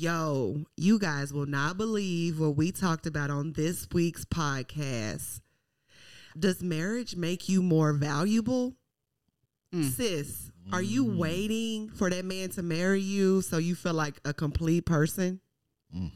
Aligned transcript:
Yo, 0.00 0.56
you 0.78 0.98
guys 0.98 1.30
will 1.30 1.44
not 1.44 1.76
believe 1.76 2.40
what 2.40 2.56
we 2.56 2.72
talked 2.72 3.06
about 3.06 3.28
on 3.28 3.52
this 3.52 3.86
week's 3.92 4.24
podcast. 4.24 5.42
Does 6.38 6.62
marriage 6.62 7.16
make 7.16 7.50
you 7.50 7.62
more 7.62 7.92
valuable? 7.92 8.72
Mm. 9.74 9.90
Sis, 9.90 10.52
are 10.72 10.80
you 10.80 11.04
mm. 11.04 11.18
waiting 11.18 11.90
for 11.90 12.08
that 12.08 12.24
man 12.24 12.48
to 12.48 12.62
marry 12.62 13.02
you 13.02 13.42
so 13.42 13.58
you 13.58 13.74
feel 13.74 13.92
like 13.92 14.18
a 14.24 14.32
complete 14.32 14.86
person? 14.86 15.38
Mm. 15.94 16.12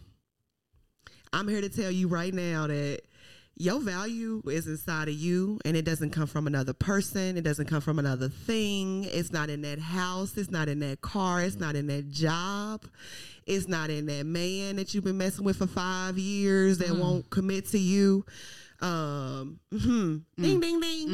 I'm 1.34 1.46
here 1.46 1.60
to 1.60 1.68
tell 1.68 1.90
you 1.90 2.08
right 2.08 2.32
now 2.32 2.66
that 2.66 3.02
your 3.56 3.80
value 3.80 4.42
is 4.46 4.66
inside 4.66 5.08
of 5.08 5.14
you 5.14 5.60
and 5.64 5.76
it 5.76 5.84
doesn't 5.84 6.10
come 6.10 6.26
from 6.26 6.46
another 6.46 6.72
person. 6.72 7.36
It 7.36 7.42
doesn't 7.42 7.66
come 7.66 7.80
from 7.80 7.98
another 7.98 8.28
thing. 8.28 9.04
It's 9.04 9.32
not 9.32 9.48
in 9.50 9.62
that 9.62 9.78
house. 9.78 10.36
It's 10.36 10.50
not 10.50 10.68
in 10.68 10.80
that 10.80 11.00
car. 11.00 11.40
It's 11.42 11.56
not 11.56 11.76
in 11.76 11.86
that 11.86 12.10
job. 12.10 12.84
It's 13.46 13.68
not 13.68 13.90
in 13.90 14.06
that 14.06 14.26
man 14.26 14.76
that 14.76 14.94
you've 14.94 15.04
been 15.04 15.18
messing 15.18 15.44
with 15.44 15.56
for 15.58 15.66
five 15.66 16.18
years 16.18 16.78
that 16.78 16.96
won't 16.96 17.30
commit 17.30 17.66
to 17.68 17.78
you. 17.78 18.24
Um, 18.80 19.60
mhm. 19.72 20.22
ding, 20.36 20.60
ding, 20.60 20.80
ding. 20.80 21.08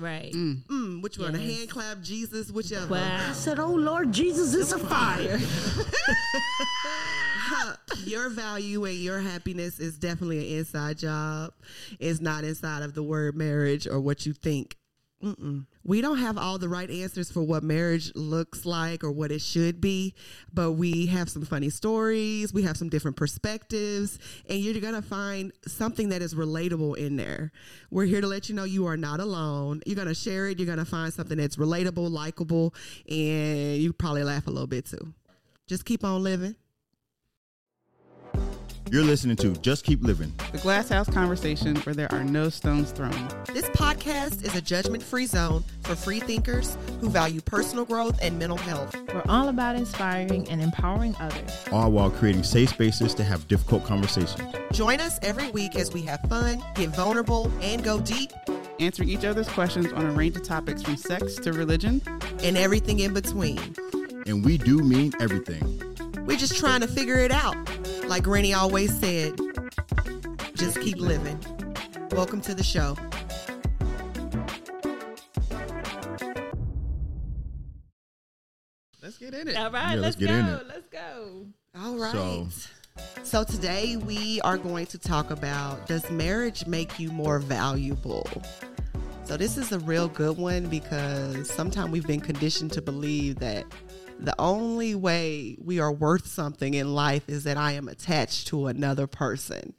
Right. 0.00 0.32
Mm, 0.32 1.02
which 1.02 1.18
one? 1.18 1.34
A 1.34 1.38
hand 1.38 1.68
clap, 1.68 2.00
Jesus, 2.00 2.50
whichever. 2.50 2.94
Wow. 2.94 3.32
said, 3.32 3.58
"Oh 3.58 3.74
Lord 3.74 4.12
Jesus, 4.12 4.54
it's 4.54 4.72
a 4.72 4.78
fire." 4.78 5.38
your 8.04 8.30
value 8.30 8.84
and 8.86 8.96
your 8.96 9.20
happiness 9.20 9.78
is 9.78 9.98
definitely 9.98 10.38
an 10.38 10.58
inside 10.58 10.98
job. 10.98 11.52
It's 11.98 12.20
not 12.20 12.44
inside 12.44 12.82
of 12.82 12.94
the 12.94 13.02
word 13.02 13.36
marriage 13.36 13.86
or 13.86 14.00
what 14.00 14.24
you 14.24 14.32
think. 14.32 14.76
Mm-mm. 15.22 15.66
We 15.84 16.00
don't 16.00 16.16
have 16.16 16.38
all 16.38 16.58
the 16.58 16.68
right 16.68 16.90
answers 16.90 17.30
for 17.30 17.42
what 17.42 17.62
marriage 17.62 18.10
looks 18.14 18.64
like 18.64 19.04
or 19.04 19.10
what 19.10 19.30
it 19.30 19.42
should 19.42 19.78
be, 19.78 20.14
but 20.52 20.72
we 20.72 21.06
have 21.06 21.28
some 21.28 21.44
funny 21.44 21.68
stories. 21.68 22.54
We 22.54 22.62
have 22.62 22.78
some 22.78 22.88
different 22.88 23.18
perspectives, 23.18 24.18
and 24.48 24.60
you're 24.60 24.80
going 24.80 24.94
to 24.94 25.02
find 25.02 25.52
something 25.66 26.08
that 26.08 26.22
is 26.22 26.34
relatable 26.34 26.96
in 26.96 27.16
there. 27.16 27.52
We're 27.90 28.06
here 28.06 28.22
to 28.22 28.26
let 28.26 28.48
you 28.48 28.54
know 28.54 28.64
you 28.64 28.86
are 28.86 28.96
not 28.96 29.20
alone. 29.20 29.82
You're 29.84 29.96
going 29.96 30.08
to 30.08 30.14
share 30.14 30.48
it. 30.48 30.58
You're 30.58 30.66
going 30.66 30.78
to 30.78 30.86
find 30.86 31.12
something 31.12 31.36
that's 31.36 31.56
relatable, 31.56 32.10
likable, 32.10 32.74
and 33.06 33.76
you 33.76 33.92
probably 33.92 34.24
laugh 34.24 34.46
a 34.46 34.50
little 34.50 34.66
bit 34.66 34.86
too. 34.86 35.12
Just 35.66 35.84
keep 35.84 36.02
on 36.02 36.22
living. 36.22 36.56
You're 38.90 39.04
listening 39.04 39.36
to 39.36 39.52
Just 39.58 39.84
Keep 39.84 40.02
Living. 40.02 40.32
The 40.50 40.58
Glass 40.58 40.88
House 40.88 41.08
Conversation 41.08 41.76
where 41.76 41.94
there 41.94 42.12
are 42.12 42.24
no 42.24 42.48
stones 42.48 42.90
thrown. 42.90 43.28
This 43.52 43.66
podcast 43.70 44.44
is 44.44 44.56
a 44.56 44.60
judgment 44.60 45.02
free 45.02 45.26
zone 45.26 45.62
for 45.84 45.94
free 45.94 46.18
thinkers 46.18 46.76
who 47.00 47.08
value 47.08 47.40
personal 47.40 47.84
growth 47.84 48.18
and 48.20 48.36
mental 48.38 48.56
health. 48.58 48.96
We're 49.14 49.22
all 49.28 49.48
about 49.48 49.76
inspiring 49.76 50.48
and 50.48 50.60
empowering 50.60 51.14
others. 51.20 51.50
all 51.70 51.92
while 51.92 52.10
creating 52.10 52.42
safe 52.42 52.70
spaces 52.70 53.14
to 53.14 53.22
have 53.24 53.46
difficult 53.46 53.84
conversations. 53.84 54.42
Join 54.72 55.00
us 55.00 55.20
every 55.22 55.50
week 55.52 55.76
as 55.76 55.92
we 55.92 56.02
have 56.02 56.20
fun, 56.28 56.60
get 56.74 56.88
vulnerable, 56.90 57.50
and 57.60 57.82
go 57.84 58.00
deep, 58.00 58.32
Answering 58.80 59.10
each 59.10 59.26
other's 59.26 59.48
questions 59.50 59.92
on 59.92 60.06
a 60.06 60.10
range 60.12 60.36
of 60.36 60.42
topics 60.42 60.82
from 60.82 60.96
sex 60.96 61.34
to 61.36 61.52
religion. 61.52 62.00
and 62.42 62.56
everything 62.56 63.00
in 63.00 63.12
between. 63.12 63.58
And 64.26 64.42
we 64.42 64.56
do 64.56 64.78
mean 64.78 65.12
everything. 65.20 65.82
We're 66.24 66.38
just 66.38 66.56
trying 66.56 66.80
to 66.80 66.88
figure 66.88 67.16
it 67.16 67.30
out. 67.30 67.54
Like 68.10 68.26
Rennie 68.26 68.52
always 68.54 68.92
said, 68.98 69.38
just 70.56 70.80
keep 70.80 70.96
living. 70.98 71.38
Welcome 72.10 72.40
to 72.40 72.54
the 72.56 72.62
show. 72.64 72.96
Let's 79.02 79.16
get 79.18 79.34
in 79.34 79.48
it. 79.48 79.56
All 79.56 79.70
right, 79.70 79.94
Yeah, 79.94 80.00
let's, 80.00 80.02
let's 80.02 80.16
get 80.16 80.28
go. 80.28 80.34
in 80.34 80.46
it. 80.46 80.66
Let's 80.68 80.88
go. 80.88 81.46
All 81.78 81.96
right. 81.96 82.12
So- 82.12 82.48
So, 83.22 83.44
today 83.44 83.96
we 83.96 84.40
are 84.42 84.58
going 84.58 84.84
to 84.86 84.98
talk 84.98 85.30
about 85.30 85.86
does 85.86 86.10
marriage 86.10 86.66
make 86.66 86.98
you 86.98 87.10
more 87.10 87.38
valuable? 87.38 88.26
So 89.24 89.36
this 89.38 89.56
is 89.56 89.72
a 89.72 89.78
real 89.78 90.08
good 90.08 90.36
one 90.36 90.66
because 90.66 91.48
sometimes 91.48 91.92
we've 91.92 92.06
been 92.06 92.20
conditioned 92.20 92.72
to 92.72 92.82
believe 92.82 93.38
that 93.38 93.64
the 94.22 94.34
only 94.38 94.94
way 94.94 95.56
we 95.62 95.80
are 95.80 95.92
worth 95.92 96.26
something 96.26 96.74
in 96.74 96.94
life 96.94 97.28
is 97.28 97.44
that 97.44 97.56
I 97.56 97.72
am 97.72 97.88
attached 97.88 98.48
to 98.48 98.66
another 98.66 99.06
person. 99.06 99.74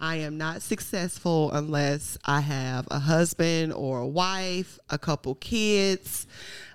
I 0.00 0.16
am 0.16 0.38
not 0.38 0.62
successful 0.62 1.50
unless 1.52 2.16
I 2.24 2.40
have 2.40 2.86
a 2.90 2.98
husband 2.98 3.72
or 3.72 4.00
a 4.00 4.06
wife, 4.06 4.78
a 4.90 4.98
couple 4.98 5.34
kids. 5.36 6.26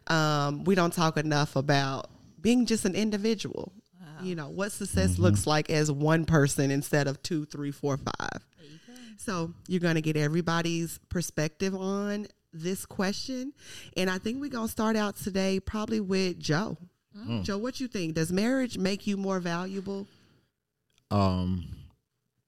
Um, 0.08 0.64
we 0.64 0.76
don't 0.76 0.94
talk 0.94 1.18
enough 1.18 1.56
about 1.56 2.10
being 2.42 2.66
just 2.66 2.86
an 2.86 2.96
individual. 2.96 3.72
You 4.22 4.36
know, 4.36 4.50
what 4.50 4.74
success 4.74 5.18
looks 5.18 5.48
like 5.48 5.70
as 5.70 5.90
one 5.92 6.26
person 6.26 6.72
instead 6.72 7.08
of 7.08 7.24
two, 7.24 7.46
three, 7.46 7.72
four, 7.72 7.98
five. 7.98 8.46
So 9.18 9.54
you're 9.68 9.80
going 9.80 9.96
to 9.96 10.02
get 10.02 10.18
everybody's 10.18 11.00
perspective 11.10 11.74
on 11.76 12.28
this 12.52 12.86
question. 12.86 13.54
And 13.96 14.10
I 14.10 14.18
think 14.18 14.42
we're 14.42 14.50
going 14.50 14.68
to 14.68 14.72
start 14.72 14.96
out 14.96 15.16
today 15.18 15.60
probably 15.60 16.00
with 16.00 16.40
Joe. 16.40 16.78
Joe, 17.44 17.58
what 17.58 17.80
you 17.80 17.88
think? 17.88 18.16
Does 18.16 18.32
marriage 18.32 18.78
make 18.78 19.08
you 19.08 19.18
more 19.18 19.40
valuable? 19.40 20.08
Um, 21.12 21.68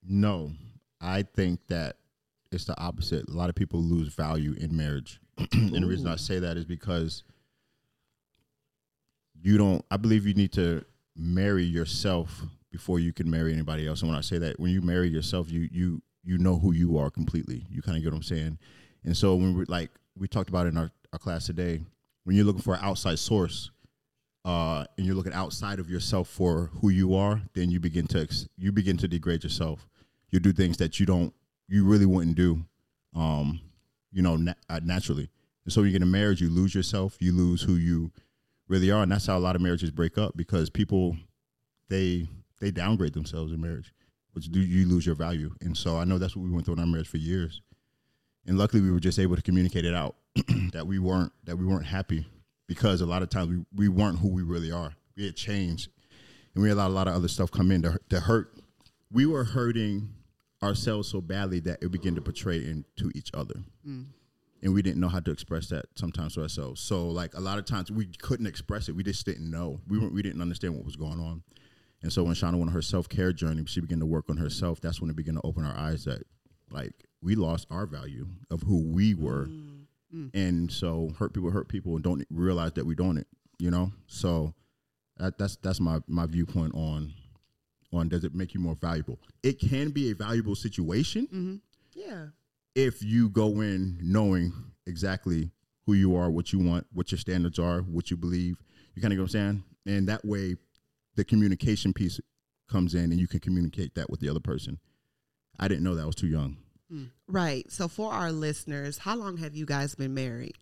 no, 0.07 0.51
I 0.99 1.23
think 1.23 1.59
that 1.67 1.97
it's 2.51 2.65
the 2.65 2.79
opposite. 2.79 3.27
A 3.27 3.31
lot 3.31 3.49
of 3.49 3.55
people 3.55 3.81
lose 3.81 4.13
value 4.13 4.53
in 4.57 4.75
marriage, 4.75 5.19
and 5.51 5.73
the 5.73 5.87
reason 5.87 6.07
I 6.07 6.15
say 6.15 6.39
that 6.39 6.57
is 6.57 6.65
because 6.65 7.23
you 9.41 9.57
don't. 9.57 9.83
I 9.89 9.97
believe 9.97 10.27
you 10.27 10.33
need 10.33 10.51
to 10.53 10.83
marry 11.15 11.63
yourself 11.63 12.43
before 12.71 12.99
you 12.99 13.13
can 13.13 13.29
marry 13.29 13.51
anybody 13.51 13.87
else. 13.87 14.01
And 14.01 14.09
when 14.09 14.17
I 14.17 14.21
say 14.21 14.37
that, 14.37 14.59
when 14.59 14.71
you 14.71 14.81
marry 14.81 15.09
yourself, 15.09 15.49
you 15.49 15.67
you 15.71 16.01
you 16.23 16.37
know 16.37 16.57
who 16.57 16.73
you 16.73 16.97
are 16.97 17.09
completely. 17.09 17.65
You 17.69 17.81
kind 17.81 17.97
of 17.97 18.03
get 18.03 18.11
what 18.11 18.17
I'm 18.17 18.23
saying. 18.23 18.59
And 19.03 19.17
so 19.17 19.35
when 19.35 19.57
we 19.57 19.65
like 19.65 19.89
we 20.17 20.27
talked 20.27 20.49
about 20.49 20.67
in 20.67 20.77
our, 20.77 20.91
our 21.13 21.19
class 21.19 21.47
today, 21.47 21.81
when 22.25 22.35
you're 22.35 22.45
looking 22.45 22.61
for 22.61 22.75
an 22.75 22.81
outside 22.83 23.17
source, 23.17 23.71
uh, 24.43 24.85
and 24.97 25.05
you're 25.05 25.15
looking 25.15 25.33
outside 25.33 25.79
of 25.79 25.89
yourself 25.89 26.27
for 26.27 26.71
who 26.81 26.89
you 26.89 27.15
are, 27.15 27.41
then 27.53 27.69
you 27.69 27.79
begin 27.79 28.07
to 28.07 28.21
ex- 28.21 28.47
you 28.57 28.71
begin 28.71 28.97
to 28.97 29.07
degrade 29.07 29.43
yourself. 29.43 29.87
You 30.29 30.39
do 30.39 30.51
things 30.51 30.77
that 30.77 30.99
you 30.99 31.05
don't, 31.05 31.33
you 31.67 31.85
really 31.85 32.05
wouldn't 32.05 32.35
do, 32.35 32.65
um, 33.15 33.59
you 34.11 34.21
know, 34.21 34.37
na- 34.37 34.53
uh, 34.69 34.79
naturally. 34.83 35.29
And 35.65 35.71
so 35.71 35.81
when 35.81 35.87
you 35.87 35.91
get 35.91 36.01
in 36.01 36.07
a 36.07 36.11
marriage, 36.11 36.41
you 36.41 36.49
lose 36.49 36.73
yourself, 36.73 37.17
you 37.19 37.33
lose 37.33 37.61
who 37.61 37.75
you 37.75 38.11
really 38.67 38.89
are, 38.89 39.03
and 39.03 39.11
that's 39.11 39.27
how 39.27 39.37
a 39.37 39.39
lot 39.39 39.55
of 39.55 39.61
marriages 39.61 39.91
break 39.91 40.17
up 40.17 40.35
because 40.35 40.69
people 40.69 41.17
they 41.89 42.27
they 42.59 42.71
downgrade 42.71 43.13
themselves 43.13 43.51
in 43.51 43.61
marriage, 43.61 43.93
which 44.33 44.49
do 44.49 44.59
you 44.59 44.87
lose 44.87 45.05
your 45.05 45.15
value. 45.15 45.53
And 45.61 45.77
so 45.77 45.97
I 45.97 46.03
know 46.03 46.17
that's 46.17 46.35
what 46.35 46.43
we 46.43 46.51
went 46.51 46.65
through 46.65 46.75
in 46.75 46.79
our 46.79 46.87
marriage 46.87 47.09
for 47.09 47.17
years, 47.17 47.61
and 48.47 48.57
luckily 48.57 48.81
we 48.81 48.89
were 48.89 48.99
just 48.99 49.19
able 49.19 49.35
to 49.35 49.41
communicate 49.43 49.85
it 49.85 49.93
out 49.93 50.15
that 50.73 50.87
we 50.87 50.97
weren't 50.97 51.31
that 51.43 51.57
we 51.57 51.65
weren't 51.65 51.85
happy 51.85 52.25
because 52.71 53.01
a 53.01 53.05
lot 53.05 53.21
of 53.21 53.29
times 53.29 53.49
we, 53.49 53.65
we 53.75 53.89
weren't 53.89 54.19
who 54.19 54.29
we 54.29 54.43
really 54.43 54.71
are. 54.71 54.93
We 55.17 55.25
had 55.25 55.35
changed, 55.35 55.89
and 56.55 56.63
we 56.63 56.69
had 56.69 56.77
a 56.77 56.79
lot, 56.79 56.89
a 56.89 56.93
lot 56.93 57.07
of 57.09 57.15
other 57.15 57.27
stuff 57.27 57.51
come 57.51 57.69
in 57.69 57.81
to, 57.81 57.99
to 58.11 58.21
hurt. 58.21 58.57
We 59.11 59.25
were 59.25 59.43
hurting 59.43 60.07
ourselves 60.63 61.09
so 61.09 61.19
badly 61.19 61.59
that 61.59 61.83
it 61.83 61.91
began 61.91 62.15
to 62.15 62.21
portray 62.21 62.59
into 62.59 63.11
each 63.13 63.29
other, 63.33 63.55
mm. 63.85 64.05
and 64.63 64.73
we 64.73 64.81
didn't 64.81 65.01
know 65.01 65.09
how 65.09 65.19
to 65.19 65.31
express 65.31 65.67
that 65.67 65.87
sometimes 65.95 66.35
to 66.35 66.43
ourselves. 66.43 66.79
So, 66.79 67.09
like 67.09 67.33
a 67.33 67.41
lot 67.41 67.59
of 67.59 67.65
times, 67.65 67.91
we 67.91 68.05
couldn't 68.05 68.47
express 68.47 68.87
it. 68.87 68.95
We 68.95 69.03
just 69.03 69.25
didn't 69.25 69.51
know. 69.51 69.81
We 69.89 69.99
weren't, 69.99 70.13
we 70.13 70.21
didn't 70.21 70.41
understand 70.41 70.73
what 70.73 70.85
was 70.85 70.95
going 70.95 71.19
on. 71.19 71.43
And 72.01 72.13
so, 72.13 72.23
when 72.23 72.35
Shauna 72.35 72.53
went 72.53 72.69
on 72.69 72.69
her 72.69 72.81
self 72.81 73.09
care 73.09 73.33
journey, 73.33 73.65
she 73.65 73.81
began 73.81 73.99
to 73.99 74.05
work 74.05 74.29
on 74.29 74.37
herself. 74.37 74.79
That's 74.79 75.01
when 75.01 75.09
it 75.09 75.17
began 75.17 75.35
to 75.35 75.41
open 75.43 75.65
our 75.65 75.75
eyes 75.75 76.05
that, 76.05 76.23
like, 76.69 76.93
we 77.21 77.35
lost 77.35 77.67
our 77.69 77.85
value 77.85 78.27
of 78.49 78.61
who 78.61 78.81
we 78.93 79.13
were 79.13 79.47
mm. 79.47 79.70
Mm. 80.13 80.29
and 80.33 80.71
so 80.71 81.09
hurt 81.17 81.33
people 81.33 81.51
hurt 81.51 81.69
people 81.69 81.95
and 81.95 82.03
don't 82.03 82.25
realize 82.29 82.73
that 82.73 82.85
we 82.85 82.95
don't 82.95 83.17
it 83.17 83.27
you 83.61 83.69
know? 83.69 83.91
So 84.07 84.53
that, 85.17 85.37
that's 85.37 85.55
that's 85.57 85.79
my 85.79 85.99
my 86.07 86.25
viewpoint 86.25 86.73
on 86.73 87.13
on 87.93 88.09
does 88.09 88.23
it 88.23 88.33
make 88.33 88.53
you 88.53 88.59
more 88.59 88.75
valuable? 88.75 89.19
It 89.43 89.59
can 89.59 89.91
be 89.91 90.11
a 90.11 90.15
valuable 90.15 90.55
situation 90.55 91.27
mm-hmm. 91.27 91.55
Yeah. 91.93 92.27
if 92.73 93.03
you 93.03 93.29
go 93.29 93.61
in 93.61 93.99
knowing 94.01 94.51
exactly 94.87 95.51
who 95.85 95.93
you 95.93 96.15
are 96.15 96.29
what 96.29 96.51
you 96.51 96.59
want 96.59 96.87
what 96.91 97.11
your 97.11 97.19
standards 97.19 97.59
are 97.59 97.81
what 97.81 98.09
you 98.09 98.17
believe. 98.17 98.57
You 98.95 99.01
kind 99.01 99.13
of 99.13 99.17
get 99.17 99.21
what 99.21 99.31
saying? 99.31 99.63
And 99.85 100.09
that 100.09 100.25
way 100.25 100.55
the 101.15 101.23
communication 101.23 101.93
piece 101.93 102.19
comes 102.67 102.95
in 102.95 103.11
and 103.11 103.19
you 103.19 103.27
can 103.27 103.39
communicate 103.39 103.95
that 103.95 104.09
with 104.09 104.21
the 104.21 104.29
other 104.29 104.39
person. 104.39 104.79
I 105.59 105.67
didn't 105.67 105.83
know 105.83 105.93
that 105.95 106.03
i 106.03 106.05
was 106.05 106.15
too 106.15 106.27
young 106.27 106.57
Right. 107.27 107.69
So 107.71 107.87
for 107.87 108.11
our 108.11 108.31
listeners, 108.31 108.97
how 108.97 109.15
long 109.15 109.37
have 109.37 109.55
you 109.55 109.65
guys 109.65 109.95
been 109.95 110.13
married? 110.13 110.55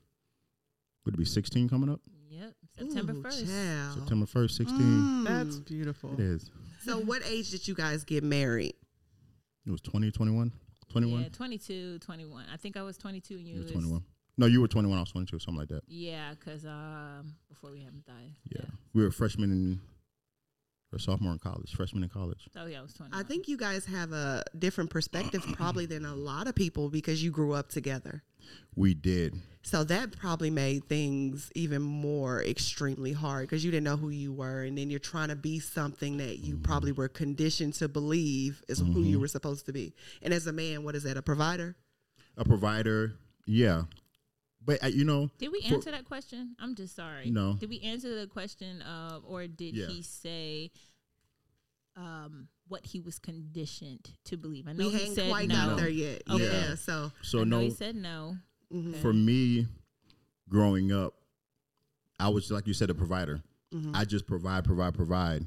would 1.06 1.16
it 1.16 1.18
be 1.18 1.26
16 1.26 1.68
coming 1.70 1.90
up 1.90 2.02
Yep. 2.30 2.54
September 2.78 3.14
Ooh, 3.14 3.24
1st. 3.24 3.48
child. 3.48 3.94
september 4.00 4.26
1st 4.28 4.52
16 4.52 4.80
Mm. 4.80 5.24
That's 5.26 5.60
beautiful. 5.60 6.14
it 6.14 6.20
is 6.20 6.52
So 6.84 7.00
what 7.00 7.24
age 7.26 7.50
did 7.50 7.68
you 7.68 7.74
guys 7.74 8.04
get 8.04 8.24
married? 8.24 8.76
It 9.66 9.72
was 9.72 9.82
20, 9.82 10.12
21? 10.12 10.52
21? 10.90 11.22
Yeah, 11.24 11.30
22, 11.30 12.00
21. 12.00 12.46
I 12.54 12.58
think 12.58 12.78
I 12.78 12.84
was 12.84 12.98
22 12.98 13.36
and 13.36 13.48
you, 13.48 13.56
You 13.56 13.62
were 13.64 13.70
21. 13.70 14.04
No, 14.38 14.46
you 14.46 14.62
were 14.62 14.68
21. 14.68 14.98
I 14.98 15.02
was 15.02 15.12
22, 15.12 15.40
something 15.40 15.60
like 15.60 15.70
that. 15.70 15.82
Yeah, 15.88 16.32
because 16.34 16.66
um, 16.66 17.36
before 17.50 17.72
we 17.72 17.82
haven't 17.82 18.06
died. 18.06 18.34
Yeah. 18.56 18.66
We 18.94 19.04
were 19.04 19.12
freshmen 19.12 19.52
in 19.52 19.82
or 20.92 21.00
sophomore 21.00 21.34
in 21.34 21.40
college, 21.40 21.74
freshman 21.76 22.04
in 22.04 22.10
college. 22.10 22.48
Oh 22.58 22.66
yeah, 22.66 22.80
I 22.80 22.82
was 22.82 22.94
20. 22.94 23.12
I 23.14 23.24
think 23.24 23.48
you 23.48 23.58
guys 23.58 23.86
have 23.86 24.12
a 24.12 24.44
different 24.58 24.90
perspective 24.90 25.44
probably 25.54 25.86
than 25.86 26.06
a 26.06 26.16
lot 26.16 26.48
of 26.48 26.56
people 26.56 26.90
because 26.90 27.24
you 27.24 27.32
grew 27.32 27.54
up 27.54 27.70
together. 27.70 28.24
We 28.76 28.94
did. 28.94 29.36
So 29.62 29.84
that 29.84 30.18
probably 30.18 30.50
made 30.50 30.86
things 30.86 31.52
even 31.54 31.82
more 31.82 32.42
extremely 32.44 33.14
hard 33.14 33.48
because 33.48 33.64
you 33.64 33.72
didn't 33.72 33.84
know 33.84 33.98
who 33.98 34.10
you 34.10 34.32
were, 34.32 34.64
and 34.64 34.78
then 34.78 34.90
you're 34.90 35.00
trying 35.00 35.30
to 35.30 35.36
be 35.36 35.60
something 35.60 36.18
that 36.18 36.40
you 36.40 36.56
mm-hmm. 36.56 36.64
probably 36.64 36.92
were 36.92 37.10
conditioned 37.10 37.74
to 37.76 37.88
believe 37.88 38.64
is 38.68 38.80
who 38.80 38.86
you 38.86 38.94
mm-hmm. 38.94 39.22
were 39.22 39.28
supposed 39.28 39.66
to 39.66 39.74
be. 39.74 39.94
And 40.22 40.34
as 40.34 40.48
a 40.48 40.54
man, 40.54 40.84
what 40.84 40.96
is 40.96 41.04
that? 41.04 41.18
A 41.18 41.22
provider? 41.22 41.76
A 42.38 42.46
provider, 42.46 43.16
yeah. 43.46 43.84
But 44.64 44.84
uh, 44.84 44.88
you 44.88 45.06
know, 45.06 45.30
Did 45.38 45.52
we 45.52 45.62
for- 45.62 45.76
answer 45.76 45.92
that 45.92 46.06
question? 46.06 46.56
I'm 46.60 46.76
just 46.76 46.96
sorry. 46.96 47.30
No. 47.32 47.54
Did 47.54 47.70
we 47.70 47.80
answer 47.82 48.20
the 48.20 48.28
question 48.28 48.82
of, 48.82 49.24
or 49.26 49.48
did 49.48 49.76
Yeah. 49.76 49.88
he 49.88 50.02
say 50.02 50.72
um, 51.96 52.48
what 52.68 52.86
he 52.86 53.00
was 53.00 53.20
conditioned 53.20 54.12
to 54.26 54.38
believe? 54.38 54.68
I 54.68 54.74
know 54.74 54.88
We 54.88 54.94
he 54.96 55.06
ain't 55.08 55.16
said 55.16 55.30
quite 55.30 55.48
no. 55.50 55.56
got 55.56 55.78
there 55.78 55.90
yet. 55.90 56.24
Okay. 56.30 56.44
Yeah. 56.70 56.76
So 56.76 57.12
so 57.22 57.42
I 57.42 57.44
know 57.46 57.58
no, 57.60 57.64
he 57.64 57.70
said 57.72 57.96
no. 57.96 58.36
mhm. 58.74 58.96
for 59.02 59.14
me, 59.14 59.68
growing 60.50 60.92
up, 60.92 61.14
I 62.20 62.30
was 62.30 62.52
like 62.52 62.68
you 62.68 62.74
said, 62.74 62.90
a 62.90 62.94
provider. 62.94 63.42
Mhm. 63.74 63.92
I 63.96 64.04
just 64.06 64.26
provide, 64.28 64.64
provide, 64.66 64.94
provide, 64.94 65.46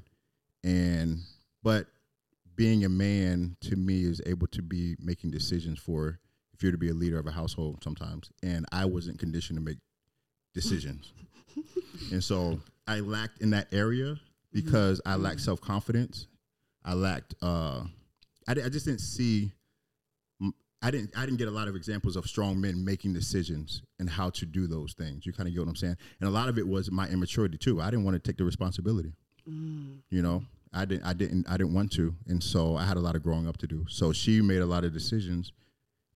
and 0.65 1.19
but 1.63 1.87
being 2.55 2.85
a 2.85 2.89
man 2.89 3.57
to 3.63 3.77
me 3.77 4.05
is 4.05 4.21
able 4.27 4.47
to 4.49 4.63
be 4.63 4.97
making 5.01 5.31
decisions 5.31 5.79
for 5.79 6.19
if 6.63 6.65
you're 6.65 6.73
to 6.73 6.79
be 6.79 6.91
a 6.91 6.95
leader 6.95 7.19
of 7.19 7.27
a 7.27 7.33
household 7.33 7.83
sometimes, 7.83 8.31
and 8.45 8.65
I 8.71 8.85
wasn't 8.85 9.19
conditioned 9.19 9.59
to 9.59 9.65
make 9.65 9.79
decisions, 10.55 11.13
and 12.13 12.23
so 12.23 12.61
I 12.87 13.01
lacked 13.01 13.43
in 13.43 13.51
that 13.51 13.67
area 13.73 14.15
because 14.53 15.01
I 15.05 15.17
lacked 15.17 15.41
self 15.41 15.61
confidence. 15.61 16.29
I 16.85 16.95
lacked. 16.95 17.35
uh 17.43 17.83
I, 18.47 18.53
I 18.53 18.69
just 18.69 18.87
didn't 18.87 19.01
see. 19.01 19.51
I 20.85 20.93
didn't. 20.93 21.11
I 21.17 21.25
didn't 21.25 21.39
get 21.39 21.49
a 21.49 21.53
lot 21.53 21.67
of 21.67 21.75
examples 21.75 22.15
of 22.15 22.27
strong 22.27 22.61
men 22.61 22.85
making 22.85 23.13
decisions 23.13 23.83
and 23.99 24.09
how 24.09 24.31
to 24.31 24.47
do 24.47 24.69
those 24.69 24.93
things. 24.95 25.27
You 25.27 25.33
kind 25.33 25.49
of 25.49 25.55
get 25.55 25.61
what 25.61 25.69
I'm 25.69 25.77
saying. 25.77 25.97
And 26.21 26.29
a 26.29 26.33
lot 26.33 26.49
of 26.49 26.59
it 26.59 26.67
was 26.69 26.93
my 26.93 27.09
immaturity 27.09 27.59
too. 27.59 27.81
I 27.81 27.87
didn't 27.91 28.05
want 28.05 28.15
to 28.15 28.21
take 28.21 28.37
the 28.37 28.45
responsibility. 28.45 29.13
You 30.11 30.23
know, 30.23 30.45
I 30.73 30.85
didn't. 30.85 31.05
I 31.05 31.13
didn't. 31.13 31.49
I 31.49 31.57
didn't 31.57 31.75
want 31.75 31.91
to, 31.95 32.15
and 32.29 32.41
so 32.41 32.77
I 32.77 32.85
had 32.85 32.97
a 32.97 33.01
lot 33.01 33.17
of 33.17 33.23
growing 33.25 33.49
up 33.49 33.57
to 33.59 33.67
do. 33.67 33.85
So 33.89 34.13
she 34.13 34.41
made 34.41 34.61
a 34.61 34.67
lot 34.67 34.85
of 34.85 34.93
decisions, 34.93 35.53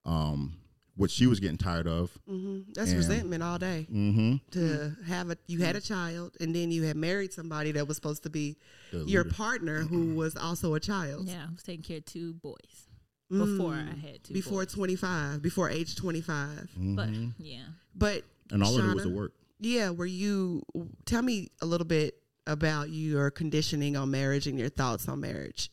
um, 0.06 0.56
which 0.97 1.11
she 1.11 1.26
was 1.26 1.41
getting 1.41 1.58
tired 1.58 1.87
of. 1.87 2.11
hmm 2.26 2.61
that's 2.75 2.88
And- 2.91 2.97
resentment 2.99 3.43
all 3.43 3.58
day. 3.58 3.87
Mm-hmm. 3.93 4.37
To 4.53 4.97
have 5.06 5.31
a, 5.31 5.37
you 5.47 5.58
had 5.58 5.76
a 5.76 5.81
child, 5.81 6.37
and 6.41 6.55
then 6.56 6.70
you 6.70 6.85
had 6.85 6.97
married 6.97 7.32
somebody 7.35 7.73
that 7.73 7.87
was 7.87 7.97
supposed 7.99 8.23
to 8.23 8.31
be 8.31 8.56
The 8.93 9.05
your 9.05 9.25
leader. 9.25 9.35
partner, 9.35 9.81
who 9.82 10.14
was 10.14 10.37
also 10.37 10.73
a 10.75 10.81
child. 10.81 11.29
Yeah, 11.29 11.44
I 11.49 11.53
was 11.53 11.62
taking 11.62 11.82
care 11.82 11.99
of 11.99 12.06
two 12.06 12.32
boys 12.35 12.88
before 13.29 13.75
I 13.75 13.93
Mm. 13.94 14.00
had 14.00 14.25
two. 14.25 14.32
before 14.32 14.64
25, 14.64 15.43
before 15.43 15.69
age 15.69 15.97
25. 15.97 16.70
But 16.76 17.08
Mhm. 17.11 17.35
yeah, 17.38 17.64
But 17.94 18.25
and 18.50 18.62
all 18.62 18.79
of 18.79 18.85
it 18.85 18.94
was 18.94 19.05
Shauna? 19.05 19.08
the 19.08 19.14
work. 19.14 19.32
yeah, 19.61 19.91
were 19.91 20.06
you? 20.06 20.62
Tell 21.05 21.20
me 21.23 21.50
a 21.61 21.67
little 21.67 21.87
bit 21.87 22.23
about 22.47 22.91
your 22.91 23.31
conditioning 23.32 23.97
on 23.97 24.11
marriage 24.12 24.47
and 24.47 24.56
your 24.58 24.69
thoughts 24.69 25.08
on 25.08 25.19
marriage. 25.20 25.70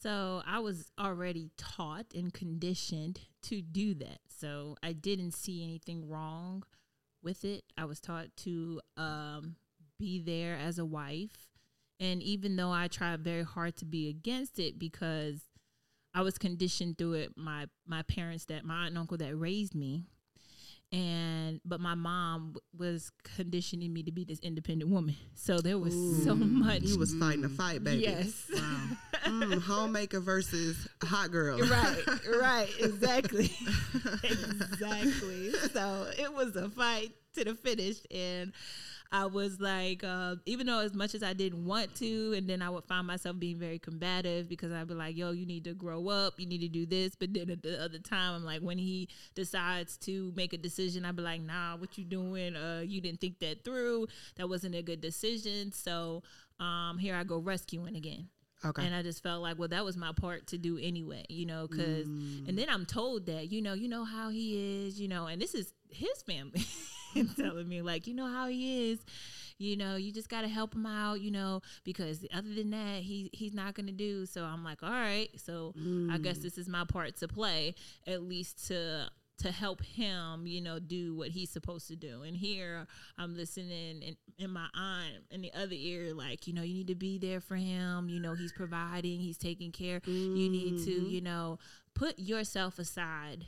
So 0.00 0.42
I 0.46 0.60
was 0.60 0.90
already 0.98 1.50
taught 1.56 2.06
and 2.14 2.32
conditioned 2.32 3.20
to 3.42 3.60
do 3.60 3.94
that. 3.94 4.20
So 4.28 4.76
I 4.82 4.92
didn't 4.92 5.32
see 5.32 5.64
anything 5.64 6.08
wrong 6.08 6.62
with 7.22 7.44
it. 7.44 7.64
I 7.76 7.84
was 7.84 7.98
taught 8.00 8.28
to 8.38 8.80
um, 8.96 9.56
be 9.98 10.20
there 10.20 10.56
as 10.56 10.78
a 10.78 10.84
wife. 10.84 11.48
And 12.00 12.22
even 12.22 12.54
though 12.54 12.70
I 12.70 12.86
tried 12.86 13.20
very 13.20 13.42
hard 13.42 13.76
to 13.78 13.84
be 13.84 14.08
against 14.08 14.60
it 14.60 14.78
because 14.78 15.40
I 16.14 16.22
was 16.22 16.38
conditioned 16.38 16.96
through 16.98 17.14
it, 17.14 17.32
my 17.36 17.66
my 17.86 18.02
parents 18.02 18.44
that 18.46 18.64
my 18.64 18.82
aunt 18.82 18.90
and 18.90 18.98
uncle 18.98 19.16
that 19.18 19.36
raised 19.36 19.74
me, 19.74 20.04
and 20.92 21.60
but 21.64 21.80
my 21.80 21.94
mom 21.94 22.54
was 22.76 23.10
conditioning 23.36 23.92
me 23.92 24.04
to 24.04 24.12
be 24.12 24.24
this 24.24 24.38
independent 24.40 24.90
woman. 24.90 25.16
So 25.34 25.58
there 25.58 25.78
was 25.78 25.94
so 26.24 26.34
much. 26.34 26.82
You 26.82 26.98
was 26.98 27.14
fighting 27.14 27.44
a 27.44 27.48
fight, 27.48 27.82
baby. 27.82 28.02
yes. 28.02 28.50
Mm, 29.28 29.60
homemaker 29.62 30.20
versus 30.20 30.88
hot 31.02 31.30
girl. 31.30 31.58
right, 31.58 32.02
right, 32.40 32.68
exactly, 32.80 33.50
exactly. 34.22 35.52
So 35.72 36.10
it 36.18 36.32
was 36.32 36.56
a 36.56 36.68
fight 36.70 37.12
to 37.34 37.44
the 37.44 37.54
finish, 37.54 37.98
and 38.10 38.52
I 39.10 39.26
was 39.26 39.58
like, 39.58 40.04
uh, 40.04 40.36
even 40.44 40.66
though 40.66 40.80
as 40.80 40.94
much 40.94 41.14
as 41.14 41.22
I 41.22 41.32
didn't 41.32 41.64
want 41.64 41.94
to, 41.96 42.34
and 42.36 42.48
then 42.48 42.60
I 42.60 42.68
would 42.68 42.84
find 42.84 43.06
myself 43.06 43.38
being 43.38 43.58
very 43.58 43.78
combative 43.78 44.48
because 44.48 44.70
I'd 44.70 44.88
be 44.88 44.94
like, 44.94 45.16
"Yo, 45.16 45.30
you 45.30 45.46
need 45.46 45.64
to 45.64 45.74
grow 45.74 46.08
up, 46.08 46.38
you 46.38 46.46
need 46.46 46.60
to 46.60 46.68
do 46.68 46.84
this," 46.84 47.14
but 47.18 47.32
then 47.32 47.50
at 47.50 47.62
the 47.62 47.82
other 47.82 47.98
time, 47.98 48.34
I'm 48.34 48.44
like, 48.44 48.60
when 48.60 48.78
he 48.78 49.08
decides 49.34 49.96
to 49.98 50.32
make 50.36 50.52
a 50.52 50.58
decision, 50.58 51.04
I'd 51.04 51.16
be 51.16 51.22
like, 51.22 51.40
"Nah, 51.40 51.76
what 51.76 51.96
you 51.96 52.04
doing? 52.04 52.54
Uh, 52.54 52.82
you 52.84 53.00
didn't 53.00 53.20
think 53.20 53.38
that 53.38 53.64
through. 53.64 54.08
That 54.36 54.48
wasn't 54.48 54.74
a 54.74 54.82
good 54.82 55.00
decision." 55.00 55.72
So 55.72 56.22
um, 56.60 56.98
here 56.98 57.14
I 57.14 57.24
go 57.24 57.38
rescuing 57.38 57.96
again. 57.96 58.28
Okay. 58.64 58.84
And 58.84 58.94
I 58.94 59.02
just 59.02 59.22
felt 59.22 59.42
like, 59.42 59.58
well, 59.58 59.68
that 59.68 59.84
was 59.84 59.96
my 59.96 60.12
part 60.12 60.48
to 60.48 60.58
do 60.58 60.78
anyway, 60.78 61.24
you 61.28 61.46
know, 61.46 61.68
because, 61.68 62.06
mm. 62.06 62.48
and 62.48 62.58
then 62.58 62.68
I'm 62.68 62.86
told 62.86 63.26
that, 63.26 63.52
you 63.52 63.62
know, 63.62 63.72
you 63.72 63.88
know 63.88 64.04
how 64.04 64.30
he 64.30 64.86
is, 64.86 65.00
you 65.00 65.06
know, 65.06 65.26
and 65.26 65.40
this 65.40 65.54
is 65.54 65.72
his 65.90 66.22
family 66.22 66.64
telling 67.36 67.68
me, 67.68 67.82
like, 67.82 68.06
you 68.08 68.14
know 68.14 68.26
how 68.26 68.48
he 68.48 68.90
is, 68.90 68.98
you 69.58 69.76
know, 69.76 69.96
you 69.96 70.12
just 70.12 70.28
got 70.28 70.42
to 70.42 70.48
help 70.48 70.74
him 70.74 70.86
out, 70.86 71.20
you 71.20 71.30
know, 71.30 71.62
because 71.84 72.24
other 72.34 72.52
than 72.54 72.70
that, 72.70 73.02
he 73.02 73.30
he's 73.32 73.54
not 73.54 73.74
going 73.74 73.86
to 73.86 73.92
do. 73.92 74.24
So 74.24 74.44
I'm 74.44 74.62
like, 74.64 74.82
all 74.82 74.90
right. 74.90 75.28
So 75.36 75.74
I 76.10 76.18
guess 76.18 76.38
mm. 76.38 76.42
this 76.42 76.58
is 76.58 76.68
my 76.68 76.84
part 76.84 77.16
to 77.16 77.28
play, 77.28 77.74
at 78.06 78.22
least 78.22 78.68
to 78.68 79.10
to 79.38 79.52
help 79.52 79.84
him, 79.84 80.46
you 80.46 80.60
know, 80.60 80.78
do 80.78 81.14
what 81.14 81.28
he's 81.28 81.50
supposed 81.50 81.88
to 81.88 81.96
do. 81.96 82.22
And 82.22 82.36
here 82.36 82.86
I'm 83.16 83.36
listening 83.36 84.02
in, 84.02 84.16
in 84.36 84.50
my 84.50 84.66
aunt 84.74 85.24
in 85.30 85.42
the 85.42 85.52
other 85.54 85.74
ear, 85.74 86.12
like, 86.12 86.46
you 86.46 86.52
know, 86.52 86.62
you 86.62 86.74
need 86.74 86.88
to 86.88 86.94
be 86.94 87.18
there 87.18 87.40
for 87.40 87.56
him. 87.56 88.08
You 88.08 88.20
know, 88.20 88.34
he's 88.34 88.52
providing, 88.52 89.20
he's 89.20 89.38
taking 89.38 89.70
care. 89.70 90.00
You 90.04 90.50
need 90.50 90.84
to, 90.84 90.90
mm-hmm. 90.90 91.10
you 91.10 91.20
know, 91.20 91.58
put 91.94 92.18
yourself 92.18 92.78
aside 92.78 93.46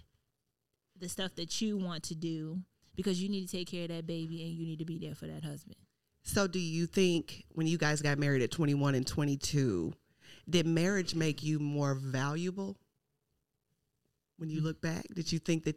the 0.98 1.08
stuff 1.08 1.34
that 1.36 1.60
you 1.60 1.76
want 1.76 2.04
to 2.04 2.14
do 2.14 2.60
because 2.94 3.22
you 3.22 3.28
need 3.28 3.48
to 3.48 3.56
take 3.56 3.70
care 3.70 3.82
of 3.82 3.88
that 3.88 4.06
baby 4.06 4.42
and 4.42 4.52
you 4.52 4.66
need 4.66 4.78
to 4.78 4.84
be 4.84 4.98
there 4.98 5.14
for 5.14 5.26
that 5.26 5.42
husband. 5.42 5.76
So, 6.22 6.46
do 6.46 6.58
you 6.58 6.86
think 6.86 7.44
when 7.52 7.66
you 7.66 7.78
guys 7.78 8.02
got 8.02 8.18
married 8.18 8.42
at 8.42 8.50
21 8.50 8.94
and 8.94 9.06
22, 9.06 9.92
did 10.48 10.66
marriage 10.66 11.14
make 11.14 11.42
you 11.42 11.58
more 11.58 11.94
valuable? 11.94 12.76
When 14.40 14.48
you 14.48 14.62
look 14.62 14.80
back, 14.80 15.04
did 15.14 15.30
you 15.30 15.38
think 15.38 15.64
that 15.64 15.76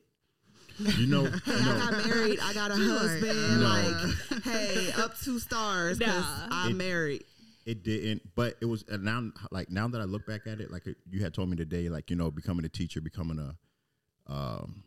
You 0.78 1.06
know, 1.06 1.26
hey, 1.46 1.52
I 1.54 1.90
got 1.92 2.08
married, 2.08 2.40
I 2.42 2.54
got 2.54 2.72
a 2.72 2.78
You 2.78 2.90
husband, 2.98 3.60
No. 3.60 3.68
like, 3.68 4.44
hey, 4.44 4.92
up 4.94 5.20
two 5.20 5.38
stars 5.40 6.00
because 6.00 6.24
Nah. 6.24 6.48
I'm 6.50 6.72
It- 6.72 6.76
married? 6.76 7.26
It 7.66 7.84
didn't, 7.84 8.36
but 8.36 8.58
it 8.62 8.66
was 8.66 8.84
and 8.90 9.04
now. 9.04 9.32
Like 9.52 9.70
now 9.70 9.88
that 9.90 10.00
I 10.02 10.06
look 10.06 10.26
back 10.26 10.48
at 10.48 10.60
it, 10.62 10.70
like 10.72 10.84
you 11.10 11.22
had 11.22 11.34
told 11.34 11.50
me 11.50 11.56
today, 11.58 11.88
like 11.90 12.10
you 12.10 12.16
know, 12.16 12.30
becoming 12.32 12.66
a 12.66 12.70
teacher, 12.70 13.00
becoming 13.02 13.38
a, 13.40 14.34
um, 14.34 14.84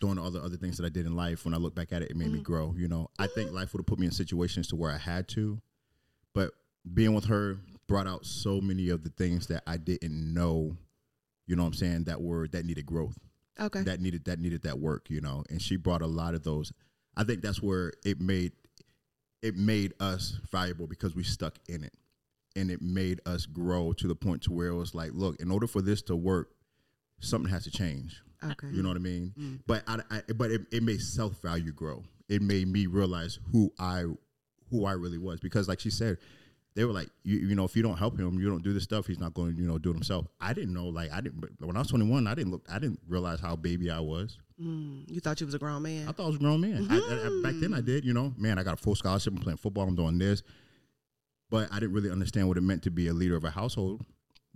doing 0.00 0.18
all 0.18 0.30
the 0.30 0.40
other 0.42 0.56
things 0.56 0.76
that 0.78 0.84
I 0.86 0.88
did 0.90 1.04
in 1.06 1.14
life. 1.16 1.44
When 1.46 1.52
I 1.54 1.58
look 1.58 1.74
back 1.74 1.92
at 1.92 2.00
it, 2.02 2.10
it 2.10 2.16
made 2.16 2.30
me 2.32 2.40
grow. 2.40 2.74
You 2.76 2.88
know, 2.88 3.10
I 3.18 3.26
think 3.26 3.52
life 3.52 3.72
would 3.74 3.80
have 3.80 3.86
put 3.86 3.98
me 3.98 4.06
in 4.06 4.12
situations 4.12 4.68
to 4.68 4.76
where 4.76 4.90
I 4.92 4.96
had 4.98 5.26
to, 5.30 5.60
but 6.34 6.52
being 6.94 7.12
with 7.14 7.26
her 7.26 7.58
brought 7.86 8.06
out 8.06 8.24
so 8.26 8.60
many 8.62 8.88
of 8.90 9.04
the 9.04 9.10
things 9.10 9.46
that 9.48 9.62
I 9.66 9.76
didn't 9.78 10.32
know. 10.34 10.76
You 11.46 11.56
know 11.56 11.62
what 11.62 11.68
I'm 11.68 11.74
saying? 11.74 12.04
That 12.04 12.20
were 12.20 12.48
that 12.48 12.64
needed 12.64 12.86
growth 12.86 13.16
Okay. 13.58 13.82
that 13.82 14.00
needed 14.00 14.24
that 14.26 14.38
needed 14.38 14.62
that 14.62 14.78
work, 14.78 15.08
you 15.08 15.20
know. 15.20 15.44
And 15.48 15.60
she 15.62 15.76
brought 15.76 16.02
a 16.02 16.06
lot 16.06 16.34
of 16.34 16.42
those. 16.42 16.72
I 17.16 17.24
think 17.24 17.40
that's 17.42 17.62
where 17.62 17.92
it 18.04 18.20
made 18.20 18.52
it 19.42 19.56
made 19.56 19.92
us 20.00 20.38
valuable 20.50 20.86
because 20.86 21.14
we 21.14 21.22
stuck 21.22 21.54
in 21.68 21.84
it, 21.84 21.94
and 22.56 22.70
it 22.70 22.82
made 22.82 23.20
us 23.26 23.46
grow 23.46 23.92
to 23.94 24.08
the 24.08 24.14
point 24.14 24.42
to 24.42 24.52
where 24.52 24.68
it 24.68 24.74
was 24.76 24.94
like, 24.94 25.10
look, 25.14 25.40
in 25.40 25.50
order 25.50 25.66
for 25.66 25.80
this 25.80 26.02
to 26.02 26.16
work, 26.16 26.50
something 27.20 27.50
has 27.50 27.64
to 27.64 27.70
change. 27.70 28.22
okay. 28.44 28.68
You 28.72 28.82
know 28.82 28.88
what 28.88 28.96
I 28.96 29.00
mean? 29.00 29.32
Mm. 29.38 29.60
But 29.66 29.84
I, 29.86 30.00
I 30.10 30.22
but 30.34 30.50
it, 30.50 30.62
it 30.72 30.82
made 30.82 31.00
self 31.00 31.40
value 31.40 31.72
grow. 31.72 32.02
It 32.28 32.42
made 32.42 32.68
me 32.68 32.86
realize 32.86 33.38
who 33.52 33.72
I 33.78 34.04
who 34.70 34.84
I 34.84 34.92
really 34.92 35.18
was 35.18 35.38
because, 35.40 35.68
like 35.68 35.80
she 35.80 35.90
said, 35.90 36.18
they 36.76 36.84
were 36.84 36.92
like, 36.92 37.08
you, 37.24 37.38
you 37.38 37.54
know, 37.56 37.64
if 37.64 37.74
you 37.74 37.82
don't 37.82 37.96
help 37.96 38.18
him, 38.18 38.38
you 38.38 38.48
don't 38.50 38.62
do 38.62 38.72
this 38.74 38.84
stuff, 38.84 39.06
he's 39.06 39.18
not 39.18 39.32
going 39.34 39.56
to, 39.56 39.60
you 39.60 39.66
know, 39.66 39.78
do 39.78 39.90
it 39.90 39.94
himself. 39.94 40.26
I 40.40 40.52
didn't 40.52 40.74
know, 40.74 40.86
like, 40.86 41.10
I 41.10 41.20
didn't, 41.22 41.42
when 41.58 41.74
I 41.74 41.80
was 41.80 41.88
21, 41.88 42.26
I 42.26 42.34
didn't 42.34 42.52
look, 42.52 42.64
I 42.70 42.78
didn't 42.78 43.00
realize 43.08 43.40
how 43.40 43.56
baby 43.56 43.90
I 43.90 43.98
was. 43.98 44.38
Mm, 44.62 45.10
you 45.10 45.20
thought 45.20 45.40
you 45.40 45.46
was 45.46 45.54
a 45.54 45.58
grown 45.58 45.82
man. 45.82 46.06
I 46.06 46.12
thought 46.12 46.24
I 46.24 46.26
was 46.26 46.36
a 46.36 46.38
grown 46.38 46.60
man. 46.60 46.86
I, 46.90 46.94
I, 46.96 46.98
I- 46.98 47.42
back 47.42 47.54
then 47.60 47.72
I 47.74 47.80
did, 47.80 48.04
you 48.04 48.12
know, 48.12 48.32
man, 48.36 48.58
I 48.58 48.62
got 48.62 48.74
a 48.74 48.76
full 48.76 48.94
scholarship, 48.94 49.32
I'm 49.34 49.40
playing 49.40 49.56
football, 49.56 49.88
I'm 49.88 49.96
doing 49.96 50.18
this. 50.18 50.42
But 51.50 51.72
I 51.72 51.80
didn't 51.80 51.94
really 51.94 52.10
understand 52.10 52.48
what 52.48 52.56
it 52.58 52.62
meant 52.62 52.82
to 52.82 52.90
be 52.90 53.08
a 53.08 53.12
leader 53.14 53.36
of 53.36 53.44
a 53.44 53.50
household. 53.50 54.04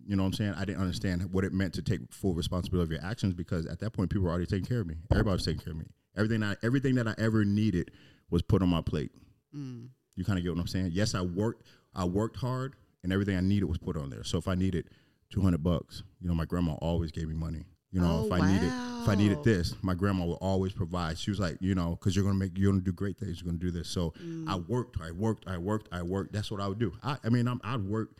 You 0.07 0.17
know 0.17 0.23
what 0.23 0.29
I'm 0.29 0.33
saying? 0.35 0.55
I 0.59 0.65
didn't 0.65 0.81
understand 0.83 1.33
what 1.33 1.45
it 1.45 1.53
meant 1.53 1.75
to 1.75 1.83
take 1.83 2.01
full 2.13 2.35
responsibility 2.35 2.95
of 2.95 3.01
your 3.03 3.11
actions 3.11 3.33
because 3.35 3.67
at 3.67 3.79
that 3.81 3.93
point 3.93 4.11
people 4.11 4.25
were 4.25 4.31
already 4.31 4.47
taking 4.47 4.65
care 4.67 4.81
of 4.81 4.87
me. 4.87 4.97
Everybody 5.11 5.35
was 5.35 5.45
taking 5.45 5.61
care 5.61 5.73
of 5.73 5.79
me. 5.79 5.87
Everything 6.17 6.43
I 6.43 6.57
everything 6.63 6.97
that 6.97 7.07
I 7.07 7.15
ever 7.19 7.45
needed 7.45 7.93
was 8.31 8.43
put 8.43 8.61
on 8.63 8.69
my 8.69 8.81
plate. 8.81 9.13
Mm. 9.55 9.89
You 10.17 10.25
kind 10.25 10.39
of 10.39 10.45
get 10.45 10.53
what 10.53 10.61
I'm 10.61 10.67
saying? 10.67 10.91
Yes, 10.93 11.15
I 11.15 11.21
worked 11.21 11.65
I 11.95 12.05
worked 12.05 12.37
hard 12.37 12.75
and 13.03 13.13
everything 13.13 13.37
I 13.37 13.41
needed 13.41 13.65
was 13.67 13.79
put 13.79 13.97
on 13.97 14.11
there. 14.11 14.25
So 14.25 14.39
if 14.39 14.47
I 14.49 14.55
needed 14.55 14.87
two 15.31 15.41
hundred 15.41 15.63
bucks, 15.63 16.03
you 16.21 16.29
know, 16.29 16.35
my 16.35 16.45
grandma 16.45 16.73
always 16.75 17.11
gave 17.13 17.29
me 17.29 17.35
money. 17.35 17.65
You 17.93 18.01
know, 18.01 18.19
Oh, 18.19 18.21
if 18.21 18.31
I 18.31 18.47
needed 18.47 18.73
if 19.01 19.09
I 19.09 19.15
needed 19.17 19.43
this, 19.43 19.75
my 19.83 19.95
grandma 19.95 20.25
would 20.27 20.35
always 20.35 20.73
provide. 20.73 21.19
She 21.19 21.31
was 21.31 21.41
like, 21.41 21.57
you 21.61 21.75
know, 21.75 21.91
because 21.97 22.15
you're 22.15 22.25
gonna 22.25 22.37
make 22.39 22.57
you're 22.57 22.71
gonna 22.71 22.83
do 22.85 22.93
great 22.93 23.19
things. 23.19 23.41
You're 23.41 23.47
gonna 23.47 23.59
do 23.59 23.71
this. 23.73 23.89
So 23.89 24.13
I 24.47 24.57
Mm. 24.57 24.69
worked, 24.69 25.01
I 25.01 25.11
worked, 25.11 25.49
I 25.49 25.59
worked, 25.59 25.89
I 25.91 26.03
worked. 26.03 26.33
That's 26.33 26.51
what 26.53 26.61
I 26.61 26.69
would 26.69 26.79
do. 26.79 26.93
I, 27.03 27.17
I 27.25 27.29
mean, 27.31 27.49
I'm, 27.49 27.61
I'd 27.65 27.83
work. 27.83 28.11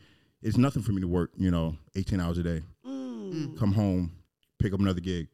It's 0.41 0.57
nothing 0.57 0.81
for 0.83 0.91
me 0.91 0.99
to 1.01 1.07
work. 1.07 1.31
You 1.37 1.51
know, 1.51 1.77
18 1.95 2.19
hours 2.19 2.37
a 2.37 2.43
day. 2.43 2.63
Mm. 2.85 3.57
Come 3.57 3.71
home, 3.73 4.11
pick 4.59 4.73
up 4.73 4.79
another 4.81 4.99
gig, 4.99 5.29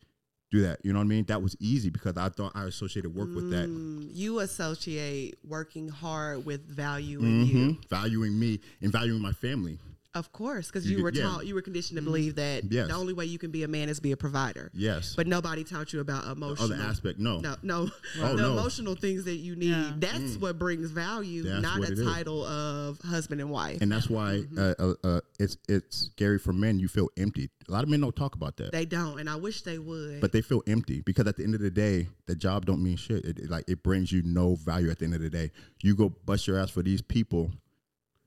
do 0.51 0.61
that. 0.61 0.79
You 0.83 0.93
know 0.93 0.99
what 0.99 1.05
I 1.05 1.07
mean? 1.07 1.25
That 1.25 1.41
was 1.41 1.55
easy 1.59 1.89
because 1.89 2.17
I 2.17 2.29
thought 2.29 2.53
I 2.55 2.63
associated 2.63 3.13
work 3.15 3.33
with 3.33 3.49
that. 3.51 3.67
Mm, 3.67 4.09
you 4.13 4.39
associate 4.39 5.35
working 5.43 5.89
hard 5.89 6.45
with 6.45 6.65
valuing 6.67 7.45
you. 7.45 7.55
Mhm. 7.55 7.89
Valuing 7.89 8.39
me 8.39 8.59
and 8.81 8.91
valuing 8.91 9.21
my 9.21 9.33
family. 9.33 9.77
Of 10.13 10.31
course, 10.31 10.67
because 10.67 10.89
You 10.89 10.97
you, 10.97 11.03
were 11.03 11.11
yeah. 11.11 11.23
taught, 11.23 11.45
you 11.45 11.53
were 11.53 11.61
conditioned 11.61 11.97
to 11.97 12.01
believe 12.03 12.35
that 12.35 12.71
Yes. 12.71 12.87
the 12.87 12.93
only 12.95 13.13
way 13.13 13.25
you 13.25 13.37
can 13.37 13.51
be 13.51 13.63
a 13.63 13.67
man 13.67 13.87
is 13.89 13.99
be 13.99 14.11
a 14.13 14.17
provider. 14.17 14.71
Yes. 14.73 15.13
But 15.15 15.27
nobody 15.27 15.63
taught 15.63 15.93
you 15.93 15.99
about 15.99 16.25
emotional. 16.25 16.71
other 16.73 16.81
aspect, 16.81 17.19
no. 17.19 17.39
No, 17.39 17.55
no, 17.61 17.89
Oh, 18.19 18.35
the 18.35 18.41
no. 18.41 18.53
emotional 18.53 18.95
things 18.95 19.25
that 19.25 19.35
you 19.35 19.55
need. 19.55 19.69
Yeah. 19.71 19.93
That's 19.97 20.37
what 20.37 20.57
brings 20.57 20.89
value, 20.91 21.43
That's 21.43 21.61
not 21.61 21.79
a 21.81 21.83
it 21.91 21.99
is. 21.99 22.05
title 22.05 22.43
of 22.45 22.99
husband 23.01 23.41
and 23.41 23.49
wife. 23.51 23.81
and 23.81 23.91
that's 23.91 24.09
why 24.09 24.43
uh, 24.57 24.73
uh, 24.79 24.93
uh, 25.03 25.19
it's 25.39 25.57
it's 25.67 26.09
scary 26.15 26.39
for 26.39 26.53
men. 26.53 26.79
You 26.79 26.87
feel 26.87 27.09
empty. 27.17 27.49
A 27.67 27.71
lot 27.71 27.83
of 27.83 27.89
men 27.89 27.99
don't 28.01 28.15
talk 28.15 28.33
about 28.35 28.57
that. 28.57 28.71
they 28.71 28.85
don't, 28.85 29.19
and 29.19 29.29
I 29.29 29.35
wish 29.35 29.61
they 29.63 29.77
would. 29.77 30.21
but 30.21 30.31
they 30.31 30.41
feel 30.41 30.63
empty 30.67 31.01
because 31.01 31.27
at 31.27 31.35
the 31.35 31.43
end 31.43 31.53
of 31.53 31.61
the 31.61 31.69
day, 31.69 32.07
the 32.25 32.35
job 32.35 32.65
don't 32.65 32.81
mean 32.81 32.95
shit. 32.97 33.25
It, 33.25 33.39
it, 33.39 33.49
like 33.49 33.65
it 33.67 33.83
brings 33.83 34.11
you 34.11 34.21
no 34.23 34.55
value 34.55 34.89
at 34.89 34.99
the 34.99 35.05
end 35.05 35.13
of 35.15 35.21
the 35.21 35.29
day. 35.29 35.51
You 35.83 35.93
go 35.95 36.09
bust 36.09 36.47
your 36.47 36.57
ass 36.57 36.69
for 36.71 36.81
these 36.81 37.01
people, 37.01 37.51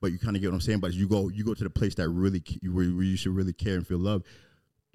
but 0.00 0.12
you 0.12 0.18
kind 0.18 0.36
of 0.36 0.42
get 0.42 0.48
what 0.48 0.54
I'm 0.54 0.60
saying. 0.60 0.80
But 0.80 0.94
you 0.94 1.08
go 1.08 1.28
you 1.28 1.44
go 1.44 1.54
to 1.54 1.64
the 1.64 1.70
place 1.70 1.94
that 1.96 2.08
really 2.08 2.42
where, 2.62 2.84
you 2.84 3.16
should 3.16 3.34
really 3.34 3.52
care 3.52 3.74
and 3.74 3.86
feel 3.86 3.98
love. 3.98 4.22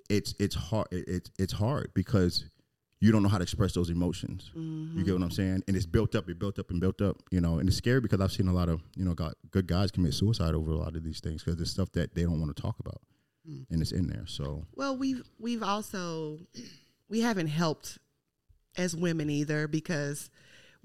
It's 0.10 0.34
it's 0.40 0.56
hard. 0.56 0.88
It's 0.92 1.32
it's 1.38 1.54
hard 1.54 1.92
because 1.94 2.46
you 3.02 3.12
don't 3.12 3.22
know 3.22 3.30
how 3.30 3.38
to 3.38 3.44
express 3.44 3.74
those 3.74 3.90
emotions. 3.90 4.52
You 4.56 5.04
get 5.04 5.14
what 5.14 5.22
I'm 5.22 5.30
mm-hmm. 5.30 5.36
saying? 5.36 5.64
And 5.68 5.76
it's 5.76 5.86
built 5.86 6.16
up, 6.16 6.30
it 6.30 6.40
built 6.40 6.58
up 6.58 6.72
and 6.72 6.80
built 6.80 7.02
up, 7.02 7.18
you 7.30 7.42
know. 7.42 7.60
And 7.60 7.68
it's 7.68 7.78
scary 7.78 8.02
because 8.02 8.22
I've 8.22 8.32
seen 8.32 8.48
a 8.48 8.54
lot 8.54 8.70
of 8.70 8.82
you 8.96 9.06
know 9.06 9.14
got, 9.14 9.36
good 9.52 9.68
guys 9.68 9.92
commit 9.92 10.14
suicide 10.14 10.56
over 10.56 10.72
a 10.72 10.78
lot 10.78 10.96
of 10.96 11.04
these 11.04 11.20
things 11.20 11.44
because 11.44 11.60
it's 11.60 11.72
stuff 11.72 11.92
that 11.94 12.16
they 12.16 12.24
don't 12.24 12.40
want 12.40 12.56
to 12.56 12.62
talk 12.62 12.80
about, 12.80 13.02
mm. 13.50 13.66
and 13.70 13.82
it's 13.82 13.92
in 13.92 14.08
there. 14.08 14.26
So 14.26 14.66
Well, 14.76 14.98
we've 14.98 15.24
we've 15.40 15.64
also 15.64 16.40
we 17.10 17.22
haven't 17.22 17.48
helped 17.48 18.00
as 18.78 18.96
women 18.96 19.30
either 19.30 19.68
because 19.68 20.30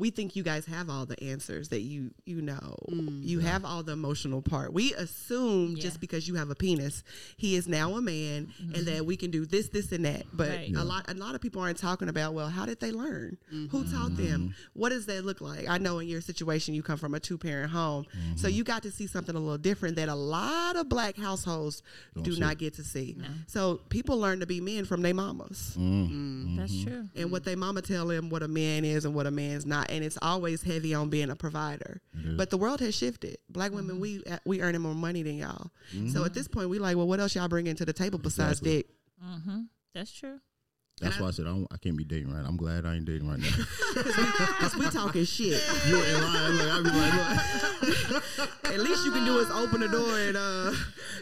we 0.01 0.11
think 0.11 0.35
you 0.35 0.43
guys 0.43 0.65
have 0.67 0.89
all 0.89 1.05
the 1.07 1.23
answers 1.23 1.69
that 1.69 1.83
you 1.83 2.11
you 2.25 2.41
know 2.41 2.77
mm. 2.91 3.23
you 3.23 3.41
have 3.41 3.65
all 3.65 3.83
the 3.83 3.93
emotional 3.93 4.43
part. 4.43 4.73
We 4.73 4.95
assume 4.95 5.77
Yeah. 5.77 5.83
just 5.83 6.01
because 6.01 6.27
you 6.27 6.35
have 6.37 6.51
a 6.51 6.55
penis, 6.55 7.05
he 7.37 7.55
is 7.55 7.69
now 7.69 7.95
a 7.95 8.01
man, 8.01 8.53
and 8.59 8.73
mm-hmm. 8.73 8.85
that 8.87 9.07
we 9.07 9.17
can 9.17 9.31
do 9.31 9.45
this, 9.45 9.69
this, 9.69 9.93
and 9.93 10.05
that. 10.07 10.25
But 10.33 10.49
Right. 10.49 10.75
a 10.75 10.83
lot 10.83 11.11
a 11.11 11.15
lot 11.15 11.35
of 11.35 11.41
people 11.41 11.61
aren't 11.61 11.79
talking 11.79 12.09
about 12.09 12.35
well, 12.35 12.49
how 12.49 12.65
did 12.67 12.81
they 12.81 12.91
learn? 12.91 13.37
Who 13.51 13.57
mm-hmm. 13.69 13.93
taught 13.93 14.17
them? 14.17 14.41
Mm-hmm. 14.41 14.51
What 14.73 14.89
does 14.89 15.07
that 15.07 15.25
look 15.25 15.41
like? 15.41 15.69
I 15.69 15.79
know 15.79 15.99
in 15.99 16.09
your 16.09 16.21
situation 16.23 16.75
you 16.75 16.83
come 16.83 16.97
from 16.97 17.15
a 17.15 17.21
two 17.21 17.39
parent 17.39 17.71
home, 17.71 18.07
so 18.37 18.49
you 18.49 18.65
got 18.65 18.83
to 18.85 18.91
see 18.91 19.07
something 19.07 19.37
a 19.37 19.39
little 19.39 19.59
different 19.59 19.97
that 19.97 20.09
a 20.09 20.15
lot 20.15 20.77
of 20.77 20.89
black 20.89 21.17
households 21.17 21.83
do 22.23 22.33
see. 22.35 22.41
not 22.41 22.59
get 22.59 22.75
to 22.75 22.85
see. 22.85 23.17
So 23.47 23.81
people 23.91 24.19
learn 24.19 24.41
to 24.41 24.47
be 24.47 24.61
men 24.61 24.85
from 24.87 25.03
their 25.03 25.15
mamas 25.15 25.77
mm. 25.79 26.11
Mm. 26.11 26.57
That's 26.57 26.83
true. 26.83 27.09
and 27.15 27.31
what 27.31 27.45
they 27.45 27.55
mama 27.55 27.83
tell 27.83 28.07
them 28.07 28.31
what 28.31 28.43
a 28.43 28.49
man 28.49 28.85
is 28.85 29.05
and 29.05 29.15
what 29.15 29.27
a 29.27 29.31
man's 29.31 29.67
not, 29.67 29.90
and 29.91 30.05
it's 30.05 30.19
always 30.23 30.63
heavy 30.63 30.95
on 30.95 31.11
being 31.11 31.31
a 31.31 31.37
provider. 31.37 32.01
But 32.37 32.51
the 32.51 32.57
world 32.57 32.81
has 32.81 32.95
shifted. 32.95 33.39
Black 33.49 33.73
women, 33.73 34.01
we 34.01 34.23
we 34.45 34.61
earning 34.63 34.81
more 34.81 34.95
money 34.95 35.23
than 35.23 35.37
y'all. 35.37 35.71
So 36.13 36.25
at 36.25 36.33
this 36.35 36.49
point, 36.49 36.69
we 36.71 36.79
like, 36.79 36.97
well, 36.97 37.09
what 37.09 37.21
else 37.21 37.35
y'all 37.35 37.49
bringing 37.49 37.75
to 37.77 37.85
the 37.85 37.93
table 37.93 38.19
besides 38.19 38.61
Exactly. 38.61 38.77
dick? 38.77 38.87
Mm-hmm. 39.25 39.61
That's 39.95 40.13
true. 40.13 40.39
that's 41.01 41.19
why 41.19 41.29
I 41.29 41.31
said 41.31 41.47
I, 41.47 41.51
don't, 41.51 41.67
I 41.73 41.77
can't 41.79 41.97
be 41.97 42.05
dating 42.05 42.33
right. 42.33 42.45
I'm 42.47 42.57
glad 42.57 42.87
I 42.87 42.95
ain't 42.95 43.05
dating 43.07 43.29
right 43.29 43.39
now. 43.39 43.49
Because 43.95 44.77
we 44.77 44.89
talking 44.91 45.25
shit. 45.25 45.61
you 45.89 45.97
ain't 45.97 46.23
lying. 46.23 46.57
Like, 46.57 46.69
I 46.69 46.83
be 46.83 46.91
like, 46.91 48.11
look. 48.11 48.49
At 48.73 48.79
least 48.81 49.05
you 49.05 49.11
can 49.13 49.25
do 49.25 49.39
is 49.39 49.51
open 49.51 49.81
the 49.81 49.89
door 49.89 50.19
and 50.19 50.37
uh, 50.37 50.73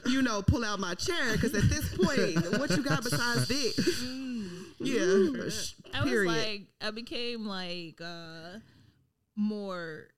you 0.06 0.20
know, 0.22 0.42
pull 0.42 0.64
out 0.64 0.78
my 0.80 0.94
chair. 0.94 1.32
Because 1.32 1.54
at 1.54 1.68
this 1.70 1.88
point, 1.96 2.58
what 2.60 2.70
you 2.70 2.82
got 2.82 3.02
besides 3.02 3.48
dick? 3.48 3.74
Yeah, 4.80 5.02
I 5.94 6.02
was 6.02 6.10
period. 6.10 6.26
like, 6.32 6.66
I 6.80 6.90
became 6.90 7.46
like 7.46 8.00
uh 8.00 8.58
more. 9.36 10.08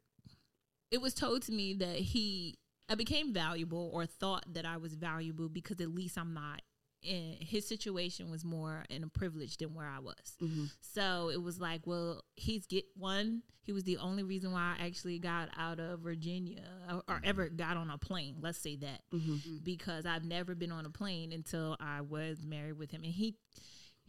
It 0.90 1.00
was 1.00 1.14
told 1.14 1.43
to 1.43 1.52
me 1.52 1.75
that 1.75 1.97
he, 1.97 2.59
I 2.88 2.97
became 2.97 3.33
valuable 3.33 3.90
or 3.95 4.07
thought 4.07 4.45
that 4.55 4.67
I 4.67 4.76
was 4.79 4.95
valuable 4.95 5.49
because 5.49 5.81
at 5.81 5.95
least 5.95 6.19
I'm 6.19 6.35
not. 6.35 6.62
And 7.09 7.37
his 7.40 7.67
situation 7.67 8.31
was 8.31 8.45
more 8.45 8.85
in 8.90 9.05
a 9.05 9.09
privilege 9.09 9.57
than 9.57 9.73
where 9.73 9.87
I 9.87 10.00
was. 10.00 10.37
Mm-hmm. 10.43 10.64
So 10.81 11.31
it 11.33 11.40
was 11.43 11.61
like, 11.61 11.87
well, 11.87 12.25
he's 12.37 12.67
get 12.67 12.85
one. 12.97 13.43
He 13.62 13.73
was 13.73 13.85
the 13.85 13.99
only 13.99 14.23
reason 14.25 14.52
why 14.52 14.75
I 14.79 14.85
actually 14.87 15.19
got 15.21 15.49
out 15.57 15.79
of 15.79 16.00
Virginia 16.00 16.64
or, 16.90 17.02
or 17.09 17.21
ever 17.23 17.49
got 17.49 17.76
on 17.76 17.88
a 17.88 17.97
plane. 17.97 18.37
Let's 18.40 18.59
say 18.59 18.76
that 18.76 19.02
Mm-hmm. 19.14 19.59
because 19.62 20.05
I've 20.05 20.25
never 20.25 20.55
been 20.57 20.73
on 20.73 20.85
a 20.87 20.90
plane 20.90 21.33
until 21.33 21.76
I 21.81 22.00
was 22.00 22.43
married 22.45 22.79
with 22.79 22.90
him, 22.90 23.05
and 23.05 23.12
he 23.12 23.37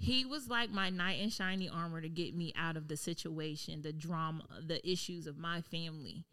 he 0.02 0.26
was 0.26 0.50
like 0.50 0.72
my 0.72 0.90
knight 0.90 1.20
in 1.20 1.30
shiny 1.30 1.70
armor 1.70 2.02
to 2.02 2.10
get 2.10 2.36
me 2.36 2.52
out 2.58 2.76
of 2.76 2.88
the 2.88 2.98
situation, 2.98 3.82
the 3.84 3.94
drama, 3.94 4.44
the 4.66 4.88
issues 4.90 5.28
of 5.28 5.38
my 5.38 5.62
family 5.62 6.26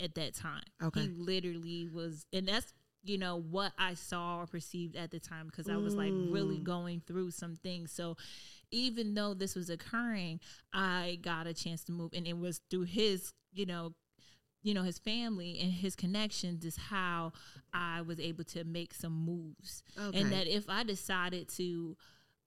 at 0.00 0.14
that 0.14 0.34
time. 0.34 0.62
Okay. 0.82 1.00
He 1.00 1.08
literally 1.08 1.88
was, 1.92 2.26
and 2.32 2.46
that's, 2.46 2.72
you 3.02 3.18
know, 3.18 3.40
what 3.40 3.72
I 3.78 3.94
saw 3.94 4.38
or 4.38 4.46
perceived 4.46 4.96
at 4.96 5.10
the 5.10 5.18
time 5.18 5.46
because 5.46 5.68
I 5.68 5.76
was 5.76 5.96
like 5.96 6.12
really 6.14 6.58
going 6.58 7.02
through 7.06 7.32
some 7.32 7.56
things. 7.56 7.90
So 7.92 8.16
even 8.70 9.14
though 9.14 9.34
this 9.34 9.54
was 9.56 9.68
occurring, 9.70 10.40
I 10.72 11.18
got 11.22 11.46
a 11.46 11.54
chance 11.54 11.82
to 11.84 11.92
move, 11.92 12.12
and 12.14 12.26
it 12.26 12.38
was 12.38 12.60
through 12.70 12.82
his, 12.84 13.32
you 13.52 13.66
know, 13.66 13.94
you 14.62 14.74
know 14.74 14.82
his 14.82 14.98
family 14.98 15.60
and 15.62 15.72
his 15.72 15.94
connections 15.94 16.64
is 16.64 16.76
how 16.76 17.32
I 17.72 18.02
was 18.02 18.18
able 18.18 18.42
to 18.44 18.64
make 18.64 18.92
some 18.94 19.12
moves, 19.24 19.82
Okay. 19.98 20.20
and 20.20 20.32
that 20.32 20.48
if 20.48 20.68
I 20.68 20.82
decided 20.82 21.48
to 21.50 21.96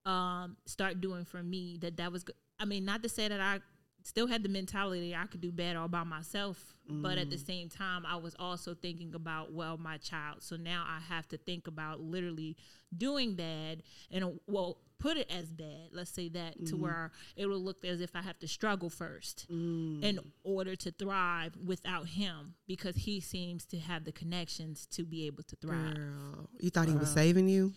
um, 0.06 0.58
start 0.66 1.02
doing 1.02 1.26
for 1.26 1.44
me, 1.44 1.78
that 1.82 1.98
that 1.98 2.12
was. 2.12 2.24
go- 2.24 2.34
I 2.60 2.66
mean, 2.66 2.84
not 2.84 3.04
to 3.04 3.10
say 3.10 3.28
that 3.28 3.40
I 3.40 3.60
still 4.04 4.28
had 4.28 4.44
the 4.44 4.50
mentality 4.50 5.16
I 5.16 5.26
could 5.28 5.42
do 5.42 5.52
bad 5.52 5.76
all 5.76 5.88
by 5.88 6.04
myself, 6.04 6.76
but 6.88 7.18
at 7.18 7.30
the 7.30 7.36
mm. 7.36 7.46
same 7.46 7.70
time, 7.70 8.06
I 8.06 8.16
was 8.16 8.36
also 8.40 8.74
thinking 8.74 9.14
about 9.14 9.54
well 9.54 9.78
my 9.78 9.98
child. 9.98 10.42
So 10.42 10.56
now 10.56 10.84
I 10.88 11.00
have 11.14 11.28
to 11.30 11.38
think 11.38 11.68
about 11.68 12.02
literally 12.02 12.58
doing 12.96 13.36
bad 13.36 13.84
and 14.12 14.40
well 14.48 14.78
put 15.00 15.18
it 15.18 15.32
as 15.32 15.52
bad. 15.54 15.90
Let's 15.92 16.12
say 16.12 16.30
that 16.30 16.66
to 16.68 16.76
mm. 16.76 16.80
where 16.80 17.12
it 17.36 17.46
will 17.46 17.60
look 17.60 17.86
as 17.86 18.02
if 18.02 18.16
I 18.16 18.22
have 18.22 18.40
to 18.40 18.48
struggle 18.48 18.90
first 18.90 19.46
mm. 19.52 20.04
in 20.04 20.20
order 20.44 20.76
to 20.78 20.92
thrive 20.92 21.54
without 21.64 22.08
him 22.08 22.56
because 22.68 22.96
he 22.96 23.20
seems 23.20 23.66
to 23.68 23.78
have 23.78 24.04
the 24.04 24.12
connections 24.12 24.88
to 24.88 25.04
be 25.06 25.28
able 25.28 25.44
to 25.44 25.56
thrive. 25.56 25.96
Girl, 25.96 26.50
you 26.60 26.70
thought 26.70 26.88
he 26.88 26.96
was 26.96 27.12
saving 27.12 27.48
you? 27.48 27.74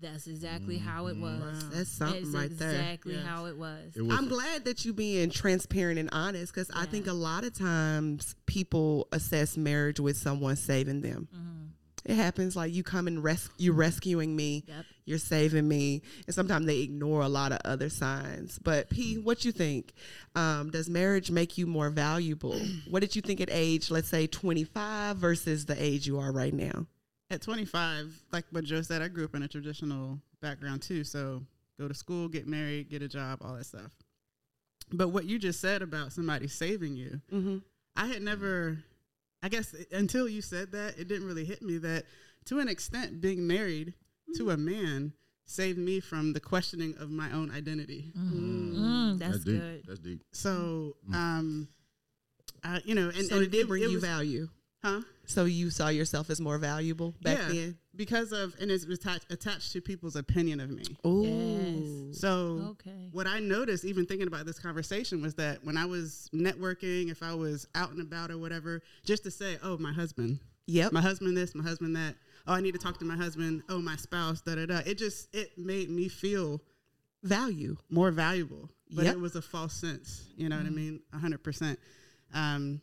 That's 0.00 0.26
exactly 0.26 0.78
how 0.78 1.06
it 1.06 1.16
mm-hmm. 1.16 1.40
was. 1.40 1.68
That's 1.70 1.90
something 1.90 2.30
That's 2.30 2.34
right 2.34 2.58
there. 2.58 2.70
exactly 2.70 3.16
how 3.16 3.46
it 3.46 3.56
was. 3.56 3.96
It 3.96 4.02
was, 4.02 4.16
I'm 4.16 4.28
glad 4.28 4.64
that 4.66 4.84
you 4.84 4.92
being 4.92 5.30
transparent 5.30 5.98
and 5.98 6.08
honest 6.12 6.52
because 6.52 6.70
I 6.74 6.86
think 6.86 7.06
a 7.06 7.12
lot 7.12 7.44
of 7.44 7.56
times 7.58 8.36
people 8.46 9.08
assess 9.12 9.56
marriage 9.56 9.98
with 9.98 10.16
someone 10.16 10.56
saving 10.56 11.00
them. 11.00 11.28
Mm-hmm. 11.34 12.12
It 12.12 12.14
happens 12.14 12.56
like 12.56 12.72
you 12.72 12.82
come 12.82 13.06
and 13.06 13.22
res- 13.22 13.50
you 13.58 13.72
mm-hmm. 13.72 13.80
rescuing 13.80 14.36
me, 14.36 14.64
Yep. 14.66 14.84
you're 15.04 15.18
saving 15.18 15.66
me, 15.66 16.02
and 16.26 16.34
sometimes 16.34 16.66
they 16.66 16.80
ignore 16.80 17.22
a 17.22 17.28
lot 17.28 17.52
of 17.52 17.58
other 17.64 17.88
signs. 17.88 18.58
But 18.58 18.88
P, 18.88 19.18
what 19.18 19.44
you 19.44 19.52
think? 19.52 19.92
Um, 20.34 20.70
does 20.70 20.88
marriage 20.88 21.30
make 21.30 21.58
you 21.58 21.66
more 21.66 21.90
valuable? 21.90 22.58
what 22.88 23.00
did 23.00 23.16
you 23.16 23.22
think 23.22 23.40
at 23.40 23.48
age, 23.50 23.90
let's 23.90 24.08
say, 24.08 24.26
25 24.26 25.16
versus 25.16 25.66
the 25.66 25.82
age 25.82 26.06
you 26.06 26.18
are 26.18 26.32
right 26.32 26.54
now? 26.54 26.86
At 27.30 27.42
25, 27.42 28.22
like 28.32 28.44
what 28.52 28.64
Joe 28.64 28.80
said, 28.80 29.02
I 29.02 29.08
grew 29.08 29.24
up 29.26 29.34
in 29.34 29.42
a 29.42 29.48
traditional 29.48 30.18
background 30.40 30.80
too. 30.82 31.04
So 31.04 31.42
go 31.78 31.86
to 31.86 31.92
school, 31.94 32.26
get 32.28 32.46
married, 32.46 32.88
get 32.88 33.02
a 33.02 33.08
job, 33.08 33.40
all 33.44 33.54
that 33.54 33.66
stuff. 33.66 33.92
But 34.92 35.08
what 35.08 35.26
you 35.26 35.38
just 35.38 35.60
said 35.60 35.82
about 35.82 36.12
somebody 36.12 36.48
saving 36.48 36.96
you, 36.96 37.20
Mm-hmm. 37.32 37.58
I 37.96 38.06
had 38.06 38.22
never, 38.22 38.78
I 39.42 39.48
guess 39.48 39.74
until 39.90 40.28
you 40.28 40.40
said 40.40 40.70
that, 40.72 40.98
it 40.98 41.08
didn't 41.08 41.26
really 41.26 41.44
hit 41.44 41.60
me 41.62 41.78
that 41.78 42.04
to 42.46 42.60
an 42.60 42.68
extent, 42.68 43.20
being 43.20 43.46
married 43.46 43.92
to 44.36 44.50
a 44.50 44.56
man 44.56 45.12
saved 45.46 45.78
me 45.78 45.98
from 46.00 46.32
the 46.32 46.38
questioning 46.40 46.94
of 46.98 47.10
my 47.10 47.30
own 47.32 47.50
identity. 47.50 48.12
Mm, 48.16 49.18
that's, 49.18 49.38
deep. 49.44 49.60
good. 49.60 49.82
That's 49.86 49.98
deep. 50.00 50.22
So, 50.32 50.94
um, 51.12 51.68
uh, 52.64 52.78
you 52.84 52.94
know, 52.94 53.08
and, 53.08 53.26
So 53.26 53.36
and 53.36 53.44
it 53.44 53.50
did 53.50 53.66
bring 53.68 53.82
you 53.82 53.94
was- 53.94 54.04
value. 54.04 54.48
huh? 54.82 55.00
So 55.28 55.44
you 55.44 55.68
saw 55.70 55.88
yourself 55.88 56.30
as 56.30 56.40
more 56.40 56.56
valuable 56.58 57.14
back 57.22 57.38
yeah, 57.38 57.48
then? 57.48 57.78
because 57.94 58.32
of, 58.32 58.54
and 58.60 58.70
it's 58.70 58.84
attached, 58.84 59.30
attached 59.30 59.72
to 59.72 59.80
people's 59.82 60.16
opinion 60.16 60.58
of 60.58 60.70
me. 60.70 60.84
Ooh. 61.06 62.12
So 62.14 62.70
Okay. 62.70 63.10
what 63.12 63.26
I 63.26 63.38
noticed, 63.38 63.84
even 63.84 64.06
thinking 64.06 64.26
about 64.26 64.46
this 64.46 64.58
conversation, 64.58 65.20
was 65.20 65.34
that 65.34 65.62
when 65.64 65.76
I 65.76 65.84
was 65.84 66.30
networking, 66.34 67.10
if 67.10 67.22
I 67.22 67.34
was 67.34 67.68
out 67.74 67.90
and 67.90 68.00
about 68.00 68.30
or 68.30 68.38
whatever, 68.38 68.82
just 69.04 69.22
to 69.24 69.30
say, 69.30 69.58
"Oh, 69.62 69.76
my 69.78 69.92
husband," 69.92 70.40
Yep. 70.66 70.92
My 70.92 71.00
husband 71.00 71.36
this, 71.36 71.54
my 71.54 71.62
husband 71.64 71.96
that. 71.96 72.14
Oh, 72.46 72.52
I 72.54 72.60
need 72.60 72.72
to 72.72 72.78
talk 72.78 72.98
to 72.98 73.04
my 73.04 73.16
husband. 73.16 73.62
Oh, 73.68 73.80
my 73.80 73.96
spouse. 73.96 74.40
Da 74.42 74.54
da 74.54 74.66
da. 74.66 74.78
It 74.86 74.96
just 74.98 75.28
it 75.34 75.56
made 75.58 75.88
me 75.90 76.08
feel 76.08 76.60
Value. 77.22 77.76
more 77.90 78.10
valuable, 78.10 78.70
but 78.94 79.04
Yep. 79.04 79.14
it 79.14 79.20
was 79.20 79.34
a 79.36 79.42
false 79.42 79.74
sense. 79.74 80.24
You 80.36 80.48
know 80.48 80.56
what 80.56 80.66
I 80.66 80.70
mean? 80.70 81.00
A 81.12 81.18
hundred 81.18 81.42
percent. 81.42 81.78
Um, 82.34 82.80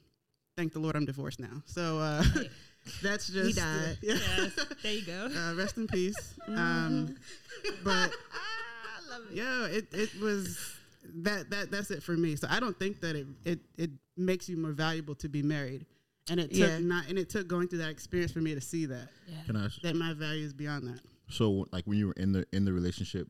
thank 0.55 0.73
the 0.73 0.79
Lord, 0.79 0.95
I'm 0.95 1.05
divorced 1.05 1.39
now. 1.39 1.61
So 1.65 1.99
uh, 1.99 2.23
that's 3.03 3.27
just 3.27 3.47
He 3.47 3.53
died. 3.53 3.97
yeah. 4.01 4.13
Yes, 4.37 4.65
there 4.83 4.93
you 4.93 5.05
go. 5.05 5.29
Uh, 5.35 5.55
rest 5.55 5.77
in 5.77 5.87
peace. 5.87 6.33
Um, 6.47 7.15
but 7.83 8.11
yeah, 9.31 9.65
it, 9.67 9.87
it 9.93 10.19
was 10.19 10.59
that 11.23 11.49
that 11.49 11.71
that's 11.71 11.91
it 11.91 12.03
for 12.03 12.13
me. 12.13 12.35
So 12.35 12.47
I 12.49 12.59
don't 12.59 12.77
think 12.77 13.01
that 13.01 13.15
it 13.15 13.27
it 13.43 13.59
it 13.77 13.91
makes 14.17 14.47
you 14.49 14.57
more 14.57 14.71
valuable 14.71 15.15
to 15.15 15.29
be 15.29 15.41
married, 15.41 15.85
and 16.29 16.39
it 16.39 16.51
took 16.51 16.59
Yeah. 16.69 16.79
not 16.79 17.07
and 17.09 17.17
it 17.17 17.29
took 17.29 17.47
going 17.47 17.67
through 17.67 17.79
that 17.79 17.89
experience 17.89 18.31
for 18.31 18.39
me 18.39 18.55
to 18.55 18.61
see 18.61 18.85
that 18.87 19.09
Yeah. 19.27 19.37
Can 19.45 19.55
I 19.55 19.65
ask? 19.65 19.81
that 19.81 19.95
my 19.95 20.13
value 20.13 20.45
is 20.45 20.53
beyond 20.53 20.87
that. 20.87 20.99
So, 21.29 21.65
like 21.71 21.85
when 21.85 21.97
you 21.97 22.07
were 22.07 22.13
in 22.17 22.31
the 22.31 22.45
in 22.53 22.65
the 22.65 22.73
relationship, 22.73 23.27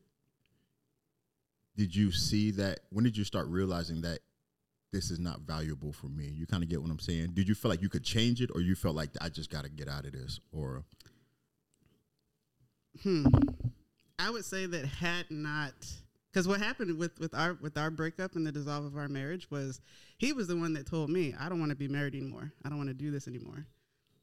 did 1.78 1.96
you 1.96 2.12
see 2.12 2.52
that? 2.52 2.82
When 2.92 3.04
did 3.04 3.18
you 3.18 3.24
start 3.24 3.48
realizing 3.48 4.02
that 4.02 4.20
this 4.96 5.12
is 5.12 5.20
not 5.20 5.42
valuable 5.42 5.92
for 5.92 6.08
me? 6.08 6.26
You 6.34 6.48
kind 6.48 6.64
of 6.64 6.70
get 6.70 6.82
what 6.82 6.90
I'm 6.90 7.00
saying. 7.00 7.32
Did 7.34 7.48
you 7.50 7.54
feel 7.56 7.70
like 7.70 7.82
you 7.82 7.90
could 7.90 8.04
change 8.04 8.42
it, 8.42 8.50
or 8.56 8.62
you 8.62 8.76
felt 8.76 8.96
like 8.96 9.10
I 9.20 9.28
just 9.30 9.50
got 9.52 9.66
to 9.66 9.70
get 9.70 9.90
out 9.90 10.06
of 10.06 10.14
this, 10.14 10.40
or 10.52 10.84
Hmm. 13.04 13.26
I 14.18 14.30
would 14.30 14.46
say 14.46 14.66
that 14.66 14.86
had 14.86 15.30
not 15.30 15.74
because 16.32 16.48
what 16.48 16.62
happened 16.62 16.98
with 16.98 17.20
with 17.20 17.34
our 17.34 17.58
with 17.62 17.78
our 17.78 17.92
breakup 17.92 18.36
and 18.36 18.48
the 18.48 18.52
dissolve 18.54 18.86
of 18.86 18.96
our 18.98 19.10
marriage 19.10 19.52
was 19.52 19.82
he 20.18 20.32
was 20.32 20.48
the 20.48 20.56
one 20.56 20.74
that 20.74 20.88
told 20.88 21.10
me 21.10 21.34
I 21.38 21.50
don't 21.50 21.60
want 21.60 21.72
to 21.72 21.76
be 21.76 21.90
married 21.90 22.16
anymore. 22.16 22.54
I 22.64 22.70
don't 22.70 22.78
want 22.78 22.90
to 22.90 22.94
do 22.96 23.12
this 23.12 23.28
anymore. 23.28 23.66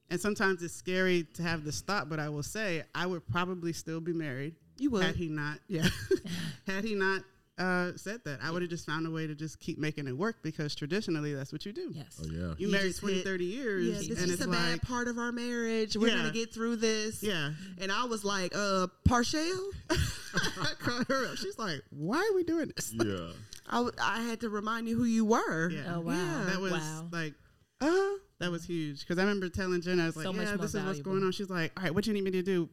And 0.09 0.21
sometimes 0.21 0.63
it's 0.63 0.75
scary 0.75 1.27
to 1.35 1.43
have 1.43 1.65
this 1.65 1.81
thought, 1.83 2.09
but 2.09 2.19
I 2.19 2.29
will 2.29 2.43
say 2.43 2.83
I 2.95 3.07
would 3.07 3.27
probably 3.27 3.73
still 3.73 4.01
be 4.01 4.13
married. 4.13 4.55
You 4.79 4.91
would. 4.91 5.05
had 5.05 5.17
he 5.17 5.29
not, 5.29 5.59
yeah, 5.69 5.87
had 6.67 6.85
he 6.85 6.95
not 6.95 7.23
uh, 7.59 7.93
said 7.97 8.21
that, 8.25 8.39
I 8.43 8.51
would 8.51 8.63
have 8.63 8.71
just 8.71 8.87
found 8.87 9.07
a 9.07 9.11
way 9.11 9.27
to 9.27 9.35
just 9.35 9.61
keep 9.61 9.79
making 9.79 10.09
it 10.09 10.17
work 10.17 10.37
because 10.43 10.75
traditionally 10.75 11.35
that's 11.35 11.53
what 11.53 11.65
you 11.67 11.73
do. 11.73 11.91
Yes. 11.95 12.21
oh 12.23 12.27
yeah, 12.31 12.39
You 12.59 12.67
You 12.67 12.69
married 12.73 12.89
just 12.89 13.01
20, 13.01 13.17
hit- 13.17 13.25
30 13.25 13.45
years, 13.45 13.85
Yeah, 13.87 13.95
this 14.15 14.23
is 14.25 14.31
it's 14.33 14.43
a 14.43 14.47
like, 14.49 14.59
bad 14.59 14.83
part 14.83 15.07
of 15.09 15.19
our 15.19 15.33
marriage. 15.33 15.97
We're 15.97 16.09
Yeah. 16.09 16.17
gonna 16.17 16.31
get 16.33 16.53
through 16.55 16.77
this. 16.77 17.23
yeah. 17.23 17.53
And 17.79 17.93
I 17.93 18.05
was 18.05 18.25
like, 18.25 18.53
uh, 18.57 18.87
Parshell? 19.07 19.71
I 19.91 20.73
called 20.79 21.07
her 21.09 21.27
up. 21.27 21.37
She's 21.37 21.59
like, 21.59 21.83
"Why 21.91 22.19
are 22.19 22.35
we 22.35 22.43
doing 22.43 22.73
this?" 22.75 22.93
yeah. 22.95 23.29
I, 23.69 23.77
w- 23.77 23.93
I 24.03 24.23
had 24.23 24.41
to 24.41 24.49
remind 24.49 24.89
you 24.89 24.97
who 24.97 25.05
you 25.05 25.25
were. 25.27 25.69
Yeah. 25.71 25.97
Oh 25.97 26.01
wow. 26.01 26.13
Yeah. 26.15 26.45
That 26.51 26.61
was 26.61 26.73
wow. 26.73 27.09
like 27.13 27.35
Uh, 27.83 28.13
that 28.39 28.51
was 28.51 28.65
huge 28.65 29.01
because 29.01 29.19
I 29.19 29.23
remember 29.23 29.49
telling 29.51 29.83
Jenna, 29.83 30.05
I 30.05 30.07
was 30.07 30.17
like, 30.17 30.25
So 30.25 30.31
"Yeah, 30.33 30.45
more 30.47 30.57
this 30.57 30.75
is 30.75 30.83
what's 30.85 31.01
going 31.01 31.23
on." 31.23 31.33
She's 31.33 31.51
like, 31.51 31.73
"All 31.77 31.83
right, 31.85 31.95
what 31.95 32.05
do 32.05 32.11
you 32.11 32.15
need 32.15 32.25
me 32.25 32.31
to 32.33 32.43
do? 32.43 32.69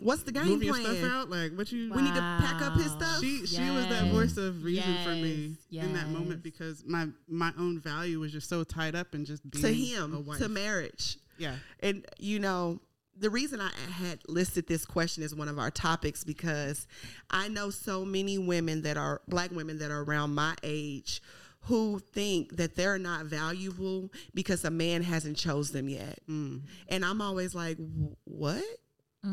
What's 0.00 0.22
the 0.24 0.32
game 0.32 0.46
Move 0.46 0.62
your 0.62 0.74
plan? 0.74 0.96
stuff 0.96 1.10
out? 1.10 1.30
Like, 1.30 1.52
what 1.56 1.70
you?" 1.72 1.92
We 1.94 2.02
need 2.02 2.14
to 2.14 2.20
pack 2.20 2.60
up 2.62 2.74
his 2.76 2.90
stuff. 2.92 3.20
She 3.20 3.46
she 3.46 3.70
was 3.70 3.86
that 3.88 4.10
voice 4.12 4.36
of 4.36 4.64
reason 4.64 4.94
for 5.04 5.10
me 5.10 5.56
Yes. 5.70 5.86
in 5.86 5.92
that 5.94 6.08
moment 6.08 6.42
because 6.42 6.84
my 6.86 7.08
my 7.28 7.52
own 7.58 7.78
value 7.80 8.20
was 8.20 8.32
just 8.32 8.48
so 8.48 8.64
tied 8.64 8.94
up 8.94 9.14
in 9.14 9.24
just 9.24 9.48
being 9.50 9.62
to 9.62 9.68
a 9.70 9.72
him, 9.72 10.24
wife. 10.26 10.38
to 10.38 10.48
marriage. 10.48 11.18
yeah, 11.38 11.56
And 11.80 12.04
you 12.18 12.38
know, 12.38 12.80
the 13.16 13.30
reason 13.30 13.60
I 13.60 13.70
had 13.92 14.20
listed 14.28 14.66
this 14.68 14.84
question 14.84 15.22
as 15.24 15.34
one 15.34 15.48
of 15.48 15.58
our 15.58 15.70
topics 15.70 16.22
because 16.24 16.86
I 17.30 17.48
know 17.48 17.70
so 17.70 18.04
many 18.04 18.38
women 18.38 18.82
that 18.82 18.96
are 18.96 19.22
black 19.28 19.50
women 19.50 19.78
that 19.78 19.90
are 19.90 20.02
around 20.02 20.34
my 20.34 20.54
age 20.62 21.20
who 21.62 21.98
think 21.98 22.56
that 22.56 22.76
they're 22.76 22.98
not 22.98 23.26
valuable 23.26 24.10
because 24.34 24.64
a 24.64 24.70
man 24.70 25.02
hasn't 25.02 25.36
chose 25.36 25.72
them 25.72 25.88
yet. 25.88 26.20
Mm. 26.30 26.62
And 26.88 27.04
I'm 27.04 27.20
always 27.20 27.54
like, 27.54 27.76
"Wh- 27.78 28.14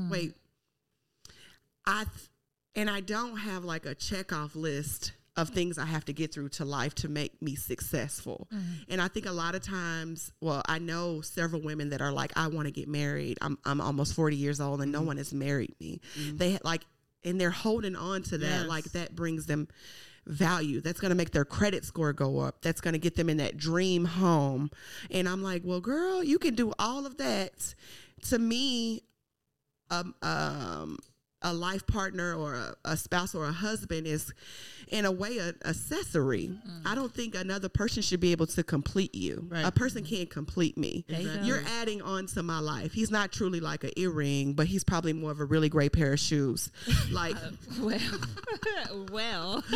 "What? 0.04 0.12
Wait. 0.12 0.36
I 1.86 2.04
th- 2.06 2.30
and 2.76 2.90
I 2.90 3.00
don't 3.00 3.38
have 3.38 3.64
like 3.64 3.86
a 3.86 3.96
check 3.96 4.34
off 4.34 4.56
list 4.56 5.14
of 5.38 5.50
things 5.50 5.78
I 5.78 5.86
have 5.86 6.06
to 6.06 6.14
get 6.14 6.34
through 6.34 6.50
to 6.50 6.66
life 6.66 6.96
to 6.96 7.10
make 7.10 7.42
me 7.42 7.56
successful. 7.56 8.48
Mm. 8.54 8.62
And 8.90 9.02
I 9.02 9.10
think 9.10 9.26
a 9.26 9.32
lot 9.32 9.54
of 9.54 9.62
times, 9.62 10.32
well, 10.40 10.62
I 10.66 10.80
know 10.80 11.20
several 11.22 11.62
women 11.62 11.90
that 11.90 12.02
are 12.02 12.12
like, 12.12 12.32
I 12.38 12.48
want 12.48 12.68
to 12.68 12.72
get 12.72 12.88
married. 12.88 13.38
I'm 13.42 13.58
I'm 13.66 13.82
almost 13.82 14.14
40 14.14 14.36
years 14.36 14.62
old 14.62 14.82
and 14.82 14.92
no 14.92 15.02
mm. 15.02 15.08
one 15.08 15.18
has 15.18 15.34
married 15.34 15.76
me. 15.80 16.00
They 16.34 16.58
like 16.64 16.84
and 17.24 17.40
they're 17.42 17.50
holding 17.50 17.96
on 17.96 18.24
to 18.24 18.38
that 18.38 18.62
Yes. 18.62 18.68
like 18.68 18.86
that 18.92 19.16
brings 19.16 19.46
them 19.46 19.68
value. 20.26 20.80
That's 20.82 21.00
going 21.00 21.10
to 21.10 21.16
make 21.16 21.32
their 21.32 21.46
credit 21.46 21.84
score 21.86 22.14
go 22.14 22.40
up. 22.40 22.62
That's 22.62 22.82
going 22.82 22.94
to 22.94 23.00
get 23.00 23.16
them 23.16 23.30
in 23.30 23.38
that 23.38 23.58
dream 23.58 24.06
home. 24.06 24.72
And 25.12 25.28
I'm 25.28 25.44
like, 25.44 25.64
"Well, 25.66 25.82
girl, 25.82 26.24
you 26.24 26.40
can 26.40 26.56
do 26.56 26.74
all 26.80 27.06
of 27.06 27.18
that." 27.18 27.76
To 28.30 28.40
me, 28.40 29.04
um, 29.92 30.16
um, 30.22 30.98
a 31.42 31.54
life 31.54 31.86
partner 31.86 32.34
or 32.34 32.56
a, 32.56 32.76
a 32.86 32.98
spouse 32.98 33.36
or 33.36 33.46
a 33.46 33.52
husband 33.52 34.08
is, 34.08 34.34
in 34.88 35.06
a 35.06 35.12
way, 35.12 35.38
an 35.38 35.54
accessory. 35.64 36.50
I 36.86 36.96
don't 36.96 37.14
think 37.14 37.36
another 37.36 37.70
person 37.70 38.02
should 38.02 38.20
be 38.20 38.32
able 38.32 38.48
to 38.48 38.64
complete 38.64 39.14
you. 39.14 39.46
Right. 39.50 39.64
A 39.64 39.72
person 39.72 40.04
can't 40.04 40.28
complete 40.30 40.76
me. 40.76 41.06
There 41.08 41.22
you 41.22 41.30
go. 41.30 41.42
You're 41.44 41.64
adding 41.80 42.02
on 42.02 42.26
to 42.28 42.42
my 42.42 42.58
life. 42.60 42.94
He's 42.94 43.12
not 43.12 43.32
truly 43.32 43.60
like 43.60 43.84
an 43.84 43.92
earring, 43.96 44.54
but 44.54 44.66
he's 44.66 44.84
probably 44.84 45.14
more 45.14 45.30
of 45.30 45.40
a 45.40 45.46
really 45.46 45.70
great 45.70 45.94
pair 45.94 46.14
of 46.14 46.20
shoes. 46.20 46.72
Like, 47.12 47.36
Well, 47.80 48.00
well. 49.12 49.64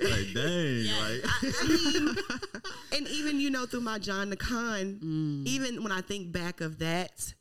like 0.00 0.34
dang, 0.34 0.86
like 0.86 1.24
I 1.42 1.66
mean, 1.68 2.16
and 2.96 3.08
even 3.08 3.40
you 3.40 3.50
know 3.50 3.66
through 3.66 3.82
my 3.82 3.98
John 3.98 4.30
the 4.30 4.36
Con, 4.36 5.44
even 5.46 5.82
when 5.82 5.92
I 5.92 6.00
think 6.00 6.32
back 6.32 6.60
of 6.60 6.78
that, 6.78 7.34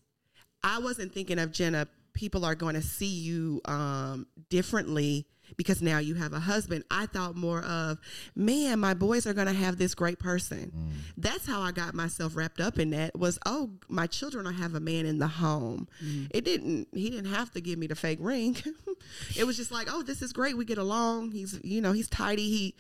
I 0.64 0.80
wasn't 0.80 1.14
thinking 1.14 1.40
of 1.40 1.52
Jenna. 1.52 1.88
People 2.14 2.46
are 2.46 2.56
going 2.56 2.76
to 2.76 2.82
see 2.82 3.06
you 3.06 3.62
um, 3.66 4.28
differently 4.50 5.28
because 5.56 5.82
now 5.82 6.00
you 6.00 6.16
have 6.16 6.34
a 6.34 6.40
husband. 6.40 6.84
I 6.92 7.06
thought 7.06 7.36
more 7.36 7.62
of, 7.64 8.00
man, 8.36 8.80
my 8.80 8.94
boys 8.94 9.26
are 9.26 9.34
going 9.34 9.48
to 9.48 9.54
have 9.54 9.78
this 9.78 9.96
great 9.96 10.20
person. 10.20 10.72
That's 11.16 11.48
how 11.48 11.62
I 11.62 11.72
got 11.72 11.94
myself 11.94 12.36
wrapped 12.36 12.60
up 12.60 12.80
in 12.80 12.90
that. 12.90 13.18
Was 13.18 13.40
oh, 13.46 13.72
my 13.88 14.08
children 14.08 14.46
will 14.46 14.54
have 14.54 14.76
a 14.76 14.80
man 14.80 15.06
in 15.06 15.20
the 15.20 15.28
home. 15.28 15.88
It 16.32 16.44
didn't. 16.44 16.90
He 16.94 17.10
didn't 17.10 17.32
have 17.32 17.52
to 17.52 17.62
give 17.62 17.80
me 17.80 17.88
the 17.88 17.96
fake 17.96 18.20
ring. 18.22 18.58
it 19.38 19.46
was 19.46 19.56
just 19.56 19.72
like, 19.72 19.88
oh, 19.90 20.04
this 20.04 20.22
is 20.22 20.34
great. 20.34 20.58
We 20.58 20.66
get 20.66 20.78
along. 20.78 21.32
He's 21.32 21.60
you 21.64 21.82
know 21.82 21.92
he's 21.92 22.10
tidy. 22.10 22.50
He. 22.50 22.76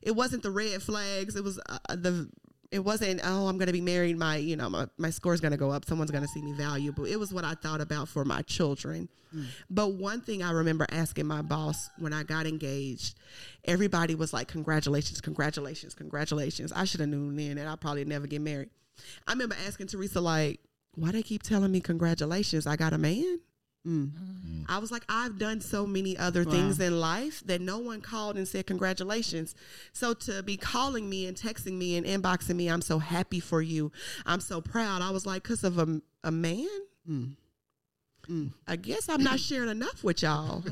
It 0.00 0.16
wasn't 0.16 0.42
the 0.42 0.50
red 0.50 0.82
flags. 0.82 1.36
It 1.36 1.44
was 1.44 1.60
uh, 1.68 1.78
the 1.90 2.28
it 2.72 2.80
wasn't 2.80 3.20
oh 3.22 3.46
i'm 3.46 3.58
going 3.58 3.66
to 3.66 3.72
be 3.72 3.80
married. 3.80 4.18
My 4.18 4.36
you 4.36 4.56
know 4.56 4.68
my, 4.68 4.86
my 4.96 5.10
score's 5.10 5.40
going 5.40 5.52
to 5.52 5.58
go 5.58 5.70
up. 5.70 5.84
Someone's 5.84 6.10
going 6.10 6.24
to 6.24 6.28
see 6.28 6.42
me 6.42 6.52
valuable. 6.52 7.04
It 7.04 7.16
was 7.16 7.32
what 7.32 7.44
i 7.44 7.54
thought 7.54 7.80
about 7.80 8.08
for 8.08 8.24
my 8.24 8.42
children. 8.42 9.08
Hmm. 9.30 9.44
But 9.70 9.92
one 9.92 10.20
thing 10.22 10.42
i 10.42 10.50
remember 10.50 10.86
asking 10.90 11.26
my 11.26 11.42
boss 11.42 11.90
when 11.98 12.12
i 12.12 12.22
got 12.22 12.46
engaged 12.46 13.18
everybody 13.64 14.14
was 14.14 14.32
like 14.32 14.48
congratulations 14.48 15.20
congratulations 15.20 15.94
congratulations. 15.94 16.72
I 16.72 16.84
should 16.84 17.00
have 17.00 17.10
known 17.10 17.36
then 17.36 17.56
that 17.56 17.68
i'd 17.68 17.80
probably 17.80 18.04
never 18.04 18.26
get 18.26 18.40
married. 18.40 18.70
I 19.28 19.32
remember 19.32 19.56
asking 19.66 19.88
teresa 19.88 20.20
like 20.20 20.60
why 20.94 21.12
they 21.12 21.22
keep 21.22 21.42
telling 21.42 21.70
me 21.70 21.80
congratulations? 21.80 22.66
I 22.66 22.76
got 22.76 22.92
a 22.92 22.98
man 22.98 23.40
Mm. 23.86 24.10
Mm. 24.12 24.64
I 24.68 24.78
was 24.78 24.92
like, 24.92 25.02
I've 25.08 25.38
done 25.38 25.60
so 25.60 25.86
many 25.86 26.16
other 26.16 26.44
things 26.44 26.78
in 26.78 27.00
life 27.00 27.42
that 27.46 27.60
no 27.60 27.78
one 27.78 28.00
called 28.00 28.36
and 28.36 28.46
said 28.46 28.66
congratulations. 28.66 29.54
So 29.92 30.14
to 30.14 30.42
be 30.42 30.56
calling 30.56 31.10
me 31.10 31.26
and 31.26 31.36
texting 31.36 31.72
me 31.72 31.96
and 31.96 32.06
inboxing 32.06 32.54
me, 32.54 32.68
I'm 32.68 32.82
so 32.82 33.00
happy 33.00 33.40
for 33.40 33.60
you. 33.60 33.90
I'm 34.24 34.40
so 34.40 34.60
proud. 34.60 35.02
I 35.02 35.10
was 35.10 35.26
like, 35.26 35.42
because 35.42 35.64
of 35.64 35.78
a, 35.78 36.00
a 36.22 36.30
man? 36.30 36.68
Mm. 37.08 37.34
I 38.68 38.76
guess 38.76 39.08
I'm 39.08 39.22
not 39.22 39.40
sharing 39.40 39.68
enough 39.68 40.04
with 40.04 40.22
y'all 40.22 40.62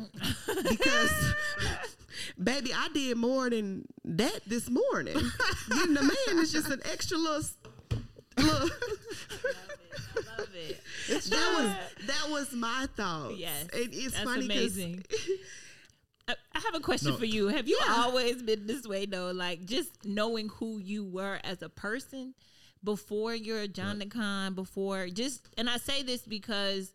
because, 0.46 1.34
baby, 2.42 2.70
I 2.72 2.88
did 2.94 3.16
more 3.16 3.50
than 3.50 3.86
that 4.04 4.40
this 4.46 4.70
morning. 4.70 5.16
Getting 5.68 5.96
a 5.96 6.02
man 6.02 6.38
is 6.38 6.52
just 6.52 6.70
an 6.70 6.80
extra 6.90 7.18
little. 7.18 7.42
little 8.36 8.68
love 10.40 10.48
it. 10.54 10.80
that 11.08 11.54
was 11.58 12.06
that 12.06 12.30
was 12.30 12.52
my 12.52 12.86
thought. 12.96 13.36
Yes, 13.36 13.64
it, 13.72 13.90
it's 13.92 14.14
that's 14.14 14.24
funny 14.24 14.46
amazing. 14.46 15.04
I 16.28 16.60
have 16.60 16.74
a 16.74 16.80
question 16.80 17.10
No. 17.10 17.16
for 17.16 17.24
you. 17.24 17.48
Have 17.48 17.66
you 17.66 17.78
always 17.88 18.42
been 18.42 18.66
this 18.66 18.86
way 18.86 19.06
though? 19.06 19.32
Like 19.32 19.64
just 19.64 20.04
knowing 20.04 20.48
who 20.48 20.78
you 20.78 21.04
were 21.04 21.40
as 21.42 21.62
a 21.62 21.68
person 21.68 22.34
before 22.84 23.34
your 23.34 23.66
John 23.66 24.00
Con, 24.08 24.54
before 24.54 25.08
just, 25.08 25.48
and 25.58 25.68
I 25.68 25.76
say 25.76 26.02
this 26.02 26.22
because, 26.22 26.92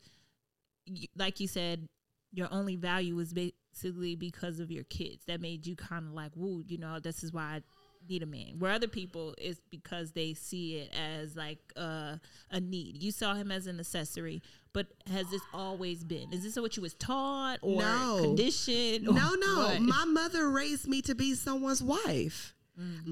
like 1.15 1.39
you 1.39 1.47
said, 1.47 1.87
your 2.33 2.47
only 2.51 2.75
value 2.75 3.15
was 3.15 3.33
basically 3.33 4.15
because 4.15 4.59
of 4.59 4.71
your 4.71 4.83
kids. 4.85 5.25
That 5.25 5.41
made 5.41 5.67
you 5.67 5.75
kind 5.75 6.07
of 6.07 6.13
like, 6.13 6.31
woo, 6.35 6.63
you 6.65 6.77
know, 6.77 6.99
this 6.99 7.23
is 7.23 7.31
why 7.31 7.43
I 7.43 7.61
need 8.09 8.23
a 8.23 8.25
man. 8.25 8.55
Where 8.59 8.71
other 8.71 8.87
people 8.87 9.33
is 9.37 9.59
because 9.69 10.11
they 10.11 10.33
see 10.33 10.77
it 10.77 10.93
as 10.95 11.35
like 11.35 11.59
uh, 11.77 12.17
a 12.51 12.59
need. 12.59 13.01
You 13.01 13.11
saw 13.11 13.33
him 13.33 13.51
as 13.51 13.67
an 13.67 13.79
accessory, 13.79 14.41
but 14.73 14.87
has 15.11 15.29
this 15.29 15.41
always 15.53 16.03
been? 16.03 16.31
Is 16.33 16.43
this 16.43 16.55
what 16.57 16.75
you 16.77 16.81
was 16.81 16.93
taught 16.95 17.59
or 17.61 17.81
No. 17.81 18.19
conditioned? 18.21 19.07
or 19.07 19.13
No, 19.13 19.33
no. 19.35 19.55
what? 19.67 19.81
My 19.81 20.05
mother 20.05 20.49
raised 20.49 20.87
me 20.87 21.01
to 21.03 21.15
be 21.15 21.33
someone's 21.35 21.83
wife. 21.83 22.53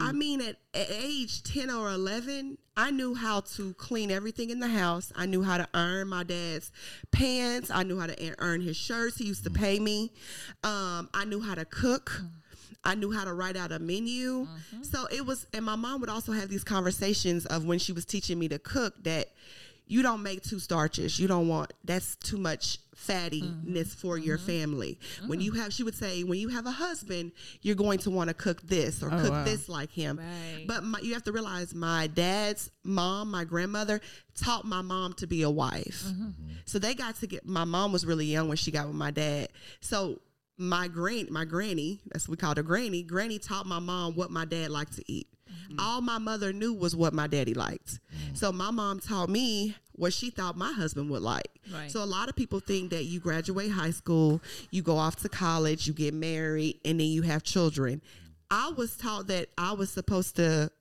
I 0.01 0.11
mean, 0.11 0.41
at, 0.41 0.57
at 0.73 0.87
age 0.91 1.41
10 1.43 1.69
or 1.69 1.89
11, 1.89 2.57
I 2.75 2.91
knew 2.91 3.15
how 3.15 3.39
to 3.55 3.73
clean 3.75 4.11
everything 4.11 4.49
in 4.49 4.59
the 4.59 4.67
house. 4.67 5.13
I 5.15 5.25
knew 5.25 5.41
how 5.41 5.57
to 5.57 5.65
earn 5.73 6.09
my 6.09 6.23
dad's 6.23 6.69
pants. 7.13 7.71
I 7.71 7.83
knew 7.83 7.97
how 7.97 8.07
to 8.07 8.35
earn 8.39 8.59
his 8.59 8.75
shirts. 8.75 9.19
He 9.19 9.23
used 9.23 9.45
to 9.45 9.49
pay 9.49 9.79
me. 9.79 10.11
Um, 10.65 11.09
I 11.13 11.23
knew 11.25 11.39
how 11.39 11.55
to 11.55 11.63
cook. 11.63 12.23
I 12.83 12.95
knew 12.95 13.11
how 13.11 13.23
to 13.23 13.33
write 13.33 13.55
out 13.55 13.71
a 13.71 13.79
menu. 13.79 14.45
Mm-hmm. 14.45 14.83
So 14.83 15.07
it 15.11 15.25
was, 15.25 15.47
and 15.53 15.63
my 15.65 15.75
mom 15.75 16.01
would 16.01 16.09
also 16.09 16.31
have 16.31 16.49
these 16.49 16.63
conversations 16.63 17.45
of 17.45 17.65
when 17.65 17.79
she 17.79 17.91
was 17.93 18.05
teaching 18.05 18.37
me 18.39 18.47
to 18.49 18.59
cook 18.59 19.03
that 19.03 19.29
you 19.85 20.01
don't 20.01 20.23
make 20.23 20.41
two 20.41 20.59
starches. 20.59 21.19
You 21.19 21.27
don't 21.27 21.47
want 21.47 21.73
that's 21.83 22.15
too 22.15 22.37
much 22.37 22.79
fattiness 22.95 23.41
mm-hmm. 23.41 23.83
for 23.83 24.17
your 24.17 24.37
mm-hmm. 24.37 24.47
family. 24.47 24.99
When 25.27 25.39
mm. 25.39 25.43
you 25.43 25.51
have, 25.53 25.73
she 25.73 25.83
would 25.83 25.95
say, 25.95 26.23
when 26.23 26.39
you 26.39 26.47
have 26.49 26.65
a 26.65 26.71
husband, 26.71 27.33
you're 27.61 27.75
going 27.75 27.99
to 27.99 28.09
want 28.09 28.29
to 28.29 28.33
cook 28.33 28.61
this 28.61 29.03
or 29.03 29.07
oh, 29.13 29.19
cook 29.19 29.31
wow. 29.31 29.43
this 29.43 29.67
like 29.67 29.91
him. 29.91 30.17
Right. 30.17 30.65
But 30.67 30.83
my, 30.83 30.99
you 30.99 31.13
have 31.13 31.23
to 31.23 31.31
realize 31.31 31.75
my 31.75 32.07
dad's 32.07 32.71
mom, 32.83 33.29
my 33.31 33.43
grandmother, 33.43 33.99
taught 34.35 34.63
my 34.65 34.81
mom 34.81 35.13
to 35.15 35.27
be 35.27 35.41
a 35.41 35.49
wife. 35.49 36.05
So 36.65 36.79
they 36.79 36.93
got 36.93 37.15
to 37.17 37.27
get. 37.27 37.45
My 37.45 37.65
mom 37.65 37.91
was 37.91 38.05
really 38.05 38.25
young 38.25 38.47
when 38.47 38.57
she 38.57 38.71
got 38.71 38.87
with 38.87 38.95
my 38.95 39.11
dad. 39.11 39.49
So 39.81 40.21
my 40.57 40.87
gran, 40.87 41.27
my 41.31 41.45
granny, 41.45 42.01
that's 42.11 42.27
what 42.27 42.37
we 42.37 42.41
called 42.41 42.57
her 42.57 42.63
granny. 42.63 43.03
Granny 43.03 43.39
taught 43.39 43.65
my 43.65 43.79
mom 43.79 44.15
what 44.15 44.31
my 44.31 44.45
dad 44.45 44.69
liked 44.69 44.95
to 44.97 45.11
eat. 45.11 45.27
Mm-hmm. 45.67 45.79
All 45.79 46.01
my 46.01 46.17
mother 46.17 46.53
knew 46.53 46.73
was 46.73 46.95
what 46.95 47.13
my 47.13 47.27
daddy 47.27 47.53
liked. 47.53 47.99
Mm. 48.15 48.37
So 48.37 48.51
my 48.51 48.71
mom 48.71 48.99
taught 48.99 49.29
me 49.29 49.75
what 49.93 50.13
she 50.13 50.29
thought 50.29 50.57
my 50.57 50.71
husband 50.71 51.09
would 51.09 51.21
like. 51.21 51.49
Right. 51.71 51.91
So 51.91 52.03
a 52.03 52.05
lot 52.05 52.29
of 52.29 52.35
people 52.35 52.59
think 52.59 52.91
that 52.91 53.05
you 53.05 53.19
graduate 53.19 53.71
high 53.71 53.91
school, 53.91 54.41
you 54.71 54.81
go 54.81 54.97
off 54.97 55.17
to 55.17 55.29
college, 55.29 55.87
you 55.87 55.93
get 55.93 56.13
married, 56.13 56.79
and 56.85 56.99
then 56.99 57.07
you 57.07 57.21
have 57.23 57.43
children. 57.43 58.01
I 58.49 58.71
was 58.75 58.95
taught 58.97 59.27
that 59.27 59.49
I 59.57 59.73
was 59.73 59.89
supposed 59.89 60.35
to 60.37 60.71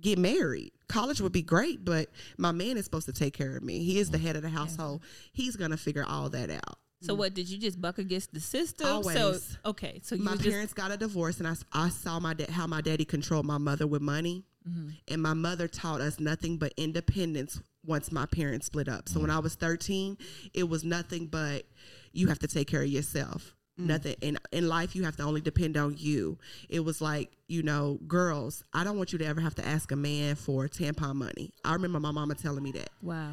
get 0.00 0.18
married. 0.18 0.72
College 0.88 1.20
would 1.20 1.32
be 1.32 1.42
great, 1.42 1.84
but 1.84 2.08
my 2.36 2.52
man 2.52 2.76
is 2.76 2.84
supposed 2.84 3.06
to 3.06 3.12
take 3.12 3.34
care 3.34 3.56
of 3.56 3.62
me. 3.62 3.78
He 3.78 3.98
is 3.98 4.10
the 4.10 4.18
mm. 4.18 4.22
head 4.22 4.36
of 4.36 4.42
the 4.42 4.50
household. 4.50 5.02
He's 5.32 5.56
gonna 5.56 5.76
figure 5.76 6.04
all 6.06 6.28
that 6.30 6.50
out. 6.50 6.78
So 7.02 7.14
mm. 7.14 7.18
what 7.18 7.34
did 7.34 7.48
you 7.48 7.58
just 7.58 7.80
buck 7.80 7.98
against 7.98 8.32
the 8.32 8.40
system? 8.40 9.02
So 9.02 9.36
okay, 9.66 10.00
so 10.02 10.14
you 10.14 10.22
my 10.22 10.36
just 10.36 10.48
parents 10.48 10.72
got 10.72 10.90
a 10.90 10.96
divorce, 10.96 11.38
and 11.38 11.48
I, 11.48 11.54
I 11.72 11.88
saw 11.88 12.20
my 12.20 12.32
dad 12.34 12.50
how 12.50 12.66
my 12.66 12.80
daddy 12.80 13.04
controlled 13.04 13.44
my 13.44 13.58
mother 13.58 13.86
with 13.86 14.02
money, 14.02 14.44
Mm-hmm. 14.68 14.90
and 15.08 15.20
my 15.20 15.34
mother 15.34 15.66
taught 15.66 16.00
us 16.00 16.20
nothing 16.20 16.56
but 16.56 16.72
independence 16.76 17.60
once 17.84 18.12
my 18.12 18.26
parents 18.26 18.66
split 18.66 18.88
up. 18.88 19.08
So 19.08 19.18
when 19.18 19.28
mm. 19.28 19.34
I 19.34 19.40
was 19.40 19.56
thirteen, 19.56 20.16
it 20.54 20.68
was 20.68 20.84
nothing 20.84 21.26
but 21.26 21.64
you 22.12 22.28
have 22.28 22.38
to 22.40 22.46
take 22.46 22.68
care 22.68 22.82
of 22.82 22.88
yourself. 22.88 23.56
Mm. 23.80 23.86
Nothing 23.86 24.14
in 24.20 24.38
in 24.52 24.68
life 24.68 24.94
you 24.94 25.02
have 25.02 25.16
to 25.16 25.24
only 25.24 25.40
depend 25.40 25.76
on 25.76 25.96
you. 25.98 26.38
It 26.68 26.80
was 26.80 27.00
like 27.00 27.32
you 27.48 27.64
know, 27.64 27.98
girls. 28.06 28.62
I 28.72 28.84
don't 28.84 28.96
want 28.96 29.12
you 29.12 29.18
to 29.18 29.26
ever 29.26 29.40
have 29.40 29.56
to 29.56 29.66
ask 29.66 29.90
a 29.90 29.96
man 29.96 30.36
for 30.36 30.68
tampon 30.68 31.16
money. 31.16 31.50
I 31.64 31.72
remember 31.72 31.98
my 31.98 32.12
mama 32.12 32.36
telling 32.36 32.62
me 32.62 32.70
that. 32.72 32.90
wow. 33.02 33.32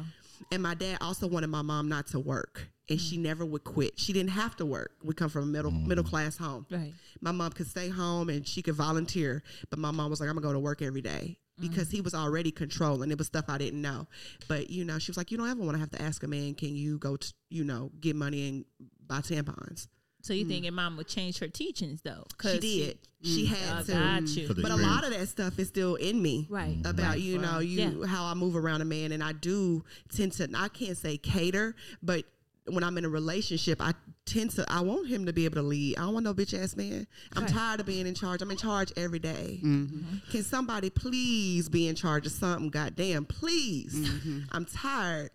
And 0.52 0.62
my 0.62 0.74
dad 0.74 0.98
also 1.00 1.26
wanted 1.26 1.48
my 1.48 1.62
mom 1.62 1.88
not 1.88 2.06
to 2.08 2.20
work, 2.20 2.68
and 2.88 3.00
she 3.00 3.16
mm. 3.16 3.22
never 3.22 3.44
would 3.44 3.64
quit. 3.64 3.98
She 3.98 4.12
didn't 4.12 4.30
have 4.30 4.56
to 4.56 4.66
work. 4.66 4.92
We 5.02 5.14
come 5.14 5.28
from 5.28 5.44
a 5.44 5.46
middle 5.46 5.70
mm. 5.70 5.86
middle 5.86 6.04
class 6.04 6.36
home. 6.36 6.66
Right. 6.70 6.92
My 7.20 7.32
mom 7.32 7.52
could 7.52 7.68
stay 7.68 7.88
home 7.88 8.28
and 8.28 8.46
she 8.46 8.62
could 8.62 8.74
volunteer, 8.74 9.42
but 9.70 9.78
my 9.78 9.90
mom 9.90 10.10
was 10.10 10.20
like, 10.20 10.28
"I'm 10.28 10.34
gonna 10.34 10.46
go 10.46 10.52
to 10.52 10.60
work 10.60 10.82
every 10.82 11.02
day." 11.02 11.38
Mm. 11.60 11.68
Because 11.68 11.90
he 11.90 12.00
was 12.00 12.14
already 12.14 12.50
controlling. 12.50 13.10
It 13.10 13.18
was 13.18 13.26
stuff 13.26 13.44
I 13.48 13.58
didn't 13.58 13.82
know. 13.82 14.06
But, 14.48 14.70
you 14.70 14.84
know, 14.84 14.98
she 14.98 15.10
was 15.10 15.16
like, 15.16 15.30
You 15.30 15.36
don't 15.36 15.50
ever 15.50 15.60
want 15.60 15.74
to 15.74 15.78
have 15.78 15.90
to 15.90 16.00
ask 16.00 16.22
a 16.22 16.26
man, 16.26 16.54
can 16.54 16.74
you 16.74 16.98
go 16.98 17.16
to, 17.16 17.34
you 17.50 17.64
know, 17.64 17.90
get 18.00 18.16
money 18.16 18.48
and 18.48 18.64
buy 19.06 19.18
tampons? 19.18 19.88
So 20.22 20.32
you 20.34 20.44
think 20.44 20.64
your 20.64 20.72
mom 20.72 20.96
would 20.96 21.08
change 21.08 21.38
her 21.38 21.48
teachings 21.48 22.02
though? 22.02 22.24
Mm. 22.38 22.52
She 22.52 22.58
did. 22.60 22.98
She 23.22 23.46
I 23.46 23.54
had 23.54 23.86
to. 23.86 23.92
got 23.92 24.22
you. 24.36 24.48
But 24.62 24.70
a 24.70 24.76
lot 24.76 25.04
of 25.04 25.10
that 25.10 25.28
stuff 25.28 25.58
is 25.58 25.68
still 25.68 25.94
in 25.96 26.20
me. 26.22 26.46
Right. 26.50 26.78
About, 26.84 26.98
Right. 27.10 27.20
you 27.20 27.38
know, 27.38 27.58
you 27.58 27.80
Yeah. 28.00 28.06
how 28.06 28.24
I 28.24 28.34
move 28.34 28.56
around 28.56 28.80
a 28.80 28.84
man 28.86 29.12
and 29.12 29.22
I 29.22 29.32
do 29.32 29.84
tend 30.14 30.32
to 30.32 30.48
I 30.54 30.68
can't 30.68 30.96
say 30.96 31.16
cater, 31.18 31.74
but 32.02 32.24
when 32.66 32.84
I'm 32.84 32.96
in 32.98 33.04
a 33.04 33.08
relationship, 33.08 33.80
I 33.82 33.94
tend 34.26 34.50
to 34.52 34.70
I 34.70 34.80
want 34.82 35.08
him 35.08 35.26
to 35.26 35.32
be 35.32 35.44
able 35.44 35.56
to 35.56 35.62
lead. 35.62 35.96
I 35.98 36.02
don't 36.02 36.12
want 36.14 36.24
no 36.24 36.34
bitch 36.34 36.54
ass 36.58 36.76
man. 36.76 37.06
I'm 37.34 37.44
Right. 37.44 37.52
tired 37.52 37.80
of 37.80 37.86
being 37.86 38.06
in 38.06 38.14
charge. 38.14 38.42
I'm 38.42 38.50
in 38.50 38.56
charge 38.58 38.92
every 38.96 39.18
day. 39.18 39.60
Mm-hmm. 39.62 40.18
Can 40.30 40.42
somebody 40.44 40.88
please 40.90 41.68
be 41.68 41.88
in 41.88 41.94
charge 41.96 42.26
of 42.26 42.32
something? 42.32 42.68
Goddamn, 42.70 43.24
please. 43.24 43.94
Mm-hmm. 43.94 44.40
I'm 44.52 44.66
tired. 44.66 45.30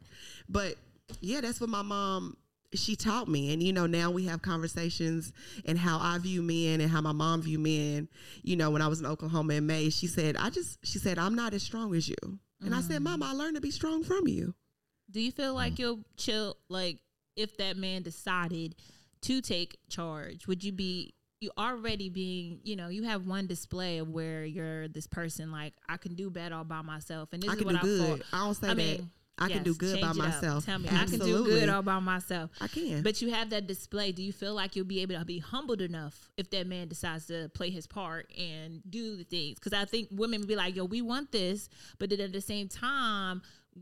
But 0.47 0.75
yeah, 1.21 1.41
that's 1.41 1.59
what 1.59 1.69
my 1.69 1.81
mom 1.81 2.37
she 2.75 2.95
taught 2.95 3.27
me. 3.27 3.53
And 3.53 3.61
you 3.61 3.73
know 3.73 3.85
now 3.85 4.11
we 4.11 4.25
have 4.25 4.41
conversations 4.41 5.31
and 5.65 5.77
how 5.77 5.99
i 5.99 6.17
view 6.17 6.41
men 6.41 6.81
and 6.81 6.89
how 6.89 7.01
my 7.01 7.11
mom 7.11 7.41
view 7.41 7.59
men. 7.59 8.07
You 8.43 8.55
know 8.55 8.69
when 8.69 8.81
i 8.81 8.87
was 8.87 8.99
in 8.99 9.05
oklahoma 9.05 9.53
in 9.55 9.65
may 9.65 9.89
she 9.89 10.07
said 10.07 10.35
i 10.37 10.49
just 10.49 10.79
she 10.83 10.99
said 10.99 11.17
i'm 11.17 11.35
not 11.35 11.53
as 11.53 11.63
strong 11.63 11.95
as 11.95 12.07
you. 12.07 12.15
And 12.61 12.73
i 12.73 12.81
said 12.81 13.01
mm. 13.01 13.05
mama 13.05 13.29
i 13.29 13.33
learned 13.33 13.55
to 13.55 13.61
be 13.61 13.71
strong 13.71 14.03
from 14.03 14.27
you. 14.27 14.53
Do 15.11 15.21
you 15.21 15.31
feel 15.31 15.53
like 15.53 15.73
mm. 15.73 15.79
you'll 15.79 15.99
chill 16.17 16.57
like 16.69 16.99
if 17.35 17.57
that 17.57 17.77
man 17.77 18.01
decided 18.01 18.75
to 19.21 19.41
take 19.41 19.77
charge, 19.89 20.47
would 20.47 20.63
you 20.63 20.71
be 20.71 21.13
you 21.41 21.51
already 21.57 22.09
being, 22.09 22.59
you 22.63 22.75
know, 22.75 22.87
you 22.87 23.03
have 23.03 23.25
one 23.27 23.45
display 23.45 23.97
of 23.97 24.09
where 24.09 24.45
you're 24.45 24.87
this 24.87 25.05
person 25.05 25.51
like 25.51 25.73
I 25.87 25.97
can 25.97 26.15
do 26.15 26.29
better 26.29 26.55
all 26.55 26.63
by 26.63 26.81
myself 26.81 27.29
and 27.33 27.43
this 27.43 27.49
i 27.49 27.53
is 27.53 27.59
can 27.59 27.65
what 27.65 27.73
do 27.73 27.77
I 27.79 27.81
good. 27.81 28.19
fought. 28.23 28.27
i 28.33 28.45
don't 28.45 28.53
say 28.55 28.67
I 28.67 28.73
that. 28.73 28.77
mean, 28.77 29.09
i 29.37 29.49
can 29.49 29.63
do 29.63 29.73
good 29.75 29.99
by 30.01 30.07
change 30.13 30.17
it 30.17 30.21
up. 30.21 30.27
myself 30.27 30.65
Tell 30.65 30.79
me, 30.79 30.89
I 30.89 31.05
can 31.05 31.19
do 31.19 31.43
good 31.45 31.69
all 31.69 31.81
by 31.81 31.99
myself. 31.99 32.51
i 32.61 32.67
can 32.67 33.01
But 33.03 33.21
you 33.21 33.31
have 33.31 33.49
that 33.49 33.67
display. 33.67 34.11
Do 34.11 34.21
you 34.23 34.31
feel 34.31 34.53
like 34.53 34.75
you'll 34.75 34.85
be 34.85 35.01
able 35.01 35.15
to 35.19 35.25
be 35.25 35.39
humbled 35.39 35.81
enough 35.81 36.29
if 36.37 36.49
that 36.51 36.67
man 36.67 36.87
decides 36.87 37.25
to 37.27 37.49
play 37.53 37.69
his 37.69 37.85
part 37.87 38.31
and 38.37 38.81
do 38.89 39.15
the 39.17 39.23
things? 39.25 39.55
Because 39.59 39.73
I 39.73 39.85
think 39.85 40.07
women 40.11 40.45
be 40.45 40.55
like, 40.55 40.75
"Yo, 40.75 40.85
we 40.85 41.01
want 41.01 41.31
this," 41.31 41.69
but 41.99 42.09
then 42.09 42.21
at 42.21 42.31
the 42.33 42.41
same 42.41 42.67
time, 42.69 43.41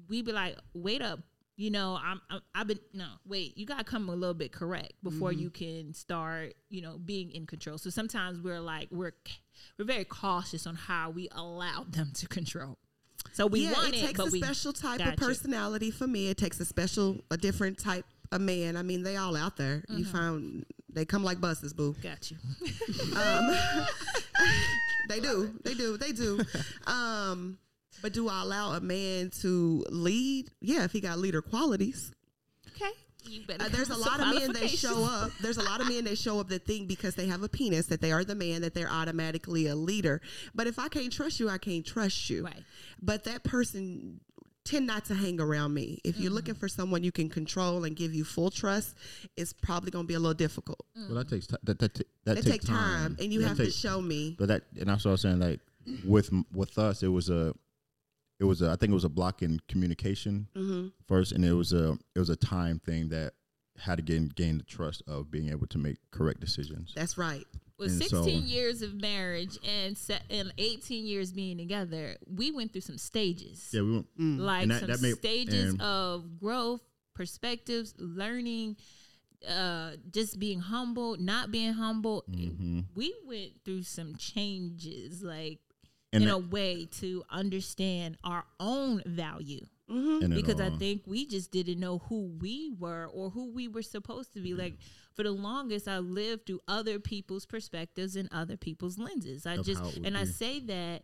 we 0.09 0.21
be 0.23 0.31
like, 0.31 0.57
"Wait 0.73 1.01
up." 1.01 1.19
You 1.55 1.69
know, 1.69 1.99
I'm, 2.03 2.19
I'm 2.31 2.41
I've 2.55 2.65
been 2.67 2.79
no 2.93 3.05
wait. 3.27 3.55
You 3.55 3.67
gotta 3.67 3.83
come 3.83 4.09
a 4.09 4.15
little 4.15 4.33
bit 4.33 4.51
correct 4.51 4.93
before 5.03 5.29
Mm-hmm. 5.31 5.39
you 5.41 5.49
can 5.51 5.93
start. 5.93 6.55
You 6.69 6.81
know, 6.81 6.97
being 6.97 7.29
in 7.31 7.45
control. 7.45 7.77
So 7.77 7.91
sometimes 7.91 8.41
we're 8.41 8.59
like 8.59 8.87
we're 8.91 9.13
we're 9.77 9.85
very 9.85 10.05
cautious 10.05 10.65
on 10.65 10.73
how 10.75 11.11
we 11.11 11.29
allow 11.31 11.85
them 11.87 12.09
to 12.15 12.27
control. 12.27 12.79
So 13.31 13.47
we 13.47 13.61
yeah, 13.61 13.71
want 13.73 13.89
it 13.89 13.95
it, 13.95 14.05
takes 14.07 14.17
but 14.19 14.27
a 14.27 14.31
we 14.31 14.41
special 14.41 14.73
type 14.73 14.99
of 14.99 15.15
personality 15.15 15.89
for 15.89 16.05
me. 16.07 16.29
It 16.29 16.37
takes 16.37 16.59
a 16.59 16.65
special, 16.65 17.17
a 17.31 17.37
different 17.37 17.79
type 17.79 18.05
of 18.31 18.41
man. 18.41 18.77
I 18.77 18.83
mean, 18.83 19.01
they 19.03 19.15
all 19.17 19.35
out 19.35 19.57
there. 19.57 19.83
You 19.89 20.03
Mm-hmm. 20.05 20.11
find 20.17 20.65
they 20.91 21.05
come 21.05 21.23
like 21.23 21.41
buses, 21.41 21.73
boo. 21.73 21.95
got 22.03 22.29
you. 22.29 22.37
Um, 23.15 23.55
they 25.09 25.19
do, 25.19 25.51
they 25.63 25.73
do, 25.73 25.97
they 25.97 26.11
do. 26.11 26.39
Um, 26.87 27.57
but 28.01 28.13
do 28.13 28.29
I 28.29 28.41
allow 28.41 28.73
a 28.73 28.81
man 28.81 29.31
to 29.41 29.83
lead? 29.89 30.49
Yeah, 30.61 30.83
if 30.83 30.91
he 30.91 31.01
got 31.01 31.17
leader 31.19 31.41
qualities. 31.41 32.11
Okay. 33.25 33.33
You 33.33 33.41
Uh, 33.59 33.69
there's 33.69 33.89
a 33.89 33.97
lot 33.97 34.19
of 34.19 34.27
men 34.33 34.53
that 34.53 34.69
show 34.69 35.03
up. 35.03 35.31
There's 35.41 35.57
a 35.57 35.63
lot 35.63 35.81
of 35.81 35.87
men 35.89 36.03
that 36.05 36.17
show 36.17 36.39
up 36.39 36.49
that 36.49 36.65
think 36.65 36.87
because 36.87 37.15
they 37.15 37.27
have 37.27 37.43
a 37.43 37.49
penis 37.49 37.87
that 37.87 38.01
they 38.01 38.11
are 38.11 38.23
the 38.23 38.35
man 38.35 38.61
that 38.61 38.73
they're 38.73 38.89
automatically 38.89 39.67
a 39.67 39.75
leader. 39.75 40.21
But 40.53 40.67
if 40.67 40.79
I 40.79 40.87
can't 40.87 41.11
trust 41.11 41.39
you, 41.39 41.49
I 41.49 41.57
can't 41.57 41.85
trust 41.85 42.29
you. 42.29 42.45
Right. 42.45 42.63
But 43.01 43.23
that 43.25 43.43
person 43.43 44.19
tend 44.65 44.87
not 44.87 45.03
to 45.05 45.13
hang 45.13 45.41
around 45.41 45.73
me. 45.73 45.99
If 46.05 46.17
you're 46.17 46.27
Mm-hmm. 46.29 46.35
looking 46.35 46.55
for 46.55 46.69
someone 46.69 47.03
you 47.03 47.11
can 47.11 47.27
control 47.29 47.83
and 47.83 47.95
give 47.97 48.13
you 48.13 48.23
full 48.23 48.49
trust, 48.49 48.95
it's 49.35 49.51
probably 49.51 49.91
going 49.91 50.05
to 50.05 50.07
be 50.07 50.13
a 50.13 50.19
little 50.19 50.33
difficult. 50.33 50.85
Well, 50.95 51.15
that 51.15 51.29
takes 51.29 51.47
ti- 51.47 51.57
that 51.63 51.79
that, 51.79 51.93
that, 51.95 52.07
That, 52.25 52.35
takes 52.35 52.47
take 52.47 52.61
time, 52.61 53.17
and 53.19 53.33
you 53.33 53.41
That 53.41 53.49
have 53.49 53.57
to 53.57 53.69
show 53.71 54.01
me. 54.01 54.35
But 54.39 54.47
that 54.47 54.63
and 54.79 54.87
that's 54.87 55.03
what 55.03 55.09
I 55.09 55.13
was 55.13 55.21
saying. 55.21 55.39
Like 55.39 55.59
with 56.05 56.29
with 56.53 56.77
us, 56.77 57.03
it 57.03 57.09
was 57.09 57.29
a, 57.29 57.53
it 58.43 58.45
was 58.45 58.61
a. 58.61 58.69
I 58.71 58.75
think 58.75 58.91
it 58.91 58.93
was 58.93 59.05
a 59.05 59.09
block 59.09 59.41
in 59.41 59.59
communication 59.67 60.47
hmm 60.55 60.87
first, 61.07 61.31
and 61.31 61.43
it 61.45 61.53
was 61.53 61.71
a 61.73 61.97
it 62.15 62.19
was 62.19 62.29
a 62.29 62.35
time 62.35 62.79
thing 62.79 63.09
that 63.09 63.33
had 63.79 63.95
to 63.97 64.03
gain 64.03 64.27
gain 64.35 64.57
the 64.59 64.63
trust 64.63 65.01
of 65.07 65.31
being 65.31 65.49
able 65.49 65.65
to 65.67 65.77
make 65.77 65.97
correct 66.11 66.39
decisions. 66.39 66.91
That's 66.95 67.17
right. 67.17 67.45
with 67.79 67.89
And 67.91 68.01
16 68.01 68.23
so- 68.23 68.45
years 68.47 68.81
of 68.83 68.93
marriage 69.01 69.57
and 69.67 69.97
se- 69.97 70.21
and 70.29 70.53
18 70.59 71.07
years 71.07 71.31
being 71.31 71.57
together, 71.57 72.17
we 72.27 72.51
went 72.51 72.71
through 72.71 72.81
some 72.81 72.99
stages. 72.99 73.69
Yeah, 73.73 73.81
we 73.81 73.91
went. 73.93 74.07
Like 74.39 74.67
that- 74.67 74.79
some 74.81 74.89
that 74.91 75.01
made- 75.01 75.17
stages 75.17 75.75
of 75.79 76.37
growth, 76.39 76.81
perspectives, 77.15 77.95
learning, 77.97 78.75
uh, 79.47 79.91
just 80.11 80.37
being 80.39 80.59
humble, 80.59 81.17
not 81.17 81.51
being 81.51 81.73
humble. 81.73 82.23
Mm-hmm. 82.29 82.81
We 82.95 83.13
went 83.25 83.53
through 83.65 83.83
some 83.83 84.15
changes, 84.17 85.23
like 85.23 85.59
And 85.59 85.72
in 86.21 86.29
a 86.29 86.37
way 86.37 86.87
to 86.99 87.23
understand 87.29 88.17
our 88.23 88.43
own 88.59 89.01
value. 89.05 89.65
Mm-hmm. 89.89 90.33
Because 90.33 90.61
I 90.61 90.69
think 90.77 91.03
we 91.05 91.25
just 91.25 91.51
didn't 91.51 91.79
know 91.79 91.99
who 92.09 92.31
we 92.39 92.73
were 92.79 93.09
or 93.13 93.29
who 93.29 93.51
we 93.51 93.67
were 93.67 93.81
supposed 93.81 94.33
to 94.33 94.39
be. 94.39 94.53
Like 94.53 94.75
for 95.13 95.23
the 95.23 95.31
longest, 95.31 95.87
I 95.87 95.99
lived 95.99 96.45
through 96.45 96.61
other 96.67 96.99
people's 96.99 97.45
perspectives 97.45 98.15
and 98.15 98.29
other 98.31 98.57
people's 98.57 98.97
lenses. 98.97 99.45
I 99.45 99.55
Of 99.55 99.65
just 99.65 99.81
how 99.81 99.89
it 99.89 99.97
would 99.97 100.07
and 100.07 100.17
I 100.17 100.23
say 100.23 100.59
that 100.61 101.03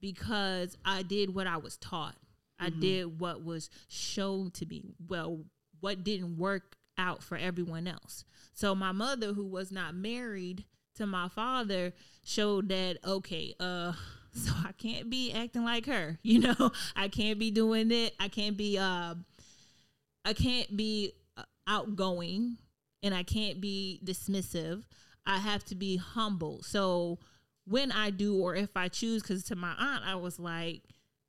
because 0.00 0.76
I 0.84 1.02
did 1.02 1.34
what 1.34 1.46
I 1.46 1.56
was 1.56 1.76
taught. 1.76 2.16
I 2.58 2.70
did 2.70 3.18
what 3.20 3.44
was 3.44 3.68
shown 3.88 4.50
to 4.52 4.66
me. 4.66 4.94
Well, 5.08 5.44
what 5.80 6.04
didn't 6.04 6.38
work 6.38 6.76
out 6.96 7.22
for 7.22 7.36
everyone 7.36 7.86
else. 7.86 8.24
So 8.54 8.74
my 8.74 8.92
mother, 8.92 9.32
who 9.32 9.44
was 9.44 9.72
not 9.72 9.94
married 9.94 10.64
to 10.94 11.06
my 11.06 11.28
father 11.28 11.92
showed 12.24 12.68
that 12.68 12.98
okay, 13.04 13.54
uh 13.58 13.92
so 14.34 14.52
I 14.66 14.72
can't 14.72 15.08
be 15.08 15.32
acting 15.32 15.64
like 15.64 15.86
her. 15.86 16.18
You 16.22 16.40
know, 16.40 16.72
I 16.96 17.08
can't 17.08 17.38
be 17.38 17.50
doing 17.50 17.90
it. 17.92 18.14
I 18.20 18.28
can't 18.28 18.56
be 18.56 18.78
uh 18.78 19.14
I 20.24 20.32
can't 20.32 20.74
be 20.76 21.12
uh, 21.36 21.42
outgoing 21.66 22.56
and 23.02 23.14
I 23.14 23.22
can't 23.22 23.60
be 23.60 24.00
dismissive. 24.04 24.84
I 25.26 25.38
have 25.38 25.64
to 25.66 25.74
be 25.74 25.96
humble. 25.96 26.62
So 26.62 27.18
when 27.66 27.92
I 27.92 28.10
do 28.10 28.36
or 28.40 28.54
if 28.54 28.76
I 28.76 28.88
choose 28.88 29.22
cuz 29.22 29.44
to 29.44 29.56
my 29.56 29.74
aunt 29.78 30.04
I 30.06 30.14
was 30.16 30.38
like, 30.38 30.82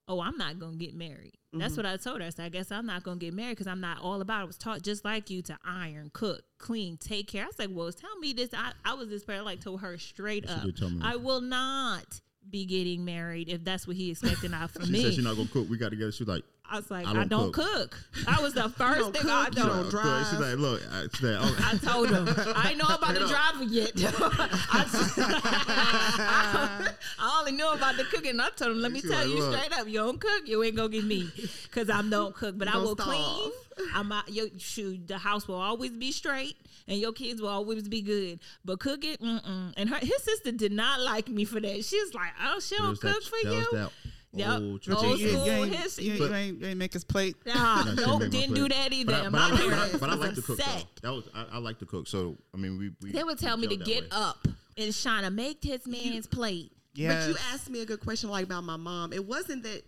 "Oh, 0.07 0.19
I'm 0.21 0.37
not 0.37 0.59
going 0.59 0.73
to 0.79 0.85
get 0.85 0.93
married." 0.95 1.33
That's 1.53 1.77
what 1.77 1.85
I 1.85 1.95
told 1.95 2.19
her. 2.19 2.27
I 2.27 2.31
said, 2.31 2.45
"I 2.45 2.49
guess 2.49 2.69
I'm 2.69 2.85
not 2.85 3.03
going 3.03 3.17
to 3.19 3.25
get 3.25 3.33
married 3.33 3.57
cuz 3.57 3.67
I'm 3.67 3.79
not 3.79 4.01
all 4.01 4.19
about 4.19 4.39
it. 4.39 4.43
I 4.43 4.45
was 4.45 4.57
taught 4.57 4.81
just 4.81 5.05
like 5.05 5.29
you 5.29 5.41
to 5.43 5.57
iron, 5.63 6.09
cook, 6.13 6.43
clean, 6.57 6.97
take 6.97 7.27
care." 7.27 7.43
I 7.43 7.47
was 7.47 7.57
like, 7.59 7.69
"Well, 7.71 7.91
tell 7.93 8.17
me 8.19 8.33
this. 8.33 8.49
I, 8.53 8.73
I 8.83 8.93
was 8.95 9.07
this 9.09 9.23
parent 9.23 9.45
like 9.45 9.61
told 9.61 9.79
her 9.81 9.97
straight 9.97 10.43
She 10.47 10.53
up. 10.53 10.63
did 10.63 10.75
tell 10.77 10.89
me. 10.89 10.99
I 11.01 11.15
will 11.15 11.39
not 11.41 12.19
be 12.49 12.65
getting 12.65 13.05
married 13.05 13.49
if 13.49 13.63
that's 13.63 13.87
what 13.87 13.95
he 13.95 14.11
expecting 14.11 14.53
out 14.53 14.71
from 14.71 14.85
She 14.85 14.91
me." 14.91 15.03
said 15.03 15.13
she's 15.15 15.23
not 15.23 15.35
gonna 15.35 15.49
cook. 15.49 15.69
We 15.69 15.77
got 15.77 15.89
together. 15.89 16.11
She's 16.11 16.27
like, 16.27 16.43
I 16.69 16.77
was 16.77 16.89
like, 16.89 17.05
I 17.05 17.11
I 17.11 17.13
don't 17.13 17.27
don't, 17.29 17.51
cook. 17.53 17.91
cook. 17.91 17.97
That 18.25 18.41
was 18.41 18.53
the 18.53 18.69
first 18.77 19.11
thing 19.13 19.29
I 19.29 19.45
cook, 19.45 19.55
you 19.57 19.63
don't. 19.63 19.81
don't 19.83 19.89
drive. 19.89 20.27
She's 20.29 20.39
like, 20.39 20.57
look, 20.57 20.81
I, 20.91 21.03
she's 21.13 21.21
like, 21.21 21.37
oh, 21.39 21.55
I 21.59 21.77
told 21.77 22.09
him 22.09 22.27
I 22.55 22.69
ain't 22.69 22.77
know 22.79 22.87
about 22.95 23.13
the 23.13 23.27
driving 23.27 23.69
yet. 23.69 23.91
I, 24.77 26.89
I 27.19 27.37
only 27.39 27.51
knew 27.51 27.67
about 27.69 27.97
the 27.97 28.03
cooking. 28.05 28.39
I 28.39 28.49
told 28.55 28.71
him, 28.71 28.81
let 28.81 28.91
me 28.91 29.01
She's 29.01 29.11
tell 29.11 29.19
like, 29.27 29.35
you 29.35 29.51
straight 29.53 29.79
up, 29.79 29.87
you 29.87 29.99
don't 29.99 30.19
cook, 30.19 30.43
you 30.47 30.63
ain't 30.63 30.75
gonna 30.75 30.89
get 30.89 31.05
me, 31.05 31.29
cause 31.71 31.89
I 31.89 32.01
don't 32.01 32.33
cook, 32.35 32.57
but 32.57 32.67
I 32.67 32.77
will 32.77 32.95
starve. 32.95 33.09
clean. 33.09 33.51
I'm 33.93 34.11
out, 34.11 34.31
your 34.31 34.47
shoot. 34.57 35.07
The 35.07 35.17
house 35.17 35.47
will 35.47 35.55
always 35.55 35.91
be 35.91 36.11
straight, 36.11 36.55
and 36.87 36.97
your 36.99 37.11
kids 37.13 37.41
will 37.41 37.49
always 37.49 37.87
be 37.87 38.01
good. 38.01 38.39
But 38.63 38.79
cook 38.79 39.03
it, 39.03 39.21
mm-mm. 39.21 39.73
and 39.75 39.89
her 39.89 39.97
his 39.97 40.23
sister 40.23 40.51
did 40.51 40.71
not 40.71 41.01
like 41.01 41.27
me 41.29 41.45
for 41.45 41.59
that. 41.59 41.83
She's 41.85 42.13
like, 42.13 42.31
oh, 42.43 42.59
she 42.59 42.77
don't 42.77 42.99
cook 42.99 43.13
that, 43.13 43.23
for 43.23 43.37
that 43.43 43.51
you. 43.53 43.59
was 43.59 43.71
that 43.71 43.91
Yep. 44.35 44.49
old 44.49 44.81
But 44.85 44.95
But 44.95 45.05
Old 45.05 45.19
you, 45.19 45.27
you, 45.27 45.31
school 45.33 45.49
ain't, 45.49 45.75
history. 45.75 46.03
you, 46.05 46.13
you 46.13 46.33
ain't, 46.33 46.59
you 46.59 46.67
ain't 46.67 46.77
make 46.77 46.93
his 46.93 47.03
plate. 47.05 47.37
Nah, 47.45 47.83
No, 47.83 48.17
nope, 48.19 48.29
didn't 48.29 48.53
do 48.53 48.67
that 48.67 48.91
either. 48.91 49.11
But 49.13 49.21
I, 49.21 49.23
but, 49.23 49.31
My 49.31 49.45
I, 49.45 49.49
but, 49.49 49.59
I, 49.59 49.69
parents 49.69 49.97
but 49.97 50.09
I 50.09 50.15
like 50.15 50.35
to 50.35 50.41
cook 50.41 50.57
though. 50.57 50.81
That 51.01 51.13
was 51.13 51.29
I, 51.33 51.45
I 51.53 51.57
like 51.59 51.79
to 51.79 51.85
cook. 51.85 52.07
So 52.07 52.35
I 52.53 52.57
mean, 52.57 52.77
we, 52.77 52.91
we 53.01 53.11
They 53.11 53.23
would 53.23 53.39
tell 53.39 53.55
me 53.57 53.67
to 53.67 53.77
get 53.77 54.03
way. 54.03 54.09
up 54.11 54.45
and 54.77 54.89
Shauna 54.89 55.33
make 55.33 55.61
this 55.61 55.87
man's 55.87 56.27
plate. 56.27 56.71
Yes. 56.93 57.25
But 57.25 57.29
you 57.31 57.37
asked 57.53 57.69
me 57.69 57.81
a 57.81 57.85
good 57.85 58.01
question, 58.01 58.29
like 58.29 58.45
about 58.45 58.63
my 58.63 58.77
mom. 58.77 59.13
It 59.13 59.25
wasn't 59.25 59.63
that 59.63 59.83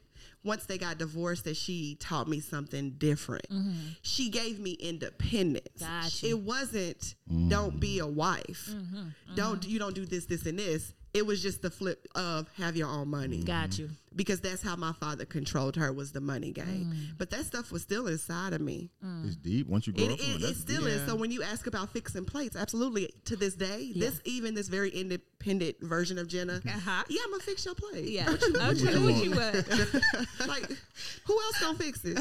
once 0.48 0.66
they 0.66 0.78
got 0.78 0.98
divorced 0.98 1.44
that 1.44 1.58
she 1.58 1.96
taught 2.00 2.28
me 2.28 2.40
something 2.40 2.92
different. 2.92 3.48
Mm-hmm. 3.50 3.90
She 4.02 4.30
gave 4.30 4.60
me 4.60 4.72
independence. 4.72 5.80
Got 5.80 6.24
you. 6.24 6.30
It 6.30 6.40
wasn't 6.40 7.16
don't 7.50 7.80
be 7.80 8.00
a 8.00 8.08
wife. 8.08 8.70
Mm-hmm. 8.72 8.98
Mm-hmm. 8.98 9.36
Don't 9.36 9.68
you 9.68 9.78
don't 9.80 9.94
do 9.94 10.06
this, 10.06 10.26
this, 10.26 10.46
and 10.46 10.58
this. 10.58 10.94
It 11.14 11.26
was 11.26 11.42
just 11.42 11.62
the 11.62 11.70
flip 11.70 12.08
of 12.16 12.48
have 12.58 12.76
your 12.76 12.88
own 12.90 13.10
money. 13.10 13.44
Got 13.44 13.78
you. 13.78 13.90
Because 14.17 14.41
that's 14.41 14.62
how 14.63 14.75
my 14.75 14.91
father 14.93 15.23
controlled 15.25 15.75
her 15.77 15.93
was 15.93 16.12
the 16.12 16.19
money 16.19 16.51
game. 16.51 16.91
Mm. 16.93 17.17
But 17.17 17.30
that 17.30 17.45
stuff 17.45 17.71
was 17.71 17.84
still 17.84 18.08
inside 18.08 18.51
of 18.51 18.60
me. 18.62 18.89
Mm. 19.06 19.27
It's 19.27 19.36
deep. 19.38 19.67
Once 19.67 19.88
you 19.88 19.93
grow 19.93 20.06
It, 20.06 20.12
up, 20.13 20.19
it, 20.19 20.23
it, 20.23 20.43
it 20.43 20.56
still 20.58 20.82
deep. 20.86 20.89
is. 20.93 21.06
So 21.06 21.15
when 21.15 21.32
you 21.32 21.43
ask 21.43 21.67
about 21.67 21.93
fixing 21.93 22.25
plates, 22.25 22.56
absolutely. 22.58 23.13
To 23.25 23.36
this 23.38 23.53
day, 23.56 23.93
this 23.95 24.19
even 24.25 24.56
this 24.56 24.67
very 24.67 24.89
independent 24.89 25.77
version 25.82 26.17
of 26.17 26.27
Jenna, 26.27 26.53
mm-hmm. 26.53 26.67
Uh-huh. 26.67 27.03
yeah, 27.10 27.21
I'm 27.25 27.32
gonna 27.32 27.43
fix 27.43 27.63
your 27.65 27.75
plate. 27.75 28.06
Yeah. 28.10 28.30
What 28.30 28.41
you, 28.41 28.53
what 28.53 28.62
Okay, 28.63 28.91
you 28.93 29.01
what 29.01 29.12
want? 29.13 29.23
you 29.23 29.32
want? 29.32 30.47
like, 30.47 30.77
who 31.25 31.34
else 31.39 31.60
gonna 31.62 31.77
fix 31.77 32.01
it? 32.03 32.17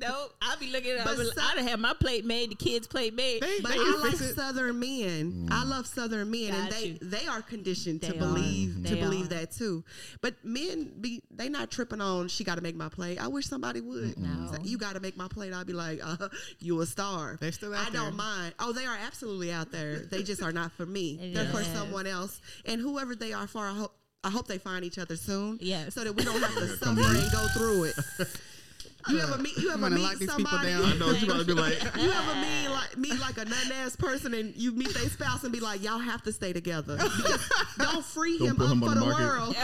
no, 0.00 0.26
I'll 0.42 0.58
be 0.58 0.70
looking 0.70 0.92
at 0.92 1.04
But 1.04 1.18
it. 1.18 1.26
so- 1.34 1.40
I'd 1.42 1.58
have 1.68 1.78
my 1.80 1.94
plate 1.94 2.24
made, 2.24 2.50
the 2.50 2.54
kids' 2.56 2.86
plate 2.88 3.14
made. 3.14 3.42
They- 3.42 3.60
But 3.62 3.72
they 3.72 3.78
I 3.78 3.92
can 3.92 4.00
like. 4.02 4.14
Southern 4.16 4.78
men. 4.80 5.32
Mm. 5.32 5.52
I 5.52 5.64
love 5.64 5.86
Southern 5.86 6.30
men, 6.30 6.52
and 6.54 6.72
they 6.72 6.84
you. 6.86 6.98
they 7.02 7.26
are 7.26 7.42
conditioned 7.42 8.02
to 8.02 8.12
They 8.12 8.16
are. 8.18 8.20
believe 8.20 8.74
to 8.74 8.94
They 8.94 9.00
believe 9.00 9.26
are. 9.26 9.34
that 9.34 9.52
too. 9.52 9.84
But 10.20 10.34
men 10.44 10.87
be 11.00 11.22
they 11.30 11.48
not 11.48 11.70
tripping 11.70 12.00
on. 12.00 12.28
She 12.28 12.44
got 12.44 12.56
to 12.56 12.60
make 12.60 12.76
my 12.76 12.88
plate. 12.88 13.18
I 13.18 13.28
wish 13.28 13.46
somebody 13.46 13.80
would. 13.80 14.18
No. 14.18 14.56
You 14.62 14.78
got 14.78 14.94
to 14.94 15.00
make 15.00 15.16
my 15.16 15.28
plate. 15.28 15.52
I'd 15.52 15.66
be 15.66 15.72
like, 15.72 16.00
uh, 16.02 16.28
you 16.58 16.80
a 16.80 16.86
star. 16.86 17.38
They 17.40 17.50
still 17.50 17.74
out 17.74 17.88
I 17.88 17.90
don't 17.90 18.04
there. 18.04 18.12
mind. 18.12 18.54
Oh, 18.58 18.72
they 18.72 18.86
are 18.86 18.96
absolutely 19.06 19.52
out 19.52 19.70
there. 19.72 20.00
They 20.00 20.22
just 20.22 20.42
are 20.42 20.52
not 20.52 20.72
for 20.72 20.86
me. 20.86 21.32
They're 21.34 21.46
for 21.46 21.62
someone 21.64 22.06
else, 22.06 22.40
and 22.64 22.80
whoever 22.80 23.14
they 23.14 23.32
are 23.32 23.46
for. 23.46 23.66
I 23.66 23.74
hope. 23.74 23.94
I 24.24 24.30
hope 24.30 24.48
they 24.48 24.58
find 24.58 24.84
each 24.84 24.98
other 24.98 25.14
soon. 25.14 25.58
Yes. 25.60 25.94
So 25.94 26.02
that 26.02 26.12
we 26.12 26.24
don't 26.24 26.40
have 26.40 26.52
to 26.54 26.66
suffer 26.84 27.00
and 27.00 27.32
go 27.32 27.46
through 27.54 27.84
it. 27.84 27.94
You 29.10 29.20
ever 29.20 29.38
meet 29.38 29.56
you 29.56 29.70
I'm 29.72 29.84
ever 29.84 29.90
gonna 29.90 29.96
meet 30.08 30.18
people 30.18 30.34
somebody? 30.34 30.68
down. 30.68 30.84
I 30.84 30.96
know 30.96 31.14
she's 31.14 31.22
about 31.24 31.38
to 31.40 31.44
be 31.46 31.52
like, 31.60 31.82
You 31.96 32.10
ever 32.10 32.34
meet 32.40 32.68
like 32.68 32.96
meet 32.98 33.18
like 33.20 33.38
a 33.38 33.44
nothing 33.44 33.72
ass 33.72 33.96
person 33.96 34.34
and 34.34 34.54
you 34.56 34.72
meet 34.72 34.92
their 34.94 35.08
spouse 35.08 35.44
and 35.44 35.52
be 35.52 35.60
like, 35.60 35.82
y'all 35.82 35.98
have 35.98 36.22
to 36.24 36.32
stay 36.32 36.52
together. 36.52 36.96
Because 36.96 37.48
don't 37.78 38.04
free 38.04 38.38
Don't 38.38 38.48
him 38.48 38.60
up 38.62 38.72
him 38.72 38.80
for 38.80 38.88
on 38.88 38.94
the 38.94 39.00
the 39.00 39.06
market. 39.06 39.24
world. 39.24 39.56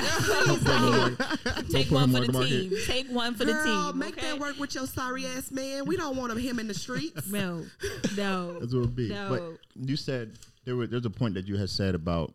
Take 1.71 1.89
put 1.89 1.95
one 1.95 2.13
for 2.13 2.21
the 2.21 2.27
the 2.27 2.33
market. 2.33 2.49
team. 2.49 2.73
Take 2.87 3.07
one 3.09 3.35
for 3.35 3.45
the 3.45 3.53
team. 3.65 3.99
make 3.99 4.17
okay? 4.19 4.31
that 4.31 4.39
work 4.39 4.59
with 4.59 4.75
your 4.75 4.87
sorry 4.87 5.27
ass 5.27 5.51
man. 5.51 5.85
We 5.87 5.97
don't 5.97 6.17
want 6.17 6.33
him, 6.33 6.39
him 6.39 6.59
in 6.59 6.69
the 6.69 6.75
streets. 6.75 7.27
No, 7.31 7.65
no. 8.17 8.59
That's 8.61 8.75
what 8.75 8.85
it 8.85 8.95
be. 8.95 9.09
No. 9.09 9.29
But 9.29 9.87
you 9.89 9.97
said 9.97 10.33
there 10.65 10.77
were 10.77 10.87
there's 10.87 11.07
a 11.07 11.11
point 11.11 11.35
that 11.35 11.47
you 11.47 11.57
had 11.57 11.71
said 11.71 11.95
about 11.95 12.33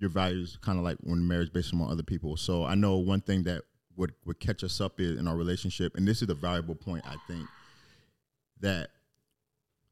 your 0.00 0.10
values, 0.10 0.58
kind 0.60 0.78
of 0.78 0.84
like 0.84 0.96
when 1.02 1.26
marriage 1.26 1.52
based 1.52 1.72
on 1.72 1.80
other 1.90 2.02
people. 2.02 2.36
So 2.36 2.64
I 2.64 2.74
know 2.74 2.96
one 2.96 3.20
thing 3.20 3.44
that 3.44 3.62
would 3.96 4.12
would 4.24 4.40
catch 4.40 4.64
us 4.64 4.80
up 4.80 5.00
in 5.00 5.26
our 5.28 5.36
relationship, 5.36 5.96
and 5.96 6.06
this 6.06 6.22
is 6.22 6.28
a 6.28 6.34
valuable 6.34 6.74
point 6.74 7.04
I 7.06 7.16
think 7.26 7.46
that 8.60 8.90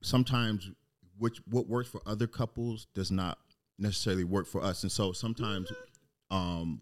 sometimes 0.03 0.71
which 1.19 1.41
what 1.49 1.69
works 1.69 1.89
for 1.89 2.01
other 2.07 2.27
couples 2.27 2.87
does 2.95 3.11
not 3.11 3.39
necessarily 3.79 4.25
work 4.25 4.47
for 4.47 4.63
us, 4.63 4.83
and 4.83 4.91
so 4.93 5.13
sometimes 5.13 5.73
um, 6.31 6.81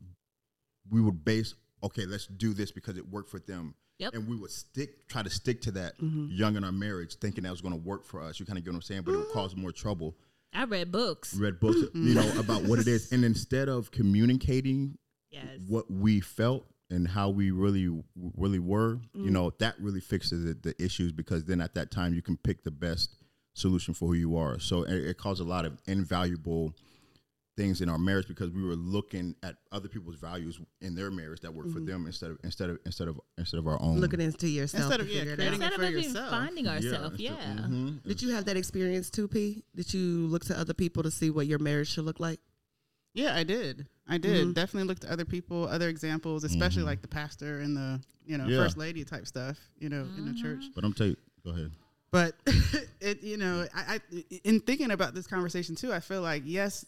we 0.91 1.01
would 1.01 1.25
base 1.25 1.55
okay, 1.83 2.05
let's 2.05 2.27
do 2.27 2.53
this 2.53 2.71
because 2.71 2.99
it 2.99 3.09
worked 3.09 3.31
for 3.31 3.39
them. 3.39 3.75
Yep. 3.99 4.15
And 4.15 4.29
we 4.29 4.37
would 4.37 4.51
stick, 4.51 5.09
try 5.09 5.23
to 5.23 5.31
stick 5.31 5.61
to 5.63 5.71
that 5.73 5.95
young 6.01 6.57
in 6.57 6.65
our 6.65 6.73
marriage, 6.73 7.17
thinking 7.17 7.45
that 7.45 7.51
was 7.51 7.61
going 7.61 7.75
to 7.75 7.81
work 7.81 8.07
for 8.07 8.23
us. 8.23 8.41
You 8.41 8.47
kind 8.47 8.59
of 8.59 8.65
get 8.65 8.71
what 8.71 8.77
I'm 8.77 8.83
saying, 8.83 9.03
but 9.03 9.13
it 9.13 9.17
would 9.19 9.29
cause 9.31 9.55
more 9.55 9.73
trouble. 9.73 10.17
I 10.55 10.65
read 10.65 10.91
books. 10.91 11.35
Read 11.35 11.61
books, 11.61 11.79
you 11.95 12.15
know, 12.15 12.39
about 12.39 12.63
what 12.65 12.79
it 12.79 12.89
is, 12.89 13.13
and 13.13 13.25
instead 13.25 13.69
of 13.69 13.91
communicating 13.91 14.97
Yes. 15.31 15.47
what 15.69 15.91
we 15.91 16.21
felt 16.21 16.67
and 16.91 17.07
how 17.09 17.29
we 17.31 17.51
really, 17.51 17.89
really 18.37 18.59
were, 18.59 18.99
you 19.15 19.31
know, 19.31 19.53
that 19.59 19.75
really 19.81 20.01
fixes 20.01 20.45
it, 20.45 20.63
the 20.63 20.75
issues 20.83 21.13
because 21.13 21.45
then 21.45 21.61
at 21.61 21.75
that 21.75 21.91
time 21.91 22.15
you 22.15 22.23
can 22.23 22.37
pick 22.37 22.65
the 22.65 22.71
best 22.71 23.17
solution 23.55 23.95
for 23.95 24.07
who 24.09 24.15
you 24.15 24.37
are. 24.37 24.59
So 24.59 24.83
it, 24.83 24.95
it 24.95 25.19
caused 25.19 25.41
a 25.41 25.45
lot 25.45 25.65
of 25.65 25.79
invaluable 25.87 26.75
things 27.57 27.81
in 27.81 27.89
our 27.91 27.99
marriage 27.99 28.27
because 28.27 28.51
we 28.51 28.63
were 28.63 28.75
looking 28.77 29.35
at 29.43 29.57
other 29.71 29.89
people's 29.89 30.15
values 30.17 30.59
in 30.81 30.95
their 30.95 31.11
marriage 31.11 31.41
that 31.41 31.53
worked 31.53 31.73
for 31.73 31.81
them 31.81 32.07
instead 32.07 32.31
of 32.31 32.39
instead 32.43 32.71
of 32.71 32.79
instead 32.87 33.07
of 33.09 33.21
instead 33.37 33.59
of 33.59 33.67
our 33.67 33.81
own. 33.83 34.01
Looking 34.01 34.21
into 34.21 34.49
yourself 34.49 34.85
Instead 34.85 35.01
of, 35.01 35.09
yeah, 35.09 35.23
creating 35.35 35.47
out. 35.47 35.53
Instead 35.55 35.73
for 35.75 35.83
of 35.83 35.91
even 35.91 36.03
yourself. 36.05 36.31
finding 36.31 36.69
ourselves, 36.69 37.21
yeah. 37.21 37.51
instead- 37.51 37.71
mhm. 37.71 38.03
Did 38.05 38.23
you 38.23 38.31
have 38.31 38.45
that 38.47 38.57
experience 38.57 39.11
too, 39.11 39.29
P? 39.29 39.63
Did 39.75 39.93
you 39.93 40.27
look 40.29 40.45
to 40.47 40.59
other 40.59 40.75
people 40.75 41.03
to 41.03 41.11
see 41.11 41.29
what 41.31 41.47
your 41.47 41.59
marriage 41.59 41.89
should 41.89 42.05
look 42.05 42.21
like? 42.21 42.41
Yeah, 43.13 43.35
I 43.35 43.43
did. 43.43 43.89
I 44.11 44.19
did. 44.19 44.49
Mhm. 44.49 44.55
Definitely 44.55 44.89
look 44.89 44.99
to 45.01 45.13
other 45.13 45.25
people, 45.25 45.69
other 45.69 45.89
examples, 45.89 46.45
especially 46.45 46.81
mm-hmm. 46.81 46.89
like 46.89 47.03
the 47.03 47.09
pastor 47.09 47.61
and 47.61 47.77
the 47.77 48.01
you 48.27 48.37
know 48.37 48.47
Yeah. 48.47 48.59
first 48.59 48.77
lady 48.77 49.05
type 49.05 49.27
stuff. 49.27 49.59
You 49.79 49.89
know, 49.89 50.07
in 50.19 50.27
the 50.27 50.41
church. 50.41 50.61
Mm-hmm. 50.61 50.73
But 50.75 50.85
I'm 50.85 50.93
tell 50.93 51.07
you, 51.07 51.17
go 51.45 51.51
ahead. 51.51 51.71
But 52.11 52.35
it, 53.01 53.23
you 53.23 53.37
know, 53.37 53.67
I, 53.75 54.01
I 54.13 54.25
in 54.45 54.61
thinking 54.61 54.91
about 54.91 55.15
this 55.15 55.27
conversation 55.27 55.77
too, 55.77 55.93
I 55.93 56.01
feel 56.01 56.23
like 56.23 56.43
yes, 56.45 56.85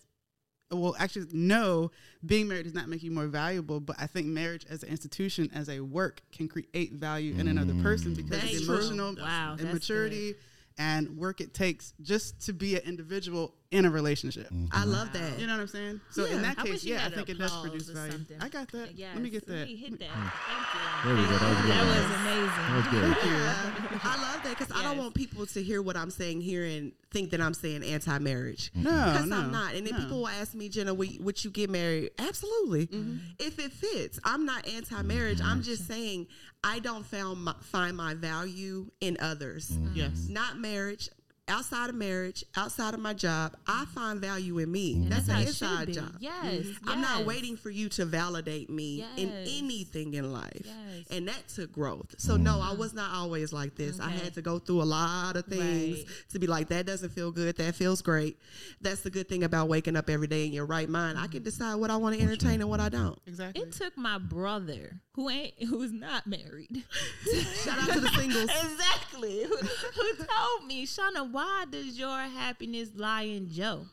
well, 0.73 0.97
actually, 0.99 1.27
no, 1.33 1.91
being 2.25 2.49
married 2.49 2.65
does 2.65 2.75
not 2.75 2.89
make 2.89 3.03
you 3.03 3.13
more 3.13 3.29
valuable. 3.29 3.79
But 3.79 3.97
I 4.01 4.07
think 4.07 4.27
marriage 4.27 4.67
as 4.69 4.83
an 4.83 4.89
institution, 4.89 5.49
as 5.55 5.69
a 5.69 5.81
work, 5.81 6.23
can 6.33 6.49
create 6.49 6.95
value 6.95 7.35
in 7.39 7.47
another 7.47 7.75
person 7.83 8.13
mm. 8.13 8.17
because 8.17 8.41
That's 8.41 8.55
of 8.55 8.67
the 8.67 8.73
emotional 8.73 9.15
Wow, 9.15 9.57
and 9.59 9.69
that's 9.69 9.75
maturity 9.75 10.35
and 10.79 11.17
work 11.17 11.41
it 11.41 11.55
takes 11.55 11.93
just 12.03 12.41
to 12.47 12.53
be 12.53 12.77
an 12.77 12.83
individual 12.83 13.55
in 13.73 13.87
a 13.87 13.91
relationship. 13.91 14.49
Mm-hmm. 14.51 14.67
I 14.71 14.85
love 14.85 15.13
that. 15.15 15.39
You 15.39 15.47
know 15.47 15.55
what 15.55 15.63
I'm 15.63 15.67
saying? 15.67 16.01
So 16.11 16.27
Yeah. 16.27 16.35
in 16.35 16.43
that 16.43 16.59
case, 16.59 16.73
wish 16.73 16.85
you 16.85 16.95
yeah, 16.95 17.07
I 17.07 17.11
think 17.11 17.31
it 17.31 17.39
does 17.39 17.57
produce 17.63 17.89
value. 17.89 18.13
something. 18.13 18.37
I 18.41 18.49
got 18.51 18.71
that. 18.73 18.97
Yes, 18.97 19.15
Let 19.15 19.23
me 19.23 19.31
get 19.31 19.47
that. 19.47 19.67
Hit 19.67 19.99
that. 19.99 20.09
Mm. 20.11 20.33
Thank 20.47 20.67
you. 20.75 21.15
There 21.15 21.17
we 21.17 21.23
go. 21.23 21.39
That 21.39 21.49
was 21.49 21.59
good 21.59 21.71
That 21.71 21.87
was 21.87 22.17
amazing. 22.21 22.67
That 22.69 22.77
was 22.77 22.87
good. 22.87 23.17
Yeah. 23.27 23.99
I 24.05 24.23
love 24.23 24.43
that 24.45 24.59
because 24.59 24.73
I 24.77 24.83
don't 24.83 24.99
want 24.99 25.15
people 25.15 25.47
to 25.47 25.63
hear 25.63 25.81
what 25.81 25.97
I'm 25.97 26.11
saying 26.11 26.43
here 26.43 26.65
and 26.65 26.93
think 27.11 27.31
that 27.31 27.41
I'm 27.41 27.55
saying 27.55 27.83
anti-marriage. 27.83 28.71
No, 28.75 28.91
Because 28.91 29.27
no, 29.27 29.37
I'm 29.37 29.51
not. 29.53 29.75
And 29.75 29.87
then 29.87 29.95
no. 29.95 30.01
people 30.01 30.19
will 30.21 30.29
ask 30.29 30.55
me, 30.55 30.69
Jenna, 30.69 30.93
would, 30.93 31.25
would 31.25 31.43
you 31.43 31.51
get 31.51 31.71
married? 31.71 32.11
Absolutely. 32.19 32.89
Mm-hmm. 32.89 33.17
If 33.39 33.59
it 33.59 33.73
fits. 33.73 34.21
I'm 34.23 34.45
not 34.45 34.69
anti-marriage. 34.69 35.41
I'm 35.41 35.59
mm-hmm. 35.59 35.61
just 35.63 35.87
saying 35.87 36.27
I 36.63 36.79
don't 36.79 37.07
found 37.07 37.43
my, 37.45 37.55
find 37.63 37.97
my 37.97 38.15
value 38.15 38.91
in 39.01 39.17
others. 39.19 39.71
Mm-hmm. 39.71 39.97
Yes. 39.97 40.27
Not 40.29 40.59
marriage. 40.59 41.09
Outside 41.49 41.91
of 41.91 41.97
marriage, 41.97 42.45
outside 42.57 42.95
of 42.95 43.01
my 43.01 43.13
job, 43.13 43.57
I 43.67 43.85
find 43.87 44.21
value 44.21 44.59
in 44.59 44.71
me. 44.71 44.95
And 44.95 45.13
That's 45.13 45.29
how 45.29 45.41
an 45.41 45.47
inside 45.47 45.93
job. 45.93 46.17
Yes, 46.21 46.67
I'm 46.87 47.01
not 47.01 47.27
waiting 47.27 47.57
for 47.57 47.71
you 47.71 47.89
to 47.91 48.05
validate 48.05 48.71
me 48.71 49.05
in 49.17 49.31
anything 49.31 50.15
in 50.15 50.33
life. 50.33 50.65
Yes. 50.65 51.07
And 51.11 51.29
that 51.29 51.49
took 51.49 51.73
growth. 51.73 52.15
So 52.19 52.35
mm-hmm. 52.35 52.45
no, 52.45 52.61
I 52.61 52.75
was 52.75 52.95
not 52.95 53.13
always 53.13 53.53
like 53.53 53.75
this. 53.75 53.99
I 53.99 54.11
had 54.11 54.35
to 54.35 54.43
go 54.43 54.59
through 54.59 54.83
a 54.83 54.85
lot 54.85 55.37
of 55.37 55.47
things 55.47 55.63
Right. 55.63 56.07
to 56.31 56.39
be 56.39 56.47
like, 56.47 56.69
that 56.69 56.87
doesn't 56.87 57.11
feel 57.11 57.33
good. 57.33 57.57
That 57.57 57.75
feels 57.75 58.03
great. 58.03 58.39
That's 58.81 59.01
the 59.01 59.11
good 59.11 59.29
thing 59.29 59.43
about 59.45 59.69
waking 59.69 59.97
up 59.97 60.09
every 60.09 60.29
day 60.29 60.47
in 60.47 60.53
your 60.53 60.67
right 60.67 60.89
mind. 60.89 61.19
I 61.19 61.23
can 61.23 61.39
mm-hmm. 61.39 61.45
decide 61.45 61.75
what 61.77 61.91
I 61.91 61.97
want 61.97 62.17
to 62.17 62.23
entertain 62.23 62.61
and 62.61 62.71
what 62.71 62.81
I 62.81 62.89
don't. 62.89 63.19
Exactly. 63.27 63.63
It 63.63 63.73
took 63.73 63.97
my 63.97 64.19
brother, 64.19 65.01
who 65.15 65.29
ain't 65.29 65.55
who's 65.65 65.93
not 65.93 66.27
married, 66.27 66.85
Shout 67.65 67.79
out 67.79 67.93
to 67.93 68.01
the 68.01 68.09
singles. 68.09 68.51
exactly, 68.63 69.45
who, 69.45 69.57
who 69.57 70.15
told 70.17 70.67
me, 70.67 70.87
Shauna, 70.87 71.32
why 71.33 71.65
does 71.71 71.99
your 71.99 72.19
happiness 72.19 72.91
lie 72.95 73.23
in 73.23 73.51
Joe? 73.51 73.87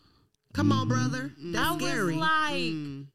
Come 0.53 0.71
on, 0.71 0.87
brother. 0.87 1.31
I 1.37 1.51
That's 1.51 1.81
was 1.81 2.15
like, 2.15 2.53
Mm. 2.55 3.05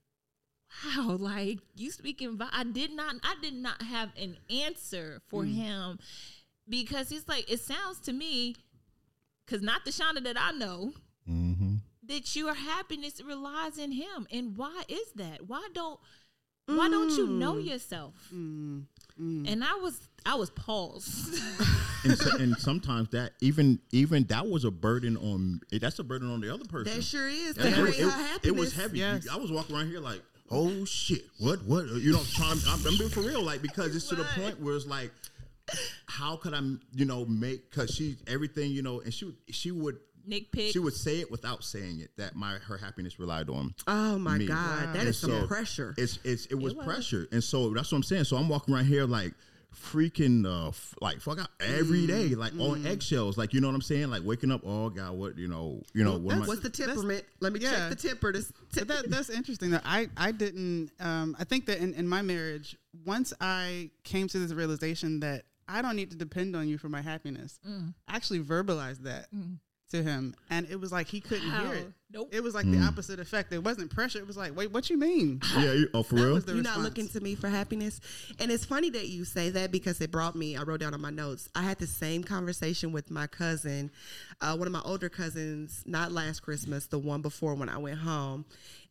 wow, 0.96 1.16
like 1.20 1.58
you 1.76 1.90
speaking. 1.90 2.37
vi- 2.37 2.48
I 2.52 2.64
did 2.64 2.92
not. 2.92 3.16
I 3.22 3.34
did 3.42 3.54
not 3.54 3.82
have 3.82 4.10
an 4.20 4.37
answer 4.50 5.20
for 5.28 5.44
him 5.44 5.98
because 6.68 7.08
he's 7.08 7.26
like. 7.28 7.50
It 7.50 7.60
sounds 7.60 7.98
to 8.00 8.12
me, 8.12 8.54
because 9.44 9.62
not 9.62 9.84
the 9.84 9.90
Shauna 9.90 10.22
that 10.24 10.37
I 10.40 10.52
know, 10.52 10.92
Mm-hmm. 11.28 11.76
that 12.06 12.37
your 12.37 12.54
happiness 12.54 13.20
relies 13.24 13.78
in 13.78 13.92
him. 13.92 14.26
And 14.30 14.56
why 14.56 14.82
is 14.88 15.10
that? 15.16 15.48
Why 15.48 15.66
don't 15.74 15.98
why 16.66 16.88
don't 16.88 17.10
you 17.10 17.26
know 17.26 17.58
yourself? 17.58 18.14
Mm. 18.34 18.84
Mm. 19.20 19.50
And 19.53 19.64
I 19.64 19.74
was 19.74 20.00
I 20.27 20.35
was 20.35 20.50
paused. 20.50 21.35
and, 22.05 22.18
so, 22.18 22.37
and 22.38 22.57
sometimes 22.59 23.11
that 23.11 23.33
even 23.40 23.79
even 23.92 24.24
that 24.24 24.48
was 24.48 24.64
a 24.64 24.70
burden 24.70 25.16
on 25.16 25.61
that's 25.70 25.98
a 25.98 26.05
burden 26.05 26.31
on 26.33 26.40
the 26.40 26.53
other 26.53 26.64
person. 26.64 26.94
That 26.96 27.03
sure 27.03 27.29
is. 27.29 27.57
Yeah, 27.57 27.62
To 27.70 27.85
it, 27.87 27.98
it- 27.98 28.09
happiness. 28.11 28.38
it 28.44 28.55
was 28.57 28.74
heavy. 28.74 28.98
Yes. 28.98 29.29
I 29.31 29.37
was 29.37 29.53
walking 29.53 29.77
around 29.77 29.88
here 29.90 30.00
like, 30.00 30.20
oh 30.50 30.85
shit, 30.85 31.22
what, 31.38 31.62
what? 31.64 31.87
You 31.87 32.12
know, 32.12 32.22
trying. 32.33 32.59
I'm, 32.68 32.85
I'm 32.87 32.98
being 32.98 33.11
for 33.11 33.20
real, 33.20 33.42
like 33.42 33.62
because 33.62 33.94
it's 33.94 34.09
to 34.09 34.16
the 34.16 34.24
point 34.37 34.61
where 34.61 34.74
it's 34.74 34.87
like, 34.87 35.12
how 36.07 36.37
could 36.37 36.55
I, 36.55 36.61
you 36.92 37.05
know, 37.05 37.24
make? 37.27 37.70
Because 37.70 37.90
she 37.94 38.16
everything, 38.27 38.70
you 38.72 38.83
know, 38.83 39.00
and 39.00 39.12
she 39.14 39.33
she 39.50 39.70
would 39.70 39.98
Nick 40.26 40.50
pick. 40.52 40.72
she 40.72 40.78
would 40.78 40.94
say 40.94 41.20
it 41.20 41.30
without 41.30 41.62
saying 41.64 42.00
it 42.00 42.10
that 42.16 42.34
my 42.34 42.54
her 42.54 42.76
happiness 42.78 43.18
relied 43.18 43.48
on. 43.50 43.74
Oh 43.87 44.18
my 44.18 44.38
me. 44.38 44.46
God, 44.46 44.88
that 44.94 45.00
And 45.00 45.08
is 45.08 45.18
some 45.18 45.30
so 45.30 45.46
pressure. 45.46 45.94
It's 45.98 46.18
it's 46.24 46.46
it 46.46 46.54
was 46.54 46.74
was. 46.74 46.84
pressure, 46.87 47.26
and 47.32 47.42
so 47.42 47.70
that's 47.70 47.90
what 47.92 47.96
I'm 47.96 48.02
saying. 48.02 48.24
So 48.24 48.37
I'm 48.37 48.48
walking 48.48 48.74
around 48.74 48.87
here 48.87 49.04
like 49.04 49.32
freaking 49.74 50.46
uh 50.46 50.68
f- 50.68 50.94
like 51.00 51.20
fuck 51.20 51.38
out 51.40 51.48
every 51.60 52.06
day, 52.06 52.28
like 52.34 52.52
on 52.58 52.87
eggshells, 52.87 53.37
like 53.37 53.52
you 53.52 53.60
know 53.60 53.68
what 53.68 53.74
I'm 53.74 53.82
saying, 53.82 54.08
like 54.10 54.22
waking 54.24 54.50
up. 54.50 54.62
Oh 54.64 54.88
God, 54.88 55.12
what 55.12 55.37
you 55.37 55.48
know, 55.48 55.82
you 55.92 56.04
know 56.04 56.18
what? 56.18 56.46
What's 56.46 56.60
the 56.62 56.68
That's- 56.68 56.87
temperament? 56.94 57.24
Let 57.40 57.52
me 57.52 57.60
yeah. 57.60 57.88
check 57.88 57.90
the 57.98 58.08
temper. 58.08 58.32
This 58.32 58.52
But 58.74 58.88
that, 58.88 59.10
that's 59.10 59.30
interesting. 59.30 59.70
Though 59.70 59.80
I 59.84 60.08
I 60.16 60.32
didn't. 60.32 60.90
Um, 61.00 61.37
I 61.38 61.44
think 61.44 61.66
that 61.66 61.78
in, 61.78 61.94
in 61.94 62.06
my 62.08 62.22
marriage, 62.22 62.76
once 63.04 63.32
I 63.40 63.90
came 64.04 64.28
to 64.28 64.38
this 64.38 64.52
realization 64.52 65.20
that 65.20 65.44
I 65.68 65.82
don't 65.82 65.96
need 65.96 66.10
to 66.10 66.16
depend 66.16 66.54
on 66.54 66.68
you 66.68 66.78
for 66.78 66.88
my 66.88 67.00
happiness, 67.00 67.58
Mm. 67.68 67.94
I 68.06 68.16
actually 68.16 68.40
verbalized 68.40 69.02
that 69.02 69.26
to 69.94 70.02
him, 70.02 70.35
and 70.50 70.66
it 70.68 70.80
was 70.80 70.92
like 70.92 71.09
he 71.09 71.20
couldn't 71.20 71.48
How? 71.48 71.64
hear 71.64 71.74
it. 71.74 71.92
Nope. 72.14 72.28
It 72.33 72.44
was 72.44 72.54
like 72.54 72.70
the 72.70 72.80
opposite 72.80 73.18
effect. 73.18 73.52
It 73.52 73.64
wasn't 73.64 73.90
pressure. 73.90 74.20
It 74.20 74.26
was 74.26 74.37
like, 74.37 74.57
wait, 74.57 74.70
what 74.70 74.88
you 74.88 74.96
mean? 74.96 75.40
yeah, 75.59 75.72
you, 75.72 75.88
oh, 75.94 76.04
for 76.04 76.14
real? 76.14 76.38
You're 76.38 76.62
not 76.62 76.78
looking 76.78 77.09
to 77.09 77.20
me 77.20 77.35
for 77.35 77.48
happiness. 77.48 78.00
And 78.38 78.52
it's 78.52 78.64
funny 78.64 78.88
that 78.90 79.09
you 79.09 79.24
say 79.24 79.50
that 79.50 79.72
because 79.72 80.00
it 80.00 80.12
brought 80.12 80.37
me, 80.37 80.57
I 80.57 80.62
wrote 80.62 80.78
down 80.78 80.94
on 80.94 81.00
my 81.00 81.11
notes, 81.11 81.48
I 81.57 81.62
had 81.62 81.78
the 81.78 81.88
same 81.88 82.22
conversation 82.22 82.92
with 82.92 83.11
my 83.11 83.26
cousin, 83.26 83.90
uh, 84.40 84.57
one 84.57 84.68
of 84.68 84.72
my 84.72 84.83
older 84.85 85.09
cousins, 85.09 85.83
not 85.87 86.12
last 86.12 86.40
Christmas, 86.40 86.87
the 86.87 87.00
one 87.00 87.20
before 87.20 87.57
when 87.57 87.68
I 87.68 87.78
went 87.78 87.98
home. 87.98 88.44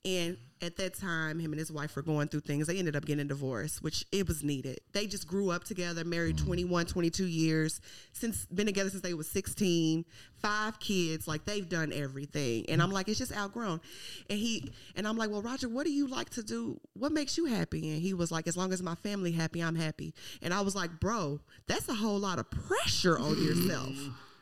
And 0.05 0.37
at 0.61 0.77
that 0.77 0.93
time, 0.93 1.39
him 1.39 1.51
and 1.51 1.59
his 1.59 1.71
wife 1.71 1.95
were 1.95 2.01
going 2.01 2.27
through 2.27 2.41
things. 2.41 2.67
They 2.67 2.77
ended 2.77 2.95
up 2.95 3.05
getting 3.05 3.27
divorced, 3.27 3.83
which 3.83 4.05
it 4.11 4.27
was 4.27 4.43
needed. 4.43 4.79
They 4.93 5.07
just 5.07 5.27
grew 5.27 5.49
up 5.49 5.63
together, 5.63 6.03
married 6.03 6.37
mm-hmm. 6.37 6.45
21, 6.45 6.85
22 6.85 7.25
years, 7.25 7.81
since 8.13 8.45
been 8.45 8.65
together 8.65 8.89
since 8.89 9.01
they 9.01 9.13
was 9.13 9.29
16, 9.29 10.05
five 10.37 10.79
kids. 10.79 11.27
Like 11.27 11.45
they've 11.45 11.67
done 11.67 11.91
everything. 11.93 12.65
And 12.69 12.81
I'm 12.81 12.91
like, 12.91 13.07
it's 13.07 13.19
just 13.19 13.35
outgrown. 13.35 13.81
And 14.29 14.39
he 14.39 14.71
and 14.95 15.07
I'm 15.07 15.17
like, 15.17 15.29
well, 15.29 15.41
Roger, 15.41 15.67
what 15.67 15.85
do 15.85 15.91
you 15.91 16.07
like 16.07 16.29
to 16.31 16.43
do? 16.43 16.79
What 16.93 17.11
makes 17.11 17.37
you 17.37 17.45
happy? 17.45 17.89
And 17.91 18.01
he 18.01 18.13
was 18.13 18.31
like, 18.31 18.47
as 18.47 18.55
long 18.55 18.71
as 18.71 18.81
my 18.81 18.95
family 18.95 19.31
happy, 19.31 19.61
I'm 19.61 19.75
happy. 19.75 20.13
And 20.41 20.53
I 20.53 20.61
was 20.61 20.75
like, 20.75 20.99
bro, 20.99 21.39
that's 21.67 21.89
a 21.89 21.93
whole 21.93 22.19
lot 22.19 22.39
of 22.39 22.49
pressure 22.49 23.17
on 23.17 23.41
yourself. 23.41 23.93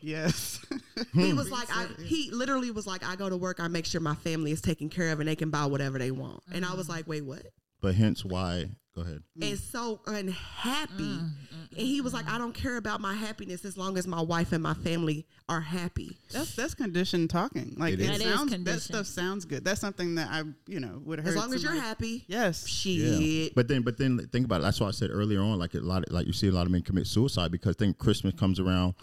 Yes. 0.00 0.64
he 1.12 1.32
was 1.32 1.48
hmm. 1.48 1.54
like, 1.54 1.68
I, 1.70 1.86
he 2.02 2.30
literally 2.30 2.70
was 2.70 2.86
like, 2.86 3.04
I 3.04 3.16
go 3.16 3.28
to 3.28 3.36
work, 3.36 3.60
I 3.60 3.68
make 3.68 3.86
sure 3.86 4.00
my 4.00 4.14
family 4.14 4.52
is 4.52 4.60
taken 4.60 4.88
care 4.88 5.10
of 5.10 5.20
and 5.20 5.28
they 5.28 5.36
can 5.36 5.50
buy 5.50 5.66
whatever 5.66 5.98
they 5.98 6.10
want. 6.10 6.42
And 6.52 6.64
I 6.64 6.74
was 6.74 6.86
mm-hmm. 6.86 6.92
like, 6.92 7.08
wait, 7.08 7.24
what? 7.24 7.46
But 7.80 7.94
hence 7.94 8.24
why. 8.24 8.70
Go 8.94 9.02
ahead. 9.02 9.22
and 9.40 9.52
mm. 9.52 9.56
so 9.56 10.00
unhappy. 10.06 10.92
Mm, 10.94 11.30
mm, 11.30 11.70
and 11.70 11.78
he 11.78 12.00
was 12.00 12.12
like, 12.12 12.28
I 12.28 12.38
don't 12.38 12.52
care 12.52 12.76
about 12.76 13.00
my 13.00 13.14
happiness 13.14 13.64
as 13.64 13.78
long 13.78 13.96
as 13.96 14.04
my 14.04 14.20
wife 14.20 14.50
and 14.50 14.60
my 14.60 14.74
family 14.74 15.26
are 15.48 15.60
happy. 15.60 16.16
That's 16.32 16.56
that's 16.56 16.74
conditioned 16.74 17.30
talking. 17.30 17.76
Like 17.78 17.94
It 17.94 18.00
it, 18.00 18.02
is. 18.02 18.18
That 18.18 18.26
is 18.26 18.34
sounds 18.34 18.64
that 18.64 18.80
stuff 18.80 19.06
sounds 19.06 19.44
good. 19.44 19.64
That's 19.64 19.80
something 19.80 20.16
that 20.16 20.28
I 20.28 20.42
you 20.66 20.80
know 20.80 21.00
would 21.04 21.20
have 21.20 21.28
As 21.28 21.36
long 21.36 21.54
as 21.54 21.62
you're 21.62 21.70
somebody- 21.70 21.86
happy. 21.86 22.24
Yes. 22.26 22.66
Shit. 22.66 23.54
But 23.54 23.68
then, 23.68 23.82
but 23.82 23.96
then 23.96 24.18
think 24.32 24.44
about 24.44 24.60
it. 24.60 24.64
That's 24.64 24.80
why 24.80 24.88
I 24.88 24.90
said 24.90 25.10
earlier 25.12 25.40
on, 25.40 25.56
like 25.60 25.74
a 25.74 25.78
lot, 25.78 26.02
of, 26.02 26.12
like 26.12 26.26
you 26.26 26.32
see 26.32 26.48
a 26.48 26.52
lot 26.52 26.66
of 26.66 26.72
men 26.72 26.82
commit 26.82 27.06
suicide 27.06 27.52
because 27.52 27.76
then 27.76 27.94
Christmas 27.94 28.34
comes 28.34 28.58
around. 28.58 28.94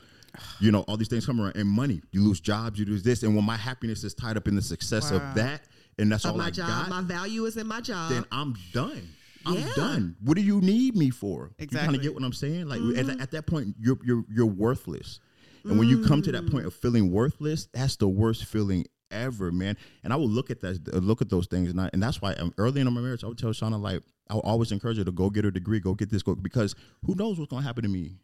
You 0.60 0.72
know, 0.72 0.82
all 0.82 0.98
these 0.98 1.08
things 1.08 1.26
come 1.26 1.40
around, 1.42 1.56
and 1.56 1.68
money. 1.70 2.02
You 2.12 2.22
lose 2.22 2.40
jobs, 2.40 2.80
you 2.80 2.86
lose 2.86 3.04
this, 3.04 3.24
and 3.24 3.36
when 3.36 3.46
my 3.46 3.58
happiness 3.58 4.04
is 4.04 4.14
tied 4.14 4.38
up 4.38 4.48
in 4.48 4.56
the 4.56 4.62
success 4.62 5.12
Wow. 5.12 5.18
of 5.18 5.36
that, 5.36 5.62
and 5.98 6.12
that's 6.12 6.26
Of 6.26 6.32
all 6.32 6.38
my 6.38 6.48
I 6.48 6.52
job. 6.52 6.68
got, 6.68 6.90
My 6.90 7.02
value 7.02 7.46
is 7.46 7.58
in 7.58 7.68
my 7.68 7.82
job. 7.82 8.12
then 8.12 8.26
I'm 8.32 8.56
done. 8.74 9.10
I'm 9.46 9.56
Yeah. 9.56 9.70
done. 9.76 10.16
What 10.24 10.36
do 10.36 10.42
you 10.42 10.60
need 10.62 10.96
me 10.96 11.10
for? 11.10 11.52
You 11.60 11.68
kind 11.68 11.72
Exactly. 11.72 11.96
of 11.98 12.02
get 12.04 12.14
what 12.14 12.24
I'm 12.24 12.34
saying? 12.34 12.68
Like 12.68 12.82
Mm-hmm. 12.82 13.00
at, 13.00 13.06
that- 13.08 13.22
at 13.22 13.32
that 13.32 13.46
point, 13.48 13.76
you're 13.80 13.98
you're 14.04 14.24
you're 14.30 14.46
worthless. 14.46 15.20
And 15.64 15.78
when 15.78 15.90
you 15.90 16.02
come 16.06 16.22
to 16.22 16.32
that 16.32 16.50
point 16.50 16.66
of 16.66 16.74
feeling 16.74 17.12
worthless, 17.12 17.68
that's 17.74 17.98
the 17.98 18.08
worst 18.08 18.46
feeling 18.46 18.86
ever, 19.12 19.52
man. 19.52 19.76
And 20.04 20.14
I 20.14 20.16
will 20.16 20.30
look 20.30 20.50
at 20.50 20.62
that, 20.62 20.80
uh, 20.94 20.98
look 21.00 21.22
at 21.22 21.30
those 21.30 21.46
things, 21.48 21.70
and, 21.70 21.80
I, 21.82 21.90
and 21.92 22.02
that's 22.02 22.22
why 22.22 22.34
um, 22.36 22.54
early 22.58 22.80
in 22.80 22.94
my 22.94 23.02
marriage, 23.02 23.24
I 23.24 23.28
would 23.28 23.38
tell 23.38 23.50
Shauna 23.52 23.78
like, 23.82 24.02
I 24.30 24.36
would 24.36 24.46
always 24.46 24.72
encourage 24.72 24.98
her 24.98 25.04
to 25.04 25.12
go 25.12 25.30
get 25.30 25.44
her 25.44 25.52
degree, 25.52 25.80
go 25.82 25.94
get 25.94 26.10
this, 26.10 26.24
go 26.24 26.36
because 26.36 26.74
who 27.06 27.16
knows 27.16 27.38
what's 27.38 27.50
gonna 27.50 27.64
happen 27.64 27.84
to 27.84 27.90
me? 27.90 28.16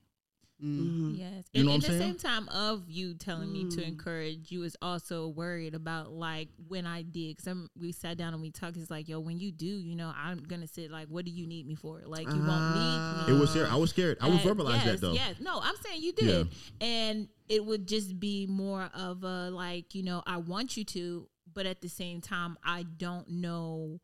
Mm-hmm. 0.63 1.15
Yes. 1.15 1.43
You 1.53 1.61
and 1.61 1.69
at 1.71 1.81
the 1.81 1.87
saying? 1.87 2.01
same 2.01 2.17
time 2.17 2.47
of 2.49 2.89
you 2.89 3.13
telling 3.15 3.51
me 3.51 3.65
Mm. 3.65 3.75
to 3.75 3.83
encourage, 3.85 4.51
you 4.51 4.59
was 4.61 4.75
also 4.81 5.27
worried 5.27 5.75
about 5.75 6.11
like 6.11 6.49
when 6.67 6.85
I 6.85 7.01
did. 7.01 7.37
Cause 7.43 7.53
we 7.79 7.91
sat 7.91 8.17
down 8.17 8.33
and 8.33 8.41
we 8.41 8.49
talked. 8.51 8.77
It's 8.77 8.89
like, 8.89 9.07
yo, 9.09 9.19
when 9.19 9.39
you 9.39 9.51
do, 9.51 9.65
you 9.65 9.95
know, 9.95 10.13
I'm 10.15 10.39
gonna 10.39 10.67
sit 10.67 10.89
like, 10.91 11.07
what 11.07 11.25
do 11.25 11.31
you 11.31 11.45
need 11.45 11.67
me 11.67 11.75
for? 11.75 12.01
Like, 12.05 12.27
you 12.27 12.39
won't 12.39 12.75
need 12.75 13.27
me. 13.27 13.35
It 13.35 13.39
was 13.39 13.49
scary. 13.51 13.67
I 13.67 13.75
was 13.75 13.89
scared. 13.89 14.17
I 14.21 14.29
would 14.29 14.39
And 14.39 14.57
verbalize 14.59 14.75
yes, 14.75 14.85
that 14.85 15.01
though. 15.01 15.13
Yes, 15.13 15.35
no, 15.39 15.59
I'm 15.61 15.75
saying 15.83 16.01
you 16.01 16.13
did, 16.13 16.47
and 16.81 17.27
it 17.49 17.65
would 17.65 17.87
just 17.87 18.19
be 18.19 18.47
more 18.47 18.89
of 18.95 19.23
a 19.23 19.49
like, 19.49 19.93
you 19.93 20.03
know, 20.03 20.23
I 20.25 20.37
want 20.37 20.77
you 20.77 20.83
to, 20.85 21.27
but 21.53 21.65
at 21.65 21.81
the 21.81 21.89
same 21.89 22.21
time, 22.21 22.57
I 22.63 22.83
don't 22.83 23.27
know 23.29 23.99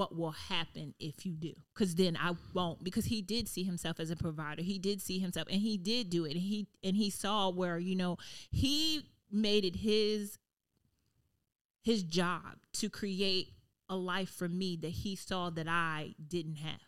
what 0.00 0.16
will 0.16 0.30
happen 0.30 0.94
if 0.98 1.26
you 1.26 1.32
do, 1.32 1.52
because 1.74 1.94
then 1.94 2.16
I 2.18 2.32
won't. 2.54 2.82
Because 2.82 3.04
he 3.04 3.20
did 3.20 3.46
see 3.48 3.64
himself 3.64 4.00
as 4.00 4.10
a 4.10 4.16
provider, 4.16 4.62
he 4.62 4.78
did 4.78 5.02
see 5.02 5.18
himself, 5.18 5.46
and 5.50 5.60
he 5.60 5.76
did 5.76 6.08
do 6.08 6.24
it, 6.24 6.32
and 6.32 6.40
he 6.40 6.66
and 6.82 6.96
he 6.96 7.10
saw 7.10 7.50
where 7.50 7.78
you 7.78 7.94
know 7.94 8.16
he 8.50 9.02
made 9.30 9.66
it 9.66 9.76
his 9.76 10.38
his 11.82 12.02
job 12.02 12.56
to 12.74 12.88
create 12.88 13.52
a 13.90 13.96
life 13.96 14.30
for 14.30 14.48
me 14.48 14.76
that 14.76 14.88
he 14.90 15.16
saw 15.16 15.50
that 15.50 15.68
I 15.68 16.14
didn't 16.26 16.56
have. 16.56 16.80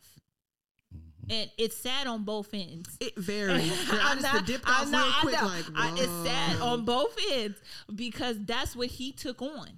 Mm-hmm. 0.95 1.33
And 1.33 1.51
it's 1.59 1.77
sad 1.77 2.07
on 2.07 2.25
both 2.25 2.49
ends. 2.55 2.97
It 2.99 3.15
very. 3.19 3.53
I 3.53 4.01
I'm 4.03 4.23
not- 4.23 4.47
dipped 4.47 4.65
I 4.67 4.83
off 4.83 4.89
know, 4.89 4.99
real 5.27 5.37
I 5.37 5.41
know. 5.43 5.47
Like, 5.49 5.65
I- 5.75 5.95
it's 5.99 6.29
sad 6.31 6.61
on 6.63 6.85
both 6.87 7.15
ends 7.31 7.59
because 7.95 8.37
that's 8.47 8.75
what 8.75 8.89
he 8.89 9.13
took 9.13 9.43
on. 9.43 9.69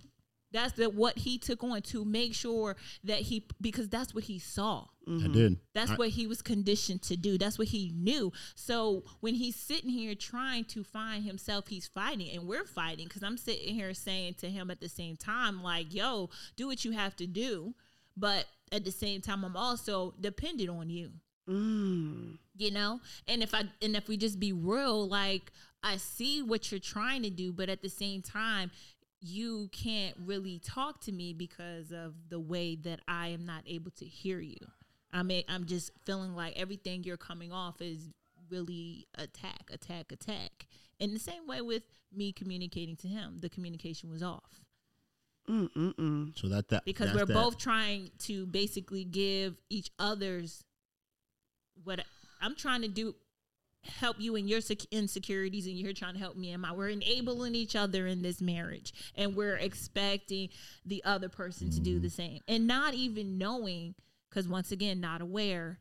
That's 0.55 0.73
the 0.73 0.89
what 0.89 1.19
he 1.19 1.37
took 1.37 1.63
on 1.63 1.83
to 1.83 2.05
make 2.07 2.33
sure 2.35 2.77
that 3.05 3.19
he 3.19 3.47
because 3.61 3.89
that's 3.91 4.15
what 4.15 4.25
he 4.25 4.39
saw. 4.39 4.87
I 5.07 5.27
did. 5.29 5.59
That's 5.75 5.91
I- 5.91 5.97
what 5.97 6.09
he 6.11 6.27
was 6.27 6.41
conditioned 6.41 7.03
to 7.03 7.17
do. 7.17 7.37
That's 7.37 7.59
what 7.59 7.69
he 7.69 7.93
knew. 7.95 8.33
So 8.55 9.03
when 9.21 9.35
he's 9.35 9.57
sitting 9.57 9.91
here 9.91 10.15
trying 10.15 10.65
to 10.67 10.83
find 10.83 11.25
himself, 11.25 11.67
he's 11.69 11.87
fighting, 11.89 12.31
and 12.35 12.47
we're 12.47 12.65
fighting 12.65 13.07
because 13.09 13.23
I'm 13.23 13.37
sitting 13.37 13.75
here 13.75 13.93
saying 13.93 14.35
to 14.39 14.49
him 14.49 14.71
at 14.71 14.81
the 14.81 14.89
same 14.89 15.17
time, 15.19 15.63
like, 15.63 15.93
"Yo, 15.93 16.31
do 16.57 16.69
what 16.69 16.87
you 16.87 16.93
have 16.93 17.15
to 17.17 17.27
do," 17.27 17.75
but 18.17 18.47
at 18.73 18.85
the 18.85 18.93
same 18.93 19.21
time, 19.21 19.45
I'm 19.45 19.57
also 19.59 20.15
dependent 20.21 20.71
on 20.71 20.89
you 20.89 21.11
Mm. 21.47 22.39
you 22.57 22.71
know 22.71 23.01
and 23.29 23.43
if 23.43 23.53
i 23.55 23.65
and 23.83 23.95
if 23.95 24.09
we 24.09 24.17
just 24.17 24.41
be 24.41 24.51
real 24.55 25.07
like 25.07 25.53
i 25.83 25.99
see 25.99 26.43
what 26.43 26.71
you're 26.73 26.81
trying 26.81 27.23
to 27.23 27.29
do 27.29 27.53
but 27.53 27.69
at 27.69 27.83
the 27.83 27.91
same 27.91 28.23
time 28.23 28.71
you 29.27 29.69
can't 29.73 30.15
really 30.27 30.59
talk 30.59 31.01
to 31.01 31.11
me 31.11 31.33
because 31.33 31.93
of 31.93 32.13
the 32.29 32.39
way 32.39 32.77
that 32.77 33.01
i 33.09 33.29
am 33.29 33.47
not 33.47 33.63
able 33.67 33.91
to 33.91 34.05
hear 34.05 34.39
you 34.39 34.57
i 35.13 35.23
mean 35.23 35.43
i'm 35.49 35.65
just 35.65 35.91
feeling 36.05 36.35
like 36.37 36.53
everything 36.57 37.03
you're 37.05 37.17
coming 37.17 37.51
off 37.51 37.81
is 37.81 38.11
really 38.51 39.07
attack 39.17 39.71
attack 39.73 40.13
attack 40.13 40.67
In 41.01 41.15
the 41.15 41.19
same 41.21 41.47
way 41.47 41.61
with 41.63 41.83
me 42.15 42.31
communicating 42.33 42.95
to 42.97 43.09
him, 43.09 43.39
the 43.41 43.49
communication 43.49 44.11
was 44.11 44.23
off 44.23 44.61
Mm-mm-mm. 45.49 46.39
So 46.39 46.49
that 46.49 46.69
that 46.69 46.85
because 46.85 47.13
we're 47.15 47.27
that. 47.27 47.35
both 47.35 47.59
trying 47.59 48.11
to 48.21 48.47
basically 48.47 49.05
give 49.05 49.57
each 49.71 49.91
other's 49.99 50.65
what 51.83 52.01
I'm 52.41 52.55
trying 52.57 52.83
to 52.83 52.89
do 52.89 53.15
help 53.87 54.17
you 54.21 54.37
in 54.37 54.49
your 54.49 54.61
insecurities 54.91 55.67
and 55.67 55.77
you're 55.77 55.93
trying 55.93 56.15
to 56.15 56.19
help 56.21 56.37
me 56.37 56.51
in 56.51 56.61
my 56.61 56.73
we're 56.73 56.89
enabling 56.89 57.55
each 57.55 57.77
other 57.77 58.07
in 58.07 58.23
this 58.23 58.41
marriage 58.41 58.93
and 59.17 59.35
we're 59.37 59.57
expecting 59.57 60.49
the 60.85 61.03
other 61.05 61.29
person 61.29 61.69
to 61.71 61.75
Mm-hmm. 61.77 61.85
do 61.85 61.99
the 62.01 62.11
same 62.11 62.41
and 62.49 62.67
not 62.67 62.95
even 62.95 63.39
knowing 63.39 63.95
because 64.31 64.49
once 64.49 64.73
again 64.73 65.01
not 65.01 65.21
aware 65.21 65.79